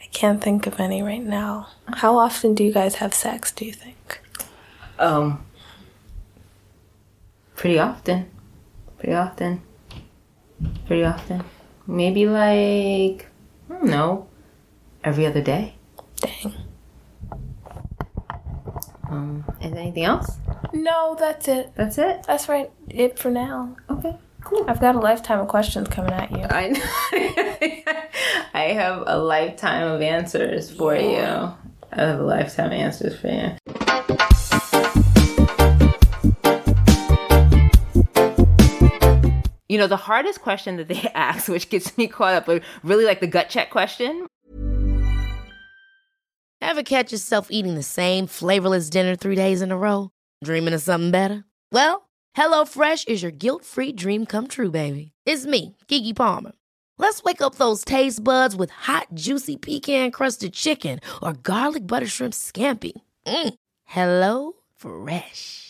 I 0.00 0.06
can't 0.12 0.42
think 0.42 0.66
of 0.66 0.80
any 0.80 1.02
right 1.02 1.22
now. 1.22 1.68
How 1.88 2.16
often 2.16 2.54
do 2.54 2.64
you 2.64 2.72
guys 2.72 2.96
have 2.96 3.12
sex, 3.12 3.52
do 3.52 3.66
you 3.66 3.72
think? 3.74 4.20
Um, 4.98 5.44
pretty 7.60 7.78
often. 7.78 8.26
Pretty 8.98 9.14
often. 9.14 9.60
Pretty 10.86 11.04
often. 11.04 11.44
Maybe 11.86 12.24
like, 12.24 13.26
I 13.68 13.74
don't 13.74 13.84
know, 13.84 14.28
every 15.04 15.26
other 15.26 15.42
day. 15.42 15.74
Dang. 16.16 16.54
Um, 19.10 19.44
is 19.60 19.72
there 19.72 19.80
anything 19.80 20.04
else? 20.04 20.38
No, 20.72 21.14
that's 21.20 21.48
it. 21.48 21.72
That's 21.74 21.98
it? 21.98 22.24
That's 22.26 22.48
right. 22.48 22.70
It 22.88 23.18
for 23.18 23.30
now. 23.30 23.76
Okay, 23.90 24.16
cool. 24.42 24.64
I've 24.66 24.80
got 24.80 24.94
a 24.94 25.00
lifetime 25.00 25.40
of 25.40 25.48
questions 25.48 25.86
coming 25.88 26.14
at 26.14 26.30
you. 26.30 26.44
I 26.48 26.68
know. 26.68 27.92
I 28.54 28.72
have 28.72 29.04
a 29.06 29.18
lifetime 29.18 29.86
of 29.86 30.00
answers 30.00 30.70
for 30.70 30.94
you. 30.96 31.18
I 31.18 31.56
have 31.92 32.20
a 32.20 32.22
lifetime 32.22 32.68
of 32.68 32.72
answers 32.72 33.20
for 33.20 33.28
you. 33.28 33.99
You 39.70 39.78
know, 39.78 39.86
the 39.86 39.96
hardest 39.96 40.40
question 40.42 40.78
that 40.78 40.88
they 40.88 41.00
ask, 41.14 41.46
which 41.46 41.70
gets 41.70 41.96
me 41.96 42.08
caught 42.08 42.34
up, 42.34 42.46
but 42.46 42.64
really 42.82 43.04
like 43.04 43.20
the 43.20 43.28
gut 43.28 43.48
check 43.48 43.70
question. 43.70 44.26
Ever 46.60 46.82
catch 46.82 47.12
yourself 47.12 47.46
eating 47.50 47.76
the 47.76 47.84
same 47.84 48.26
flavorless 48.26 48.90
dinner 48.90 49.14
three 49.14 49.36
days 49.36 49.62
in 49.62 49.70
a 49.70 49.78
row? 49.78 50.10
Dreaming 50.42 50.74
of 50.74 50.82
something 50.82 51.12
better? 51.12 51.44
Well, 51.70 52.10
HelloFresh 52.36 53.06
is 53.06 53.22
your 53.22 53.30
guilt 53.30 53.64
free 53.64 53.92
dream 53.92 54.26
come 54.26 54.48
true, 54.48 54.72
baby. 54.72 55.12
It's 55.24 55.46
me, 55.46 55.76
Keke 55.86 56.16
Palmer. 56.16 56.52
Let's 56.98 57.22
wake 57.22 57.40
up 57.40 57.54
those 57.54 57.84
taste 57.84 58.24
buds 58.24 58.56
with 58.56 58.70
hot, 58.70 59.06
juicy 59.14 59.56
pecan 59.56 60.10
crusted 60.10 60.52
chicken 60.52 60.98
or 61.22 61.34
garlic 61.34 61.86
butter 61.86 62.08
shrimp 62.08 62.34
scampi. 62.34 62.92
Mm. 63.24 63.54
Hello 63.84 64.52
Fresh. 64.74 65.69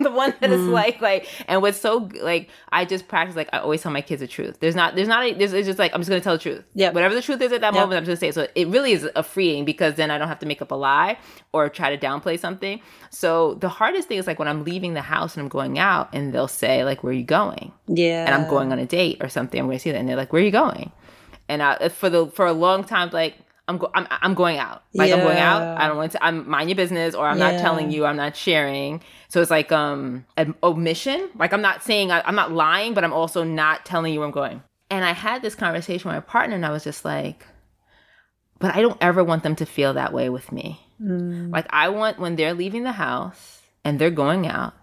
The 0.00 0.10
one 0.10 0.32
that 0.40 0.52
is 0.52 0.60
mm. 0.60 0.70
like 0.70 1.00
like 1.00 1.26
and 1.48 1.60
what's 1.60 1.80
so 1.80 2.08
like 2.22 2.48
I 2.70 2.84
just 2.84 3.08
practice 3.08 3.34
like 3.34 3.48
I 3.52 3.58
always 3.58 3.82
tell 3.82 3.90
my 3.90 4.02
kids 4.02 4.20
the 4.20 4.28
truth. 4.28 4.58
There's 4.60 4.76
not 4.76 4.94
there's 4.94 5.08
not 5.08 5.24
a, 5.24 5.34
there's 5.34 5.52
it's 5.52 5.66
just 5.66 5.80
like 5.80 5.92
I'm 5.92 6.00
just 6.00 6.08
gonna 6.08 6.20
tell 6.20 6.34
the 6.34 6.38
truth. 6.38 6.64
Yeah. 6.74 6.90
Whatever 6.90 7.14
the 7.14 7.22
truth 7.22 7.40
is 7.40 7.50
at 7.50 7.60
that 7.60 7.74
Yep. 7.74 7.80
moment, 7.80 7.98
I'm 7.98 8.04
just 8.04 8.20
gonna 8.20 8.32
say. 8.32 8.40
it. 8.40 8.46
So 8.46 8.52
it 8.54 8.68
really 8.68 8.92
is 8.92 9.08
a 9.16 9.24
freeing 9.24 9.64
because 9.64 9.94
then 9.94 10.12
I 10.12 10.18
don't 10.18 10.28
have 10.28 10.38
to 10.40 10.46
make 10.46 10.62
up 10.62 10.70
a 10.70 10.76
lie 10.76 11.18
or 11.52 11.68
try 11.68 11.94
to 11.94 12.06
downplay 12.06 12.38
something. 12.38 12.80
So 13.10 13.54
the 13.54 13.68
hardest 13.68 14.06
thing 14.06 14.18
is 14.18 14.28
like 14.28 14.38
when 14.38 14.46
I'm 14.46 14.62
leaving 14.62 14.94
the 14.94 15.02
house 15.02 15.34
and 15.34 15.42
I'm 15.42 15.48
going 15.48 15.78
out 15.78 16.08
and 16.12 16.32
they'll 16.32 16.46
say 16.46 16.84
like 16.84 17.02
where 17.02 17.10
are 17.10 17.16
you 17.16 17.24
going? 17.24 17.72
Yeah. 17.88 18.26
and 18.26 18.34
I'm 18.34 18.48
going 18.48 18.70
on 18.70 18.78
a 18.78 18.86
date 18.86 19.18
or 19.20 19.28
something. 19.28 19.58
I'm 19.60 19.68
to 19.68 19.78
see 19.78 19.90
that, 19.90 19.98
and 19.98 20.08
they're 20.08 20.16
like, 20.16 20.32
"Where 20.32 20.40
are 20.40 20.44
you 20.44 20.52
going?" 20.52 20.92
And 21.48 21.62
I, 21.62 21.88
for 21.88 22.08
the 22.08 22.28
for 22.28 22.46
a 22.46 22.52
long 22.52 22.84
time, 22.84 23.10
like 23.12 23.36
I'm 23.66 23.78
go- 23.78 23.90
I'm 23.94 24.06
I'm 24.10 24.34
going 24.34 24.58
out. 24.58 24.82
Like 24.94 25.10
I'm 25.12 25.20
going 25.22 25.38
out. 25.38 25.78
I 25.78 25.88
don't 25.88 25.96
want 25.96 26.12
to. 26.12 26.22
I'm 26.24 26.48
mind 26.48 26.68
your 26.68 26.76
business, 26.76 27.14
or 27.14 27.26
I'm 27.26 27.38
not 27.38 27.58
telling 27.58 27.90
you. 27.90 28.04
I'm 28.04 28.16
not 28.16 28.36
sharing. 28.36 29.02
So 29.28 29.40
it's 29.40 29.50
like 29.50 29.72
um 29.72 30.26
an 30.36 30.54
omission. 30.62 31.30
Like 31.36 31.52
I'm 31.52 31.62
not 31.62 31.82
saying 31.82 32.10
I, 32.12 32.20
I'm 32.22 32.34
not 32.34 32.52
lying, 32.52 32.92
but 32.94 33.04
I'm 33.04 33.12
also 33.12 33.42
not 33.42 33.84
telling 33.86 34.12
you 34.12 34.20
where 34.20 34.26
I'm 34.26 34.32
going. 34.34 34.62
And 34.90 35.04
I 35.04 35.12
had 35.12 35.40
this 35.42 35.54
conversation 35.54 36.08
with 36.08 36.16
my 36.16 36.20
partner, 36.20 36.56
and 36.56 36.66
I 36.66 36.70
was 36.70 36.84
just 36.84 37.04
like, 37.04 37.46
but 38.58 38.74
I 38.76 38.82
don't 38.82 38.98
ever 39.00 39.24
want 39.24 39.42
them 39.42 39.56
to 39.56 39.66
feel 39.66 39.94
that 39.94 40.12
way 40.12 40.28
with 40.28 40.52
me. 40.52 40.80
Like 41.50 41.66
I 41.70 41.88
want 41.88 42.18
when 42.18 42.36
they're 42.36 42.54
leaving 42.54 42.84
the 42.84 42.92
house 42.92 43.62
and 43.84 43.98
they're 43.98 44.10
going 44.10 44.46
out, 44.46 44.74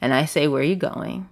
and 0.00 0.14
I 0.14 0.24
say, 0.24 0.48
"Where 0.48 0.62
are 0.62 0.64
you 0.64 0.76
going?" 0.76 1.28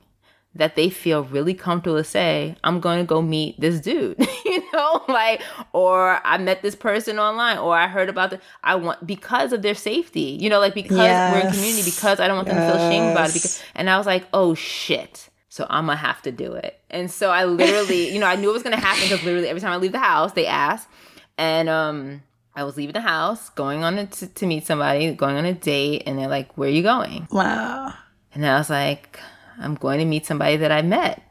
that 0.53 0.75
they 0.75 0.91
feel 0.91 1.23
really 1.23 1.55
comfortable 1.55 1.97
to 1.97 2.03
say, 2.03 2.57
I'm 2.65 2.81
going 2.81 2.99
to 2.99 3.05
go 3.07 3.23
meet 3.23 3.61
this 3.61 3.81
dude, 3.81 4.19
you 4.45 4.60
know, 4.73 5.05
like, 5.09 5.43
or 5.73 6.21
I 6.25 6.39
met 6.39 6.63
this 6.63 6.75
person 6.75 7.19
online, 7.19 7.59
or 7.59 7.77
I 7.77 7.87
heard 7.87 8.09
about 8.09 8.31
the, 8.31 8.41
I 8.63 8.75
want, 8.77 9.07
because 9.07 9.53
of 9.53 9.63
their 9.63 9.75
safety, 9.75 10.37
you 10.41 10.49
know, 10.49 10.61
like, 10.61 10.75
because 10.75 10.99
we're 10.99 11.41
in 11.41 11.53
community, 11.53 11.91
because 11.91 12.21
I 12.21 12.29
don't 12.29 12.37
want 12.37 12.49
them 12.49 12.57
to 12.57 12.67
feel 12.67 12.91
shame 12.91 13.13
about 13.13 13.31
it. 13.31 13.35
Because, 13.35 13.63
and 13.75 13.89
I 13.89 13.99
was 13.99 14.07
like, 14.07 14.27
oh 14.33 14.55
shit. 14.55 15.29
So 15.49 15.67
I'm 15.69 15.87
gonna 15.87 15.97
have 15.97 16.23
to 16.23 16.33
do 16.33 16.53
it. 16.53 16.79
And 16.91 17.11
so 17.11 17.31
I 17.31 17.45
literally, 17.45 18.13
you 18.13 18.21
know, 18.21 18.27
I 18.27 18.37
knew 18.37 18.51
it 18.51 18.53
was 18.53 18.63
gonna 18.63 18.77
happen 18.77 19.03
because 19.03 19.25
literally 19.25 19.49
every 19.49 19.61
time 19.61 19.73
I 19.73 19.79
leave 19.79 19.93
the 19.93 19.99
house, 19.99 20.33
they 20.33 20.47
ask. 20.47 20.89
And 21.37 21.69
um, 21.69 22.23
I 22.55 22.63
was 22.63 22.77
leaving 22.77 22.93
the 22.93 23.01
house, 23.01 23.49
going 23.51 23.83
on 23.83 24.07
to, 24.07 24.27
to 24.29 24.47
meet 24.47 24.65
somebody, 24.67 25.13
going 25.13 25.37
on 25.37 25.45
a 25.45 25.55
date, 25.55 26.05
and 26.07 26.19
they're 26.19 26.29
like, 26.29 26.57
"Where 26.57 26.69
are 26.69 26.73
you 26.73 26.83
going?" 26.85 27.27
wow. 27.33 27.95
And 28.35 28.47
I 28.47 28.59
was 28.59 28.71
like, 28.71 29.19
I'm 29.59 29.75
going 29.75 29.99
to 29.99 30.05
meet 30.05 30.27
somebody 30.27 30.57
that 30.59 30.73
I 30.73 30.83
met. 30.83 31.23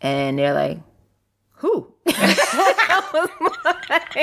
And 0.00 0.38
they're 0.38 0.54
like, 0.54 0.78
who? 1.60 1.92
I 2.06 3.02
was 3.12 3.30
like, 3.88 4.14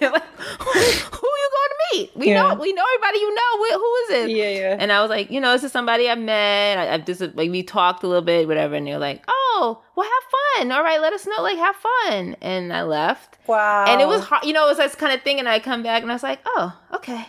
they're 0.00 0.10
who, 0.10 0.70
who 0.70 1.28
you 1.28 1.50
going 1.50 1.70
to 1.70 1.78
meet? 1.92 2.10
We 2.16 2.28
Yeah. 2.28 2.42
know, 2.42 2.54
we 2.54 2.72
know 2.72 2.84
everybody 2.94 3.18
you 3.18 3.34
know. 3.34 3.78
Who 3.78 3.94
is 3.94 4.10
it? 4.24 4.30
Yeah, 4.30 4.48
yeah. 4.50 4.76
And 4.78 4.92
I 4.92 5.00
was 5.00 5.10
like, 5.10 5.30
you 5.30 5.40
know, 5.40 5.52
this 5.52 5.64
is 5.64 5.72
somebody 5.72 6.08
I 6.10 6.14
met. 6.14 6.78
I, 6.78 6.94
I 6.94 6.98
just 6.98 7.20
like 7.20 7.50
we 7.50 7.62
talked 7.62 8.02
a 8.02 8.06
little 8.06 8.22
bit, 8.22 8.46
whatever. 8.48 8.74
And 8.74 8.86
they're 8.86 8.98
like, 8.98 9.24
oh, 9.28 9.82
well, 9.96 10.06
have 10.08 10.58
fun. 10.58 10.72
All 10.72 10.82
right, 10.82 11.00
let 11.00 11.12
us 11.12 11.26
know. 11.26 11.42
Like, 11.42 11.56
have 11.58 11.76
fun. 11.76 12.36
And 12.40 12.72
I 12.72 12.82
left. 12.82 13.38
Wow. 13.46 13.84
And 13.88 14.00
it 14.00 14.08
was 14.08 14.22
hard, 14.24 14.44
you 14.44 14.52
know, 14.52 14.64
it 14.66 14.70
was 14.70 14.78
this 14.78 14.94
kind 14.94 15.12
of 15.12 15.22
thing. 15.22 15.38
And 15.38 15.48
I 15.48 15.58
come 15.60 15.82
back 15.82 16.02
and 16.02 16.10
I 16.10 16.14
was 16.14 16.22
like, 16.22 16.40
oh, 16.46 16.76
okay. 16.94 17.24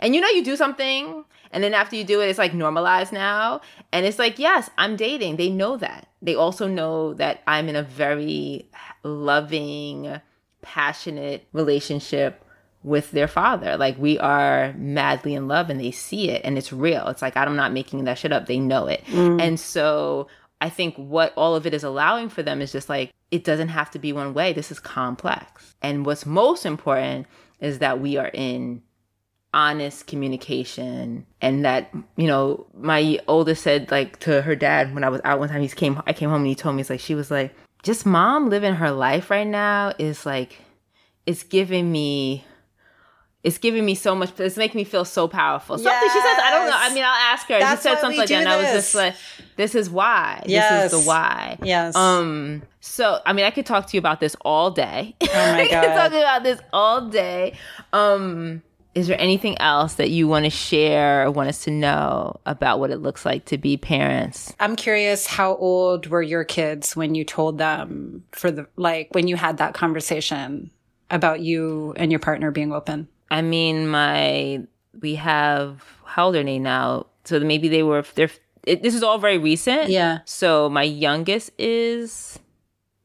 And 0.00 0.14
you 0.14 0.20
know, 0.20 0.28
you 0.28 0.44
do 0.44 0.56
something, 0.56 1.24
and 1.54 1.62
then 1.62 1.72
after 1.72 1.94
you 1.94 2.02
do 2.02 2.20
it, 2.20 2.28
it's 2.28 2.38
like 2.38 2.52
normalized 2.52 3.12
now. 3.12 3.60
And 3.92 4.04
it's 4.04 4.18
like, 4.18 4.40
yes, 4.40 4.68
I'm 4.76 4.96
dating. 4.96 5.36
They 5.36 5.48
know 5.48 5.76
that. 5.76 6.08
They 6.20 6.34
also 6.34 6.66
know 6.66 7.14
that 7.14 7.42
I'm 7.46 7.68
in 7.68 7.76
a 7.76 7.82
very 7.82 8.68
loving, 9.04 10.20
passionate 10.62 11.46
relationship 11.52 12.44
with 12.82 13.12
their 13.12 13.28
father. 13.28 13.76
Like 13.76 13.96
we 13.98 14.18
are 14.18 14.74
madly 14.76 15.34
in 15.34 15.46
love 15.46 15.70
and 15.70 15.78
they 15.78 15.92
see 15.92 16.28
it 16.28 16.42
and 16.44 16.58
it's 16.58 16.72
real. 16.72 17.06
It's 17.06 17.22
like 17.22 17.36
I'm 17.36 17.54
not 17.54 17.72
making 17.72 18.02
that 18.04 18.18
shit 18.18 18.32
up. 18.32 18.46
They 18.46 18.58
know 18.58 18.88
it. 18.88 19.04
Mm. 19.06 19.40
And 19.40 19.60
so 19.60 20.26
I 20.60 20.70
think 20.70 20.96
what 20.96 21.32
all 21.36 21.54
of 21.54 21.66
it 21.66 21.72
is 21.72 21.84
allowing 21.84 22.30
for 22.30 22.42
them 22.42 22.60
is 22.60 22.72
just 22.72 22.88
like 22.88 23.12
it 23.30 23.44
doesn't 23.44 23.68
have 23.68 23.92
to 23.92 24.00
be 24.00 24.12
one 24.12 24.34
way. 24.34 24.52
This 24.52 24.72
is 24.72 24.80
complex. 24.80 25.76
And 25.82 26.04
what's 26.04 26.26
most 26.26 26.66
important 26.66 27.28
is 27.60 27.78
that 27.78 28.00
we 28.00 28.16
are 28.16 28.30
in 28.34 28.82
honest 29.54 30.08
communication 30.08 31.24
and 31.40 31.64
that 31.64 31.88
you 32.16 32.26
know 32.26 32.66
my 32.76 33.18
oldest 33.28 33.62
said 33.62 33.88
like 33.92 34.18
to 34.18 34.42
her 34.42 34.56
dad 34.56 34.92
when 34.94 35.04
i 35.04 35.08
was 35.08 35.20
out 35.22 35.38
one 35.38 35.48
time 35.48 35.62
he 35.62 35.68
came 35.68 36.02
i 36.08 36.12
came 36.12 36.28
home 36.28 36.40
and 36.40 36.48
he 36.48 36.56
told 36.56 36.74
me 36.74 36.80
it's 36.80 36.90
like 36.90 36.98
she 36.98 37.14
was 37.14 37.30
like 37.30 37.54
just 37.84 38.04
mom 38.04 38.50
living 38.50 38.74
her 38.74 38.90
life 38.90 39.30
right 39.30 39.46
now 39.46 39.92
is 39.96 40.26
like 40.26 40.58
it's 41.24 41.44
giving 41.44 41.92
me 41.92 42.44
it's 43.44 43.58
giving 43.58 43.84
me 43.84 43.94
so 43.94 44.14
much. 44.14 44.40
It's 44.40 44.56
making 44.56 44.78
me 44.78 44.84
feel 44.84 45.04
so 45.04 45.28
powerful. 45.28 45.76
Something 45.76 45.92
she 46.00 46.08
says, 46.08 46.38
I 46.42 46.50
don't 46.50 46.66
know. 46.66 46.76
I 46.78 46.94
mean, 46.94 47.04
I'll 47.04 47.10
ask 47.10 47.46
her. 47.48 47.58
That's 47.58 47.82
she 47.82 47.90
said 47.90 48.00
something 48.00 48.18
like 48.18 48.30
that, 48.30 48.40
and 48.40 48.48
I 48.48 48.56
was 48.56 48.66
this. 48.68 48.84
just 48.86 48.94
like, 48.94 49.14
"This 49.56 49.74
is 49.74 49.90
why. 49.90 50.42
Yes. 50.46 50.90
This 50.90 50.92
is 50.94 51.04
the 51.04 51.08
why." 51.10 51.58
Yes. 51.62 51.94
Um. 51.94 52.62
So, 52.80 53.20
I 53.26 53.34
mean, 53.34 53.44
I 53.44 53.50
could 53.50 53.66
talk 53.66 53.86
to 53.88 53.96
you 53.96 53.98
about 53.98 54.18
this 54.18 54.34
all 54.46 54.70
day. 54.70 55.14
Oh 55.20 55.26
my 55.26 55.30
I 55.60 55.62
could 55.64 55.70
God. 55.72 55.94
talk 55.94 56.12
about 56.12 56.42
this 56.42 56.58
all 56.72 57.06
day. 57.10 57.52
Um. 57.92 58.62
Is 58.94 59.08
there 59.08 59.20
anything 59.20 59.58
else 59.60 59.94
that 59.94 60.10
you 60.10 60.28
want 60.28 60.44
to 60.44 60.50
share 60.50 61.26
or 61.26 61.30
want 61.30 61.48
us 61.48 61.64
to 61.64 61.70
know 61.70 62.40
about 62.46 62.78
what 62.78 62.90
it 62.90 62.98
looks 62.98 63.24
like 63.26 63.44
to 63.46 63.58
be 63.58 63.76
parents? 63.76 64.54
I'm 64.60 64.76
curious 64.76 65.26
how 65.26 65.56
old 65.56 66.06
were 66.06 66.22
your 66.22 66.44
kids 66.44 66.94
when 66.94 67.14
you 67.14 67.24
told 67.24 67.58
them 67.58 68.24
for 68.32 68.50
the 68.50 68.68
like 68.76 69.08
when 69.12 69.26
you 69.26 69.36
had 69.36 69.56
that 69.58 69.74
conversation 69.74 70.70
about 71.10 71.40
you 71.40 71.94
and 71.96 72.12
your 72.12 72.20
partner 72.20 72.50
being 72.50 72.72
open? 72.72 73.08
I 73.30 73.42
mean, 73.42 73.88
my 73.88 74.62
we 75.00 75.16
have 75.16 75.82
how 76.04 76.26
old 76.26 76.36
are 76.36 76.44
they 76.44 76.58
now? 76.58 77.06
So 77.24 77.40
maybe 77.40 77.68
they 77.68 77.82
were. 77.82 78.04
They're. 78.14 78.30
It, 78.64 78.82
this 78.82 78.94
is 78.94 79.02
all 79.02 79.18
very 79.18 79.38
recent. 79.38 79.90
Yeah. 79.90 80.20
So 80.24 80.70
my 80.70 80.84
youngest 80.84 81.50
is 81.58 82.38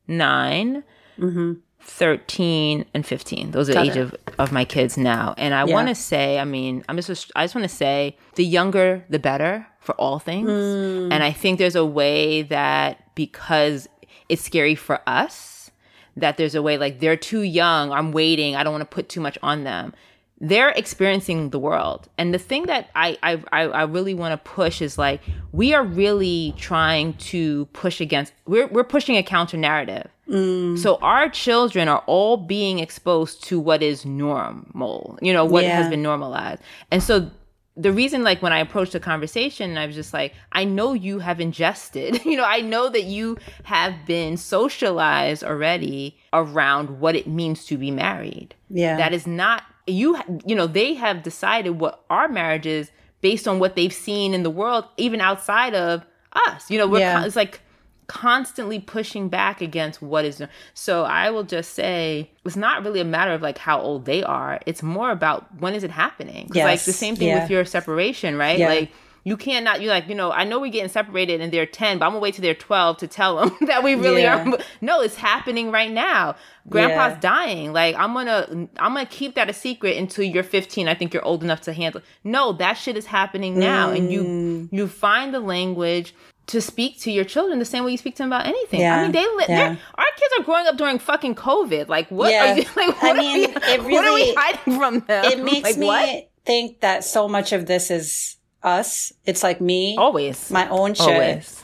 9 0.08 0.84
mm-hmm. 1.18 1.54
13 1.90 2.86
and 2.94 3.06
15 3.06 3.52
those 3.52 3.70
are 3.70 3.74
the 3.74 3.82
age 3.82 3.98
it. 3.98 4.00
of, 4.02 4.16
of 4.38 4.52
my 4.52 4.64
kids 4.64 4.98
now 4.98 5.34
and 5.38 5.54
i 5.54 5.66
Yeah. 5.66 5.74
want 5.74 5.88
to 5.90 5.96
say 5.96 6.40
i 6.40 6.46
mean 6.46 6.84
i'm 6.88 6.98
just 7.02 7.32
i 7.36 7.44
just 7.44 7.56
want 7.56 7.68
to 7.70 7.76
say 7.76 8.16
the 8.36 8.46
younger 8.46 9.04
the 9.10 9.20
better 9.20 9.66
for 9.80 9.96
all 9.96 10.20
things 10.20 10.50
Mm. 10.50 11.12
and 11.12 11.24
i 11.24 11.32
think 11.32 11.58
there's 11.60 11.76
a 11.76 11.86
way 11.86 12.44
that 12.44 13.14
because 13.16 13.88
it's 14.30 14.44
scary 14.44 14.76
for 14.76 15.02
us 15.08 15.72
that 16.16 16.38
there's 16.38 16.56
a 16.56 16.62
way 16.62 16.78
like 16.78 17.00
they're 17.00 17.18
too 17.18 17.42
young 17.42 17.92
i'm 17.92 18.12
waiting 18.12 18.56
i 18.56 18.64
don't 18.64 18.72
want 18.74 18.82
to 18.90 18.96
put 18.96 19.10
too 19.10 19.20
much 19.22 19.38
on 19.44 19.64
them 19.64 19.94
they're 20.42 20.70
experiencing 20.70 21.50
the 21.50 21.60
world 21.60 22.08
and 22.18 22.34
the 22.34 22.40
thing 22.40 22.64
that 22.68 22.90
i 22.96 23.18
i 23.24 23.44
i, 23.52 23.62
I 23.64 23.84
really 23.84 24.14
want 24.14 24.32
to 24.32 24.38
push 24.50 24.82
is 24.82 24.98
like 24.98 25.22
we 25.52 25.74
are 25.74 25.84
really 25.84 26.54
trying 26.58 27.14
to 27.32 27.66
push 27.74 28.00
against 28.00 28.32
we're, 28.46 28.68
we're 28.68 28.86
pushing 28.86 29.18
a 29.18 29.24
counter 29.24 29.58
narrative 29.58 30.08
Mm. 30.30 30.78
so 30.78 30.98
our 31.02 31.28
children 31.30 31.88
are 31.88 32.04
all 32.06 32.38
being 32.38 32.78
exposed 32.80 33.44
to 33.46 33.60
what 33.60 33.82
is 33.82 34.06
normal 34.06 35.18
you 35.22 35.34
know 35.34 35.44
what 35.46 35.64
has 35.64 35.90
been 35.90 36.02
normalized. 36.04 36.62
And 36.92 37.02
so 37.02 37.32
the 37.78 37.92
reason 37.94 38.24
like 38.24 38.42
when 38.42 38.52
i 38.52 38.60
approached 38.60 38.92
the 38.92 39.00
conversation 39.00 39.78
i 39.78 39.86
was 39.86 39.96
just 39.96 40.14
like 40.14 40.34
i 40.52 40.66
know 40.66 40.92
you 40.94 41.20
have 41.20 41.40
ingested 41.40 42.24
you 42.30 42.36
know 42.36 42.44
i 42.44 42.60
know 42.60 42.90
that 42.90 43.04
you 43.06 43.38
have 43.64 43.94
been 44.06 44.36
socialized 44.38 45.44
already 45.44 46.18
around 46.34 47.00
what 47.00 47.16
it 47.16 47.26
means 47.28 47.66
to 47.66 47.78
be 47.78 47.90
married. 47.92 48.54
Yeah. 48.70 48.98
that 48.98 49.14
is 49.14 49.26
not 49.26 49.64
you 49.88 50.18
you 50.46 50.56
know 50.56 50.68
they 50.68 50.94
have 50.94 51.24
decided 51.24 51.72
what 51.80 52.04
our 52.10 52.28
marriage 52.28 52.66
is 52.68 52.92
based 53.22 53.48
on 53.48 53.60
what 53.60 53.76
they've 53.76 53.94
seen 53.94 54.34
in 54.34 54.44
the 54.44 54.50
world 54.50 54.86
even 54.98 55.20
outside 55.22 55.74
of 55.74 56.06
us. 56.34 56.70
You 56.70 56.78
know 56.78 56.88
we're 56.88 57.00
Yeah. 57.00 57.26
it's 57.26 57.36
like 57.36 57.62
constantly 58.10 58.80
pushing 58.80 59.30
back 59.30 59.62
against 59.62 60.02
what 60.02 60.26
is 60.26 60.42
so 60.74 61.04
i 61.04 61.30
will 61.30 61.44
just 61.44 61.74
say 61.76 62.30
it's 62.44 62.56
not 62.58 62.84
really 62.84 63.00
a 63.00 63.06
matter 63.06 63.32
of 63.32 63.42
like 63.42 63.58
how 63.60 63.80
old 63.80 64.06
they 64.06 64.24
are. 64.24 64.60
It's 64.66 64.82
more 64.82 65.12
about 65.12 65.46
when 65.60 65.76
is 65.76 65.84
it 65.84 65.92
happening? 65.92 66.48
'Cause, 66.48 66.64
like 66.64 66.82
the 66.84 66.92
same 66.92 67.16
thing 67.16 67.28
Yeah. 67.28 67.42
with 67.42 67.52
your 67.52 67.64
separation 67.66 68.36
right? 68.36 68.58
Yeah. 68.58 68.68
like 68.70 68.92
you 69.26 69.36
can't 69.38 69.64
not 69.66 69.82
you 69.82 69.90
like 69.90 70.08
you 70.08 70.16
know 70.16 70.32
i 70.32 70.44
know 70.46 70.60
we're 70.60 70.72
getting 70.72 70.90
separated 70.90 71.42
and 71.42 71.52
they're 71.54 71.66
10 71.66 72.00
but 72.00 72.06
i'm 72.06 72.12
gonna 72.14 72.22
wait 72.22 72.34
till 72.34 72.42
they're 72.42 72.54
12 72.56 72.98
to 72.98 73.06
tell 73.08 73.36
them 73.38 73.56
that 73.68 73.84
we 73.84 73.94
really 73.94 74.24
Yeah. 74.24 74.44
are 74.50 74.58
no 74.82 75.02
it's 75.02 75.16
happening 75.18 75.72
right 75.72 75.92
now. 75.92 76.36
Grandpa's 76.70 77.16
Yeah. 77.16 77.20
dying. 77.20 77.74
Like 77.74 77.96
i'm 77.96 78.14
gonna 78.14 78.48
i'm 78.80 78.94
gonna 78.96 79.06
keep 79.06 79.36
that 79.36 79.50
a 79.50 79.54
secret 79.54 79.98
until 79.98 80.24
you're 80.24 80.42
15 80.44 80.88
i 80.88 80.96
think 80.96 81.14
you're 81.14 81.26
old 81.26 81.44
enough 81.44 81.62
to 81.62 81.74
handle 81.74 82.02
no 82.24 82.54
that 82.54 82.74
shit 82.74 82.96
is 82.98 83.06
happening 83.06 83.60
now 83.60 83.92
and 83.92 84.10
Mm. 84.10 84.12
you 84.14 84.70
you 84.72 84.88
find 84.88 85.34
the 85.34 85.40
language 85.42 86.16
to 86.50 86.62
speak 86.62 87.00
to 87.02 87.12
your 87.12 87.24
children 87.26 87.60
the 87.60 87.66
same 87.66 87.84
way 87.86 87.92
you 87.92 87.98
speak 87.98 88.16
to 88.16 88.24
them 88.24 88.30
about 88.30 88.46
anything. 88.48 88.80
Yeah. 88.82 88.98
I 89.00 89.04
mean, 89.04 89.12
they 89.12 89.22
Yeah. 89.22 89.46
they're 89.48 89.80
our 89.96 90.06
kids 90.18 90.34
are 90.40 90.44
growing 90.44 90.68
up 90.68 90.78
during 90.78 91.00
fucking 91.00 91.36
COVID. 91.36 91.88
Like, 91.88 92.10
what 92.10 92.32
Yeah. 92.32 92.54
are 92.54 92.58
you? 92.58 92.64
Like, 92.76 93.04
I 93.04 93.08
what 93.08 93.18
mean, 93.18 93.46
are 93.46 93.60
we, 93.60 93.74
it 93.74 93.84
what 93.84 94.06
are 94.06 94.14
we 94.14 94.34
hiding 94.36 94.78
from 94.78 95.00
them? 95.02 95.26
It 95.26 95.44
makes 95.44 95.64
Like, 95.64 95.78
me 95.78 95.86
what? 95.88 96.30
think 96.46 96.82
that 96.82 97.04
so 97.04 97.28
much 97.28 97.52
of 97.54 97.66
this 97.66 97.90
is 97.92 98.38
us. 98.64 99.14
It's 99.26 99.44
like 99.44 99.62
me, 99.62 99.96
always 99.98 100.50
my 100.52 100.68
own 100.70 100.94
shit. 100.94 101.08
always. 101.08 101.62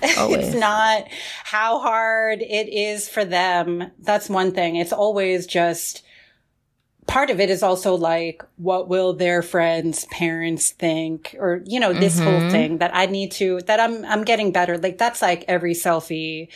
Always. 0.16 0.46
It's 0.48 0.56
not 0.56 1.06
how 1.42 1.80
hard 1.80 2.40
it 2.40 2.68
is 2.68 3.08
for 3.08 3.24
them. 3.24 3.90
That's 3.98 4.30
one 4.30 4.52
thing. 4.52 4.76
It's 4.76 4.92
always 4.92 5.44
just 5.44 6.04
part 7.08 7.30
of 7.30 7.40
it 7.40 7.50
is 7.50 7.64
also 7.64 7.96
like, 7.96 8.44
what 8.56 8.88
will 8.88 9.14
their 9.14 9.42
friends, 9.42 10.04
parents 10.12 10.70
think? 10.70 11.34
Or, 11.40 11.62
you 11.64 11.80
know, 11.80 11.92
this 11.92 12.20
whole 12.20 12.32
mm-hmm. 12.32 12.50
thing 12.50 12.78
that 12.78 12.94
I 12.94 13.06
need 13.06 13.32
to, 13.32 13.60
that 13.62 13.80
I'm, 13.80 14.04
I'm 14.04 14.22
getting 14.22 14.52
better. 14.52 14.78
Like 14.78 14.98
that's 14.98 15.20
like 15.20 15.44
every 15.48 15.74
selfie 15.74 16.48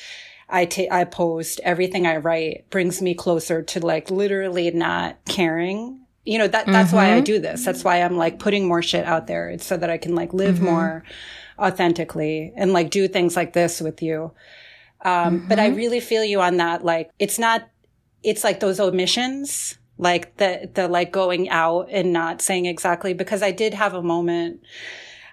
I 0.49 1.05
post, 1.11 1.61
everything 1.65 2.07
I 2.07 2.19
write 2.19 2.69
brings 2.69 3.01
me 3.01 3.15
closer 3.15 3.63
to 3.63 3.81
like 3.81 4.11
literally 4.11 4.71
not 4.71 5.17
caring. 5.25 5.99
You 6.25 6.39
know, 6.39 6.47
that, 6.47 6.67
that's 6.67 6.93
why 6.93 7.07
I 7.07 7.17
mm-hmm. 7.17 7.25
do 7.25 7.39
this. 7.41 7.65
That's 7.65 7.83
why 7.83 8.03
I'm 8.03 8.17
like 8.17 8.39
putting 8.39 8.69
more 8.69 8.83
shit 8.83 9.07
out 9.07 9.27
there. 9.27 9.49
It's 9.49 9.67
so 9.67 9.77
that 9.79 9.91
I 9.91 9.97
can 9.97 10.15
like 10.15 10.35
live 10.35 10.57
mm-hmm. 10.57 10.67
more 10.67 11.05
authentically 11.59 12.53
and 12.55 12.73
like 12.73 12.91
do 12.91 13.09
things 13.09 13.35
like 13.35 13.55
this 13.55 13.81
with 13.81 14.03
you. 14.03 14.33
Um, 15.05 15.49
but 15.49 15.59
I 15.59 15.69
really 15.69 16.01
feel 16.01 16.23
you 16.23 16.41
on 16.41 16.59
that. 16.59 16.85
Like, 16.85 17.11
it's 17.19 17.39
not, 17.39 17.69
it's 18.23 18.45
like 18.45 18.61
those 18.61 18.79
omissions, 18.79 19.79
like 20.03 20.37
the, 20.37 20.69
the 20.75 20.89
like 20.89 21.13
going 21.13 21.49
out 21.49 21.89
and 21.91 22.13
not 22.13 22.43
saying 22.43 22.67
exactly, 22.67 23.15
because 23.15 23.43
I 23.43 23.53
did 23.53 23.75
have 23.75 23.95
a 23.95 24.03
moment. 24.03 24.63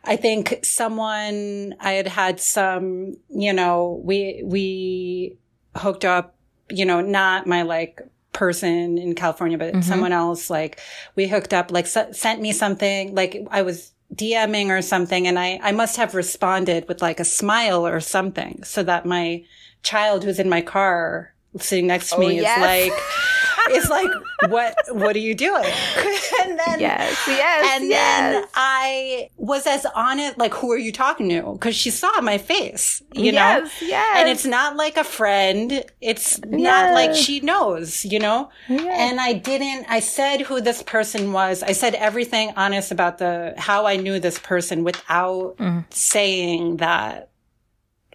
I 0.04 0.16
think 0.16 0.60
someone, 0.64 1.76
I 1.80 1.94
had 1.94 2.08
had 2.08 2.40
some, 2.40 3.18
you 3.30 3.52
know, 3.52 4.02
we, 4.04 4.42
we 4.46 5.38
hooked 5.76 6.06
up, 6.06 6.36
you 6.70 6.86
know, 6.86 7.02
not 7.02 7.48
my 7.48 7.64
like 7.64 8.02
person 8.32 8.98
in 8.98 9.16
California, 9.16 9.58
but 9.58 9.74
mm-hmm. 9.74 9.82
someone 9.82 10.14
else, 10.14 10.50
like 10.50 10.80
we 11.16 11.28
hooked 11.28 11.54
up, 11.54 11.72
like 11.72 11.86
s- 11.86 12.18
sent 12.18 12.42
me 12.42 12.54
something, 12.54 13.14
like 13.14 13.46
I 13.50 13.64
was 13.64 13.92
DMing 14.14 14.70
or 14.70 14.82
something. 14.82 15.28
And 15.28 15.38
I, 15.38 15.60
I 15.62 15.72
must 15.72 15.98
have 15.98 16.16
responded 16.16 16.88
with 16.88 17.02
like 17.02 17.20
a 17.20 17.26
smile 17.26 17.86
or 17.86 18.00
something 18.00 18.64
so 18.64 18.84
that 18.84 19.06
my 19.06 19.44
child 19.84 20.24
who's 20.24 20.40
in 20.40 20.50
my 20.50 20.62
car 20.62 21.34
sitting 21.58 21.88
next 21.88 22.10
to 22.10 22.18
oh, 22.18 22.20
me 22.20 22.42
yes. 22.42 22.58
is 22.58 22.62
like, 22.62 23.02
is 23.70 23.90
like, 23.90 24.10
what, 24.48 24.76
what 24.90 25.16
are 25.16 25.20
you 25.20 25.36
doing? 25.36 25.64
and 26.42 26.60
then, 26.60 26.80
Yes, 26.80 27.18
yes, 27.28 27.76
and 27.76 27.90
yes. 27.90 28.34
then 28.34 28.46
I 28.54 29.30
was 29.38 29.66
as 29.68 29.86
honest, 29.96 30.38
like, 30.38 30.54
who 30.54 30.72
are 30.72 30.78
you 30.78 30.92
talking 30.92 31.30
to? 31.30 31.58
Cause 31.60 31.76
she 31.76 31.90
saw 31.90 32.22
my 32.22 32.38
face, 32.38 33.02
you 33.14 33.32
know? 33.32 33.38
Yes, 33.38 33.82
yes. 33.82 34.18
And 34.18 34.30
it's 34.30 34.46
not 34.46 34.76
like 34.76 34.98
a 34.98 35.04
friend. 35.04 35.84
It's 36.02 36.40
not 36.46 36.94
like 36.94 37.14
she 37.16 37.40
knows, 37.42 38.06
you 38.06 38.20
know? 38.20 38.50
And 38.68 39.20
I 39.20 39.34
didn't, 39.34 39.86
I 39.90 40.00
said 40.00 40.42
who 40.42 40.62
this 40.62 40.84
person 40.84 41.34
was. 41.34 41.64
I 41.64 41.72
said 41.72 41.96
everything 41.96 42.54
honest 42.56 42.92
about 42.92 43.18
the, 43.18 43.54
how 43.58 43.86
I 43.86 43.96
knew 43.98 44.20
this 44.20 44.40
person 44.40 44.84
without 44.84 45.58
mm. 45.58 45.86
saying 45.94 46.78
that 46.78 47.29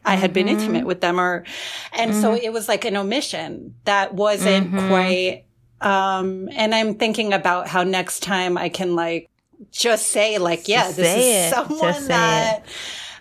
I 0.05 0.15
had 0.17 0.33
been 0.33 0.49
intimate 0.49 0.87
with 0.87 1.01
them 1.01 1.19
or, 1.19 1.45
and 1.93 2.15
so 2.15 2.35
it 2.35 2.53
was 2.53 2.69
like 2.69 2.85
an 2.85 2.97
omission 2.97 3.75
that 3.85 4.15
wasn't 4.15 4.77
quite, 4.77 5.45
um, 5.81 6.49
and 6.53 6.75
I'm 6.75 6.95
thinking 6.95 7.33
about 7.33 7.69
how 7.69 7.83
next 7.85 8.23
time 8.23 8.59
I 8.59 8.69
can 8.69 8.95
like 8.95 9.29
just 9.71 10.09
say 10.09 10.39
like, 10.39 10.69
yeah, 10.69 10.85
Just 10.85 10.97
this 10.97 11.17
is 11.17 11.47
it. 11.47 11.55
someone 11.55 12.09
that, 12.09 12.65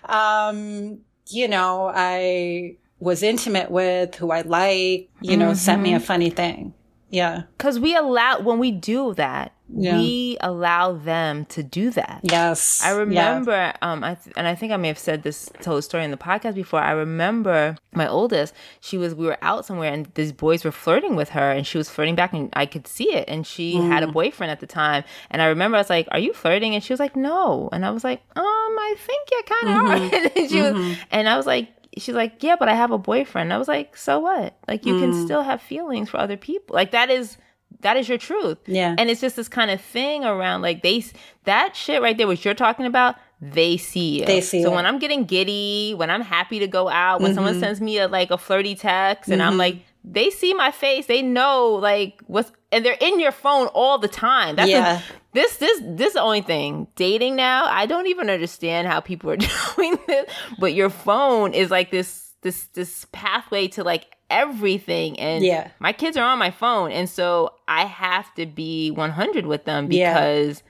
um, 0.04 1.00
you 1.28 1.48
know, 1.48 1.90
I 1.94 2.76
was 2.98 3.22
intimate 3.22 3.70
with, 3.70 4.14
who 4.16 4.30
I 4.30 4.42
like, 4.42 5.08
you 5.22 5.36
know, 5.36 5.54
sent 5.54 5.80
me 5.82 5.94
a 5.94 5.96
Mm-hmm. 5.96 6.04
funny 6.04 6.30
thing. 6.30 6.74
Yeah. 7.10 7.42
Because 7.56 7.78
we 7.80 7.96
allow 7.96 8.40
when 8.40 8.58
we 8.58 8.70
do 8.72 9.14
that, 9.14 9.53
Yeah. 9.68 9.96
we 9.98 10.36
allow 10.40 10.92
them 10.92 11.46
to 11.46 11.62
do 11.62 11.90
that. 11.92 12.20
Yes. 12.22 12.82
I 12.84 12.90
remember, 12.90 13.72
um, 13.80 14.04
I 14.04 14.14
th- 14.14 14.34
and 14.36 14.46
I 14.46 14.54
think 14.54 14.72
I 14.72 14.76
may 14.76 14.88
have 14.88 14.98
said 14.98 15.22
this, 15.22 15.48
told 15.62 15.78
a 15.78 15.82
story 15.82 16.04
in 16.04 16.10
the 16.10 16.18
podcast 16.18 16.54
before. 16.54 16.80
I 16.80 16.92
remember 16.92 17.76
my 17.94 18.06
oldest. 18.06 18.52
She 18.80 18.98
was, 18.98 19.14
we 19.14 19.24
were 19.26 19.38
out 19.40 19.64
somewhere, 19.64 19.90
and 19.92 20.06
these 20.14 20.32
boys 20.32 20.64
were 20.64 20.70
flirting 20.70 21.16
with 21.16 21.30
her, 21.30 21.50
and 21.50 21.66
she 21.66 21.78
was 21.78 21.88
flirting 21.88 22.14
back, 22.14 22.34
and 22.34 22.50
I 22.52 22.66
could 22.66 22.86
see 22.86 23.12
it. 23.14 23.24
And 23.26 23.46
she 23.46 23.76
had 23.76 24.02
Mm. 24.02 24.10
a 24.10 24.12
boyfriend 24.12 24.50
at 24.50 24.60
the 24.60 24.66
time, 24.66 25.02
and 25.30 25.40
I 25.40 25.46
remember 25.46 25.76
I 25.78 25.80
was 25.80 25.90
like, 25.90 26.08
"Are 26.12 26.18
you 26.18 26.34
flirting?" 26.34 26.74
And 26.74 26.84
she 26.84 26.92
was 26.92 27.00
like, 27.00 27.16
"No," 27.16 27.70
and 27.72 27.86
I 27.86 27.90
was 27.90 28.04
like, 28.04 28.20
"Um, 28.36 28.44
I 28.44 28.94
think 28.98 29.28
you 29.32 29.42
kind 29.46 29.68
of 29.68 29.82
Mm-hmm. 29.98 30.14
are." 30.14 30.30
and 30.42 30.50
she 30.50 30.60
was, 30.62 30.98
and 31.10 31.28
I 31.28 31.36
was 31.36 31.46
like. 31.46 31.68
She's 31.96 32.16
like, 32.16 32.42
yeah, 32.42 32.56
but 32.58 32.68
I 32.68 32.74
have 32.74 32.90
a 32.90 32.98
boyfriend. 32.98 33.52
I 33.52 33.56
was 33.56 33.68
like, 33.68 33.96
so 33.96 34.18
what? 34.18 34.56
Like, 34.66 34.84
you 34.84 34.94
Mm. 34.94 35.00
can 35.00 35.24
still 35.24 35.42
have 35.44 35.62
feelings 35.62 36.10
for 36.10 36.16
other 36.16 36.36
people. 36.36 36.74
Like, 36.74 36.90
that 36.90 37.08
is 37.08 37.36
that 37.80 37.96
is 37.96 38.08
your 38.08 38.18
truth. 38.18 38.58
Yeah. 38.66 38.94
And 38.98 39.10
it's 39.10 39.20
just 39.20 39.36
this 39.36 39.48
kind 39.48 39.70
of 39.70 39.80
thing 39.80 40.24
around 40.24 40.62
like 40.62 40.82
they 40.82 41.04
that 41.44 41.76
shit 41.76 42.00
right 42.02 42.16
there, 42.16 42.26
what 42.26 42.44
you're 42.44 42.54
talking 42.54 42.86
about, 42.86 43.16
they 43.40 43.76
see 43.76 44.20
you. 44.20 44.26
They 44.26 44.40
see 44.40 44.62
So 44.62 44.72
it. 44.72 44.74
when 44.74 44.86
I'm 44.86 44.98
getting 44.98 45.24
giddy, 45.24 45.94
when 45.96 46.10
I'm 46.10 46.22
happy 46.22 46.58
to 46.60 46.66
go 46.66 46.88
out, 46.88 47.20
when 47.20 47.30
Mm-hmm. 47.30 47.34
someone 47.36 47.60
sends 47.60 47.80
me 47.80 47.98
a 47.98 48.08
like 48.08 48.30
a 48.30 48.38
flirty 48.38 48.74
text 48.74 49.30
and 49.30 49.42
I'm 49.42 49.58
like, 49.58 49.78
they 50.04 50.30
see 50.30 50.54
my 50.54 50.70
face. 50.70 51.06
They 51.06 51.22
know 51.22 51.70
like 51.80 52.20
what's 52.26 52.50
and 52.72 52.84
they're 52.84 52.96
in 53.00 53.20
your 53.20 53.32
phone 53.32 53.68
all 53.68 53.98
the 53.98 54.08
time. 54.08 54.56
That's 54.56 54.70
Yeah. 54.70 54.98
a, 54.98 55.02
this 55.32 55.56
this 55.58 55.80
this 55.84 56.08
is 56.08 56.12
the 56.14 56.20
only 56.20 56.42
thing. 56.42 56.86
Dating 56.96 57.36
now, 57.36 57.64
I 57.66 57.86
don't 57.86 58.06
even 58.06 58.30
understand 58.30 58.86
how 58.88 59.00
people 59.00 59.30
are 59.30 59.36
doing 59.76 59.98
this. 60.06 60.30
But 60.58 60.74
your 60.74 60.90
phone 60.90 61.52
is 61.54 61.70
like 61.70 61.90
this 61.90 62.32
this 62.42 62.66
this 62.68 63.06
pathway 63.12 63.68
to 63.68 63.82
like 63.84 64.06
everything. 64.30 65.18
And 65.20 65.44
Yeah. 65.44 65.68
my 65.78 65.92
kids 65.92 66.16
are 66.16 66.24
on 66.24 66.38
my 66.38 66.50
phone, 66.50 66.90
and 66.92 67.08
so 67.08 67.54
I 67.68 67.84
have 67.86 68.32
to 68.34 68.46
be 68.46 68.90
100 68.90 69.46
with 69.46 69.64
them 69.64 69.90
Yeah. 69.90 70.12
because 70.14 70.62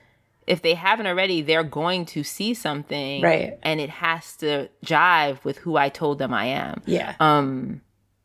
if 0.47 0.61
they 0.63 0.75
haven't 0.75 1.07
already, 1.07 1.41
they're 1.43 1.65
going 1.65 2.05
to 2.05 2.23
see 2.23 2.53
something, 2.55 3.23
Right. 3.23 3.59
And 3.63 3.81
it 3.81 3.89
has 3.91 4.37
to 4.39 4.69
jive 4.85 5.43
with 5.45 5.57
who 5.59 5.77
I 5.77 5.89
told 5.89 6.19
them 6.19 6.35
I 6.35 6.47
am. 6.47 6.83
Yeah. 6.85 7.15
Um, 7.19 7.81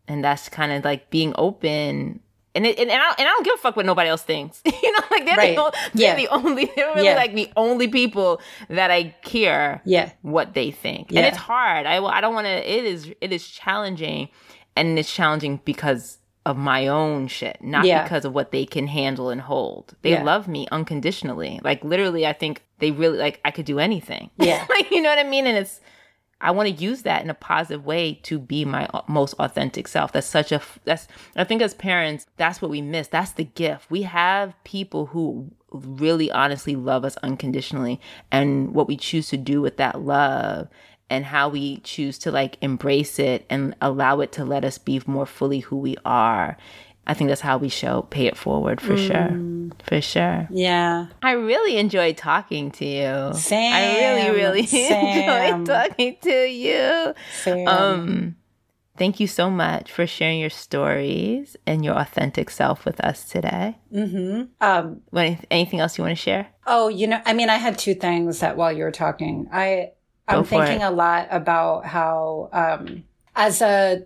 and 0.08 0.24
that's 0.24 0.50
kind 0.50 0.72
of 0.74 0.84
like 0.84 1.10
being 1.10 1.34
open. 1.38 2.20
And 2.56 2.66
it, 2.66 2.78
and, 2.80 2.90
and, 2.90 3.02
I, 3.02 3.10
and 3.20 3.28
I 3.28 3.32
don't 3.32 3.46
give 3.46 3.54
a 3.54 3.58
fuck 3.58 3.76
what 3.78 3.86
nobody 3.86 4.10
else 4.10 4.24
thinks. 4.24 4.62
you 4.66 4.92
know, 4.92 5.04
like 5.12 5.24
they're, 5.24 5.38
Right. 5.38 5.56
the, 5.56 5.62
o- 5.64 5.72
they're 5.94 6.08
Yeah. 6.10 6.16
the 6.16 6.28
only, 6.30 6.66
they're 6.76 6.94
really 6.96 7.06
Yeah. 7.06 7.16
like 7.16 7.36
the 7.36 7.50
only 7.56 7.88
people 7.88 8.42
that 8.70 8.92
I 8.92 9.16
care 9.24 9.82
Yeah. 9.86 10.10
what 10.22 10.56
they 10.56 10.72
think. 10.72 11.12
Yeah. 11.12 11.20
And 11.20 11.28
it's 11.28 11.38
hard. 11.38 11.86
I, 11.86 12.04
I 12.04 12.20
don't 12.20 12.34
want 12.34 12.48
to, 12.48 12.52
it 12.78 12.84
is, 12.84 13.14
it 13.22 13.32
is 13.32 13.48
challenging. 13.48 14.28
And 14.76 14.98
it's 14.98 15.14
challenging 15.14 15.60
because 15.66 16.18
of 16.46 16.58
my 16.58 16.88
own 16.88 17.28
shit, 17.28 17.58
not 17.62 17.86
Yeah. 17.86 18.04
because 18.04 18.24
of 18.26 18.34
what 18.34 18.52
they 18.52 18.66
can 18.66 18.88
handle 18.88 19.30
and 19.30 19.42
hold. 19.42 19.94
They 20.02 20.12
Yeah. 20.12 20.24
love 20.24 20.48
me 20.48 20.68
unconditionally. 20.72 21.60
Like 21.64 21.84
literally, 21.84 22.26
I 22.26 22.34
think 22.34 22.64
they 22.80 22.92
really, 22.92 23.18
like, 23.18 23.40
I 23.44 23.52
could 23.52 23.66
do 23.66 23.80
anything. 23.80 24.30
Yeah. 24.38 24.66
like, 24.70 24.90
you 24.92 25.02
know 25.02 25.10
what 25.10 25.20
I 25.20 25.24
mean? 25.30 25.46
And 25.48 25.58
it's, 25.58 25.82
I 26.42 26.52
want 26.52 26.70
to 26.70 26.74
use 26.84 27.02
that 27.02 27.22
in 27.22 27.30
a 27.30 27.34
positive 27.34 27.86
way 27.86 28.14
to 28.24 28.40
be 28.40 28.64
my 28.64 28.88
most 29.08 29.34
authentic 29.38 29.90
self. 29.90 30.14
That's 30.14 30.26
such 30.26 30.54
a 30.54 30.62
that's 30.86 31.06
I 31.36 31.44
think 31.44 31.62
as 31.62 31.74
parents, 31.74 32.26
that's 32.38 32.62
what 32.62 32.72
we 32.72 32.82
miss. 32.82 33.10
That's 33.10 33.32
the 33.32 33.44
gift. 33.44 33.92
We 33.92 34.04
have 34.04 34.54
people 34.64 35.08
who 35.08 35.52
really 35.72 36.32
honestly 36.32 36.78
love 36.78 37.04
us 37.04 37.18
unconditionally 37.18 38.00
and 38.32 38.74
what 38.74 38.88
we 38.88 38.96
choose 38.96 39.28
to 39.30 39.38
do 39.38 39.62
with 39.62 39.76
that 39.78 40.02
love 40.02 40.70
and 41.10 41.26
how 41.26 41.50
we 41.50 41.78
choose 41.80 42.18
to 42.20 42.32
like 42.32 42.58
embrace 42.62 43.20
it 43.20 43.46
and 43.50 43.76
allow 43.82 44.20
it 44.20 44.32
to 44.34 44.46
let 44.46 44.64
us 44.64 44.78
be 44.78 45.02
more 45.06 45.26
fully 45.26 45.60
who 45.60 45.78
we 45.78 45.98
are. 46.06 46.58
I 47.08 47.16
think 47.16 47.30
that's 47.30 47.42
how 47.42 47.58
we 47.58 47.70
show 47.70 48.04
pay 48.04 48.28
it 48.28 48.38
forward 48.38 48.80
for 48.80 48.96
sure. 48.96 49.30
For 49.84 50.00
sure. 50.00 50.48
Yeah. 50.52 51.08
I 51.24 51.32
really 51.32 51.78
enjoyed 51.78 52.18
talking 52.18 52.70
to 52.72 52.86
you. 52.86 53.34
Sam, 53.34 53.74
I 53.74 53.96
really, 53.98 54.38
really 54.38 54.60
enjoyed 55.56 55.66
talking 55.66 56.18
to 56.22 56.48
you. 56.48 57.16
Sam. 57.42 57.68
Um, 57.68 58.36
thank 58.98 59.20
you 59.20 59.26
so 59.26 59.50
much 59.50 59.92
for 59.92 60.06
sharing 60.06 60.40
your 60.40 60.52
stories 60.52 61.58
and 61.66 61.84
your 61.84 61.96
authentic 61.96 62.52
self 62.52 62.86
with 62.86 63.00
us 63.00 63.28
today. 63.28 63.80
Um, 64.62 65.02
anything 65.50 65.80
else 65.80 65.98
you 65.98 66.04
want 66.04 66.16
to 66.16 66.22
share? 66.22 66.48
Oh, 66.68 66.90
you 66.90 67.08
know, 67.08 67.20
I 67.26 67.34
mean, 67.34 67.50
I 67.50 67.56
had 67.56 67.80
two 67.80 67.96
things 67.96 68.40
that 68.42 68.56
while 68.56 68.72
you 68.72 68.84
were 68.84 68.92
talking, 68.92 69.50
I 69.52 69.94
Go 70.32 70.44
for 70.44 70.50
thinking 70.50 70.82
it. 70.82 70.86
a 70.86 70.92
lot 70.92 71.28
about 71.32 71.86
how, 71.86 72.50
um, 72.52 73.04
as 73.36 73.62
a 73.62 74.06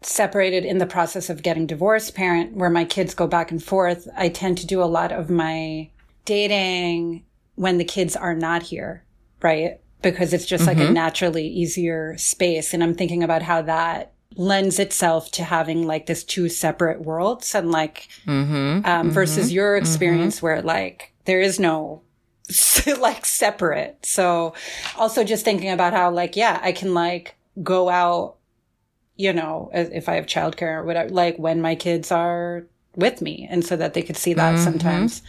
separated 0.00 0.64
in 0.64 0.78
the 0.78 0.86
process 0.86 1.28
of 1.28 1.42
getting 1.42 1.66
divorced 1.66 2.14
parent, 2.14 2.54
where 2.54 2.70
my 2.70 2.84
kids 2.84 3.14
go 3.14 3.26
back 3.26 3.50
and 3.50 3.62
forth, 3.62 4.08
I 4.16 4.28
tend 4.28 4.58
to 4.58 4.66
do 4.66 4.82
a 4.82 4.84
lot 4.84 5.10
of 5.12 5.28
my 5.30 5.90
dating 6.24 7.24
when 7.56 7.78
the 7.78 7.84
kids 7.84 8.14
are 8.14 8.34
not 8.34 8.62
here, 8.62 9.02
right? 9.42 9.80
Because 10.00 10.32
it's 10.32 10.46
just 10.46 10.66
like 10.66 10.78
a 10.78 10.90
naturally 10.90 11.48
easier 11.48 12.16
space, 12.18 12.72
and 12.72 12.84
I'm 12.84 12.94
thinking 12.94 13.24
about 13.24 13.42
how 13.42 13.62
that 13.62 14.12
lends 14.36 14.78
itself 14.78 15.32
to 15.32 15.42
having 15.42 15.84
like 15.86 16.06
this 16.06 16.22
two 16.22 16.48
separate 16.48 17.00
worlds 17.00 17.54
and 17.56 17.72
like 17.72 18.08
Mm-hmm. 18.26 18.86
um, 18.86 19.10
versus 19.10 19.52
your 19.52 19.76
experience 19.76 20.40
where 20.40 20.62
like 20.62 21.12
there 21.24 21.40
is 21.40 21.58
no 21.58 22.02
like 22.98 23.24
separate. 23.26 24.04
So 24.04 24.54
also 24.96 25.24
just 25.24 25.44
thinking 25.44 25.70
about 25.70 25.92
how 25.92 26.10
like, 26.10 26.36
yeah, 26.36 26.60
I 26.62 26.72
can 26.72 26.94
like 26.94 27.36
go 27.62 27.88
out, 27.88 28.36
you 29.16 29.32
know, 29.32 29.70
if 29.72 30.08
I 30.08 30.14
have 30.14 30.26
childcare 30.26 30.78
or 30.78 30.84
whatever, 30.84 31.10
like 31.10 31.38
when 31.38 31.60
my 31.60 31.74
kids 31.74 32.10
are 32.12 32.66
with 32.96 33.22
me 33.22 33.46
and 33.48 33.64
so 33.64 33.76
that 33.76 33.94
they 33.94 34.02
could 34.02 34.16
see 34.16 34.34
that 34.34 34.54
mm-hmm. 34.54 34.64
sometimes. 34.64 35.22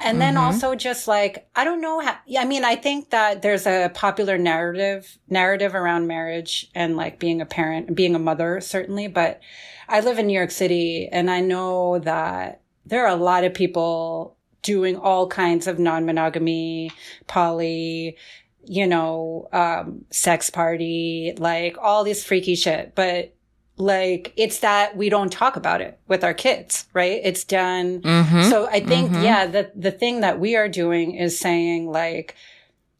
And 0.00 0.20
then 0.20 0.34
mm-hmm. 0.34 0.44
also 0.44 0.76
just 0.76 1.08
like, 1.08 1.48
I 1.56 1.64
don't 1.64 1.80
know 1.80 1.98
how, 2.00 2.16
yeah, 2.24 2.40
I 2.40 2.44
mean, 2.44 2.64
I 2.64 2.76
think 2.76 3.10
that 3.10 3.42
there's 3.42 3.66
a 3.66 3.90
popular 3.92 4.38
narrative, 4.38 5.18
narrative 5.28 5.74
around 5.74 6.06
marriage 6.06 6.70
and 6.74 6.96
like 6.96 7.18
being 7.18 7.40
a 7.40 7.46
parent, 7.46 7.94
being 7.96 8.14
a 8.14 8.20
mother, 8.20 8.60
certainly, 8.60 9.08
but 9.08 9.40
I 9.88 10.00
live 10.00 10.20
in 10.20 10.28
New 10.28 10.38
York 10.38 10.52
City 10.52 11.08
and 11.10 11.28
I 11.30 11.40
know 11.40 11.98
that 11.98 12.60
there 12.86 13.04
are 13.04 13.12
a 13.12 13.16
lot 13.16 13.42
of 13.42 13.54
people 13.54 14.36
doing 14.62 14.96
all 14.96 15.26
kinds 15.26 15.66
of 15.66 15.78
non-monogamy, 15.78 16.92
poly, 17.26 18.16
you 18.64 18.86
know, 18.86 19.48
um, 19.52 20.04
sex 20.10 20.50
party, 20.50 21.34
like 21.38 21.76
all 21.80 22.04
this 22.04 22.24
freaky 22.24 22.54
shit. 22.54 22.94
But 22.94 23.34
like, 23.76 24.34
it's 24.36 24.58
that 24.60 24.96
we 24.96 25.08
don't 25.08 25.32
talk 25.32 25.56
about 25.56 25.80
it 25.80 25.98
with 26.06 26.22
our 26.22 26.34
kids, 26.34 26.86
right? 26.92 27.20
It's 27.24 27.44
done. 27.44 28.02
So 28.50 28.66
I 28.66 28.80
think, 28.80 29.12
yeah, 29.24 29.46
the, 29.46 29.72
the 29.74 29.90
thing 29.90 30.20
that 30.20 30.38
we 30.38 30.56
are 30.56 30.68
doing 30.68 31.14
is 31.14 31.38
saying 31.38 31.90
like 31.90 32.36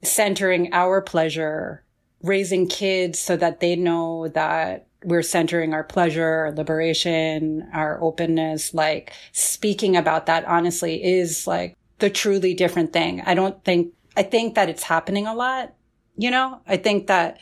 centering 0.03 0.73
our 0.73 1.03
pleasure, 1.03 1.85
raising 2.23 2.67
kids 2.67 3.19
so 3.19 3.37
that 3.37 3.61
they 3.61 3.77
know 3.77 4.29
that 4.29 4.87
we're 5.05 5.22
centering 5.22 5.72
our 5.72 5.84
pleasure, 5.84 6.24
our 6.24 6.53
liberation, 6.53 7.68
our 7.72 8.03
openness, 8.03 8.74
like 8.74 9.12
speaking 9.32 9.96
about 9.96 10.26
that 10.26 10.44
honestly 10.44 11.03
is 11.03 11.46
like 11.46 11.76
the 11.98 12.11
truly 12.11 12.55
different 12.55 12.92
thing. 12.92 13.20
I 13.22 13.34
don't 13.34 13.62
think, 13.64 13.94
I 14.16 14.22
think 14.22 14.55
that 14.55 14.68
it's 14.68 14.82
happening 14.82 15.26
a 15.26 15.34
lot. 15.34 15.74
You 16.16 16.30
know, 16.30 16.61
I 16.66 16.76
think 16.76 17.07
that 17.07 17.40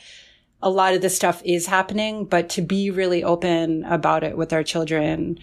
a 0.61 0.69
lot 0.69 0.93
of 0.93 1.01
this 1.01 1.15
stuff 1.15 1.41
is 1.43 1.65
happening, 1.65 2.25
but 2.25 2.49
to 2.49 2.61
be 2.61 2.91
really 2.91 3.23
open 3.23 3.83
about 3.85 4.23
it 4.23 4.37
with 4.37 4.53
our 4.53 4.63
children, 4.63 5.39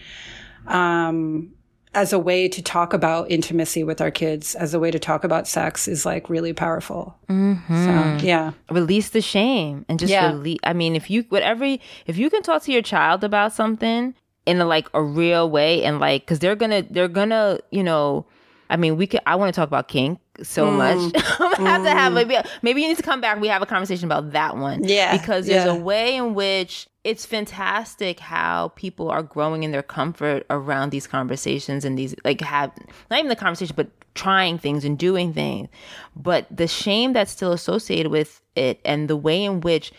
um, 0.66 1.52
as 1.96 2.12
a 2.12 2.18
way 2.18 2.46
to 2.48 2.62
talk 2.62 2.92
about 2.92 3.30
intimacy 3.30 3.82
with 3.82 4.00
our 4.00 4.10
kids, 4.10 4.54
as 4.54 4.74
a 4.74 4.78
way 4.78 4.90
to 4.90 4.98
talk 4.98 5.24
about 5.24 5.48
sex 5.48 5.88
is 5.88 6.04
like 6.06 6.28
really 6.30 6.52
powerful. 6.52 7.16
So, 7.28 8.18
yeah. 8.22 8.52
Release 8.70 9.08
the 9.10 9.20
shame 9.20 9.84
and 9.88 9.98
just 9.98 10.10
Yeah. 10.12 10.30
release. 10.30 10.58
I 10.62 10.72
mean, 10.74 10.94
if 10.94 11.10
you 11.10 11.24
whatever, 11.30 11.64
if 12.06 12.16
you 12.18 12.30
can 12.30 12.42
talk 12.42 12.62
to 12.64 12.72
your 12.72 12.82
child 12.82 13.24
about 13.24 13.52
something 13.52 14.14
in 14.44 14.60
a, 14.60 14.64
like 14.64 14.88
a 14.94 15.02
real 15.02 15.50
way 15.50 15.82
and 15.82 15.98
like, 15.98 16.22
because 16.22 16.38
they're 16.38 16.54
gonna 16.54 16.82
they're 16.90 17.08
gonna 17.08 17.58
you 17.70 17.82
know, 17.82 18.26
I 18.68 18.76
mean, 18.76 18.96
we 18.96 19.06
could. 19.06 19.20
I 19.26 19.36
want 19.36 19.54
to 19.54 19.58
talk 19.60 19.68
about 19.68 19.88
kink 19.88 20.18
so 20.42 20.66
Mm. 20.66 20.76
much. 20.76 21.22
I'm 21.40 21.52
gonna 21.56 21.70
have 21.70 21.82
to 21.84 21.90
have 21.90 22.12
maybe 22.12 22.36
maybe 22.62 22.82
you 22.82 22.88
need 22.88 22.96
to 22.98 23.02
come 23.02 23.20
back. 23.20 23.40
We 23.40 23.48
have 23.48 23.62
a 23.62 23.66
conversation 23.66 24.04
about 24.06 24.32
that 24.32 24.56
one. 24.56 24.84
Yeah, 24.84 25.16
because 25.16 25.46
there's 25.46 25.64
yeah. 25.66 25.72
a 25.72 25.76
way 25.76 26.16
in 26.16 26.34
which 26.34 26.88
it's 27.06 27.24
fantastic 27.24 28.18
how 28.18 28.72
people 28.74 29.08
are 29.08 29.22
growing 29.22 29.62
in 29.62 29.70
their 29.70 29.82
comfort 29.82 30.44
around 30.50 30.90
these 30.90 31.06
conversations 31.06 31.84
and 31.84 31.96
these 31.96 32.16
like 32.24 32.40
have 32.40 32.72
not 33.10 33.20
even 33.20 33.28
the 33.28 33.36
conversation 33.36 33.74
but 33.76 33.88
trying 34.14 34.58
things 34.58 34.84
and 34.84 34.98
doing 34.98 35.32
things. 35.32 35.68
But 36.16 36.48
the 36.50 36.66
shame 36.66 37.12
that's 37.12 37.30
still 37.30 37.52
associated 37.52 38.10
with 38.10 38.42
it 38.56 38.80
and 38.84 39.08
the 39.08 39.16
way 39.16 39.44
in 39.44 39.60
which 39.60 39.92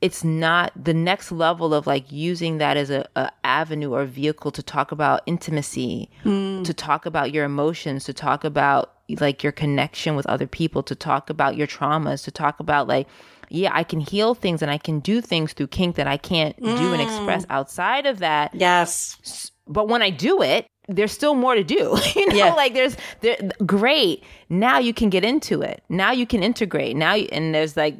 it's 0.00 0.24
not 0.24 0.72
the 0.74 0.94
next 0.94 1.30
level 1.30 1.72
of 1.72 1.86
like 1.86 2.10
using 2.10 2.58
that 2.58 2.76
as 2.76 2.90
a, 2.90 3.06
a 3.14 3.30
avenue 3.44 3.94
or 3.94 4.04
vehicle 4.04 4.50
to 4.50 4.62
talk 4.62 4.90
about 4.90 5.22
intimacy 5.26 6.10
hmm. 6.24 6.64
to 6.64 6.74
talk 6.74 7.06
about 7.06 7.32
your 7.32 7.44
emotions 7.44 8.02
to 8.04 8.12
talk 8.12 8.42
about 8.42 8.94
like 9.20 9.42
your 9.42 9.52
connection 9.52 10.16
with 10.16 10.26
other 10.26 10.46
people 10.46 10.82
to 10.82 10.94
talk 10.94 11.28
about 11.28 11.54
your 11.54 11.66
traumas 11.66 12.24
to 12.24 12.30
talk 12.30 12.58
about 12.60 12.88
like 12.88 13.06
yeah 13.50 13.70
i 13.74 13.82
can 13.84 14.00
heal 14.00 14.34
things 14.34 14.62
and 14.62 14.70
i 14.70 14.78
can 14.78 15.00
do 15.00 15.20
things 15.20 15.52
through 15.52 15.66
kink 15.66 15.96
that 15.96 16.06
i 16.06 16.16
can't 16.16 16.56
do 16.62 16.92
and 16.92 17.02
express 17.02 17.44
mm. 17.44 17.50
outside 17.50 18.06
of 18.06 18.18
that 18.20 18.54
Yes. 18.54 19.50
but 19.66 19.88
when 19.88 20.02
I 20.02 20.10
do 20.10 20.42
it, 20.42 20.66
there's 20.88 21.12
still 21.12 21.34
more 21.34 21.54
to 21.54 21.62
do. 21.62 21.96
you 22.16 22.26
know, 22.26 22.34
Yeah. 22.34 22.54
like 22.54 22.74
there's 22.74 22.96
there 23.20 23.36
great. 23.64 24.24
Now 24.48 24.78
you 24.78 24.92
can 24.92 25.08
get 25.08 25.24
into 25.24 25.62
it. 25.62 25.84
Now 25.88 26.10
you 26.10 26.26
can 26.26 26.42
integrate. 26.42 26.96
Now 26.96 27.14
you, 27.14 27.28
and 27.30 27.54
there's 27.54 27.76
like 27.76 27.96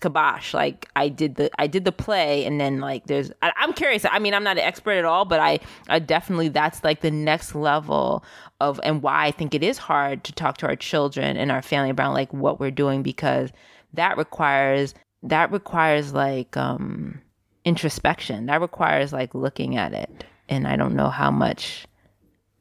kabosh. 0.00 0.54
Like 0.54 0.88
I 0.94 1.08
did 1.08 1.34
the 1.34 1.50
I 1.58 1.66
did 1.66 1.84
the 1.84 1.92
play, 1.92 2.44
and 2.44 2.60
then 2.60 2.80
like 2.80 3.06
there's 3.06 3.32
I, 3.42 3.52
I'm 3.56 3.72
curious. 3.72 4.04
I 4.08 4.20
mean, 4.20 4.32
I'm 4.34 4.44
not 4.44 4.58
an 4.58 4.64
expert 4.64 4.92
at 4.92 5.04
all, 5.04 5.24
but 5.24 5.40
I 5.40 5.58
I 5.88 5.98
definitely 5.98 6.48
that's 6.48 6.84
like 6.84 7.00
the 7.00 7.10
next 7.10 7.54
level 7.54 8.24
of 8.60 8.80
and 8.84 9.02
why 9.02 9.26
I 9.26 9.30
think 9.32 9.54
it 9.54 9.64
is 9.64 9.78
hard 9.78 10.22
to 10.24 10.32
talk 10.32 10.58
to 10.58 10.66
our 10.66 10.76
children 10.76 11.36
and 11.36 11.50
our 11.50 11.62
family 11.62 11.90
about 11.90 12.14
like 12.14 12.32
what 12.32 12.60
we're 12.60 12.70
doing 12.70 13.02
because 13.02 13.50
that 13.94 14.16
requires 14.16 14.94
that 15.22 15.52
requires 15.52 16.12
like 16.12 16.56
um 16.56 17.20
introspection. 17.64 18.46
That 18.46 18.60
requires 18.60 19.12
like 19.12 19.34
looking 19.34 19.76
at 19.76 19.92
it, 19.92 20.24
and 20.48 20.66
I 20.66 20.76
don't 20.76 20.94
know 20.94 21.08
how 21.10 21.30
much 21.30 21.86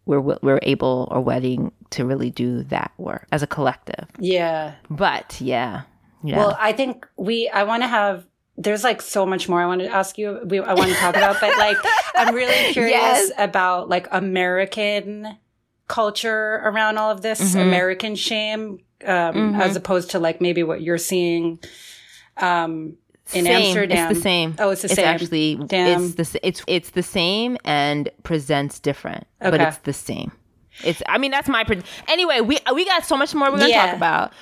we're 0.05 0.19
we're 0.21 0.59
able 0.63 1.07
or 1.11 1.21
willing 1.21 1.71
to 1.91 2.05
really 2.05 2.30
do 2.30 2.63
that 2.63 2.91
work 2.97 3.27
as 3.32 3.43
a 3.43 3.47
collective. 3.47 4.07
Yeah. 4.19 4.73
But 4.89 5.39
yeah, 5.39 5.84
yeah, 6.23 6.38
Well, 6.38 6.57
I 6.59 6.73
think 6.73 7.07
we, 7.17 7.47
I 7.49 7.63
want 7.63 7.84
to 7.84 7.88
have 7.88 8.25
there's 8.57 8.84
like 8.84 9.01
so 9.01 9.25
much 9.25 9.47
more 9.47 9.61
I 9.61 9.65
want 9.67 9.82
to 9.82 9.88
ask 9.88 10.17
you. 10.17 10.39
We, 10.45 10.59
I 10.59 10.73
want 10.73 10.89
to 10.89 10.95
talk 10.97 11.15
about, 11.15 11.38
but 11.39 11.57
like, 11.57 11.77
I'm 12.15 12.36
really 12.36 12.73
curious 12.73 12.91
Yes. 12.93 13.32
about 13.38 13.88
like 13.88 14.07
American 14.11 15.38
culture 15.88 16.55
around 16.63 16.97
all 16.97 17.09
of 17.11 17.21
this, 17.21 17.39
Mm-hmm. 17.41 17.59
American 17.59 18.15
shame, 18.15 18.80
um, 19.06 19.56
as 19.56 19.76
opposed 19.76 20.12
to 20.12 20.20
like 20.20 20.41
maybe 20.41 20.64
what 20.64 20.82
you're 20.82 20.97
seeing, 20.97 21.60
um, 22.38 22.97
in 23.34 23.45
Same. 23.45 23.62
Amsterdam. 23.64 24.10
It's 24.10 24.18
the 24.20 24.24
same. 24.24 24.56
Oh, 24.58 24.70
it's 24.72 24.82
the 24.82 24.89
same. 24.89 24.97
It's 25.00 25.08
actually 25.08 25.56
Damn. 25.68 26.04
it's 26.06 26.32
the 26.32 26.47
it's 26.47 26.64
it's 26.68 26.89
the 26.91 27.04
same 27.04 27.58
and 27.64 28.10
presents 28.24 28.80
different, 28.80 29.28
but 29.39 29.62
it's 29.62 29.78
the 29.78 29.93
same. 29.93 30.32
It's 30.84 31.04
I 31.08 31.18
mean 31.20 31.30
that's 31.30 31.47
my 31.47 31.64
pre- 31.64 31.82
anyway. 32.08 32.41
We 32.41 32.58
we 32.74 32.86
got 32.86 33.06
so 33.06 33.16
much 33.16 33.36
more 33.36 33.52
we're 33.52 33.58
gonna 33.58 33.70
Yeah. 33.70 33.86
talk 33.88 33.95
about. 33.97 34.34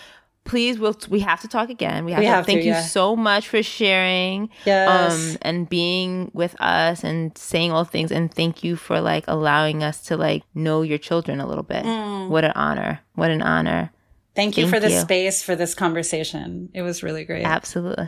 Please, 0.45 0.79
we'll 0.79 0.95
we 1.09 1.19
have 1.19 1.41
to 1.41 1.49
talk 1.49 1.69
again. 1.69 2.05
We 2.05 2.13
have, 2.13 2.19
We 2.19 2.25
to, 2.27 2.31
have 2.31 2.45
to, 2.45 2.51
thank 2.53 2.63
you 2.63 2.73
so 2.75 3.17
much 3.17 3.49
for 3.49 3.61
sharing, 3.61 4.49
Yes. 4.65 5.11
um, 5.33 5.37
and 5.41 5.67
being 5.67 6.31
with 6.33 6.55
us 6.61 7.03
and 7.03 7.37
saying 7.37 7.73
all 7.73 7.83
things. 7.83 8.13
And 8.13 8.33
thank 8.33 8.63
you 8.63 8.77
for 8.77 9.01
like 9.01 9.25
allowing 9.27 9.83
us 9.83 9.99
to 10.03 10.15
like 10.15 10.43
know 10.55 10.83
your 10.83 10.99
children 10.99 11.41
a 11.41 11.45
little 11.47 11.65
bit. 11.65 11.83
Mm. 11.83 12.29
What 12.29 12.45
an 12.45 12.53
honor! 12.55 13.01
What 13.15 13.31
an 13.31 13.41
honor! 13.41 13.91
Thank 14.37 14.55
you 14.55 14.65
Thank 14.65 14.75
for 14.75 14.79
the 14.79 14.93
you. 14.93 14.99
space 14.99 15.41
for 15.41 15.55
this 15.55 15.73
conversation. 15.73 16.69
It 16.75 16.83
was 16.83 17.01
really 17.01 17.25
great. 17.25 17.43
Absolutely. 17.43 18.07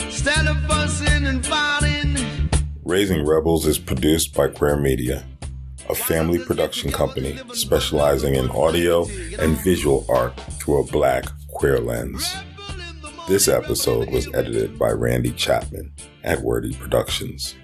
Instead 0.00 0.46
of 0.46 0.56
fussing 0.66 1.26
and 1.26 1.44
fighting, 1.44 2.16
Raising 2.84 3.26
Rebels 3.26 3.66
is 3.66 3.78
produced 3.78 4.32
by 4.34 4.48
Queer 4.48 4.78
Media, 4.78 5.26
a 5.90 5.94
family 5.94 6.38
production 6.38 6.90
company 6.90 7.38
specializing 7.52 8.34
in 8.34 8.48
audio 8.48 9.06
and 9.38 9.58
visual 9.58 10.06
art 10.08 10.34
through 10.52 10.80
a 10.80 10.86
black 10.86 11.26
queer 11.48 11.80
lens. 11.80 12.34
This 13.28 13.46
episode 13.46 14.10
was 14.10 14.26
edited 14.32 14.78
by 14.78 14.92
Randie 14.92 15.32
Chapman 15.32 15.92
at 16.22 16.38
Wordie 16.38 16.78
Productions. 16.78 17.54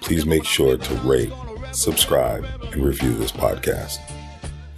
Please 0.00 0.26
make 0.26 0.44
sure 0.44 0.76
to 0.76 0.94
rate, 0.96 1.32
subscribe, 1.70 2.44
and 2.72 2.84
review 2.84 3.14
this 3.14 3.30
podcast. 3.30 4.00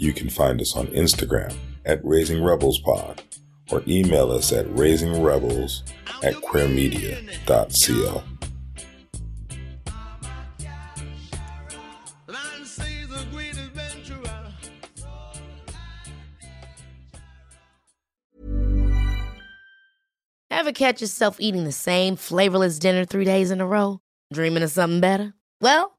You 0.00 0.14
can 0.14 0.30
find 0.30 0.58
us 0.62 0.74
on 0.74 0.86
Instagram 0.86 1.54
at 1.84 2.02
Raising 2.02 2.42
Rebels 2.42 2.78
Pod 2.78 3.22
or 3.70 3.82
email 3.86 4.32
us 4.32 4.50
at 4.50 4.64
raisingrebels 4.68 5.82
at 6.24 6.32
queermedia.co. 6.36 8.22
Ever 20.50 20.72
catch 20.72 21.02
yourself 21.02 21.36
eating 21.38 21.64
the 21.64 21.72
same 21.72 22.16
flavorless 22.16 22.78
dinner 22.78 23.04
three 23.04 23.26
days 23.26 23.50
in 23.50 23.60
a 23.60 23.66
row? 23.66 24.00
Dreaming 24.32 24.62
of 24.62 24.70
something 24.70 25.00
better? 25.02 25.34
Well, 25.60 25.98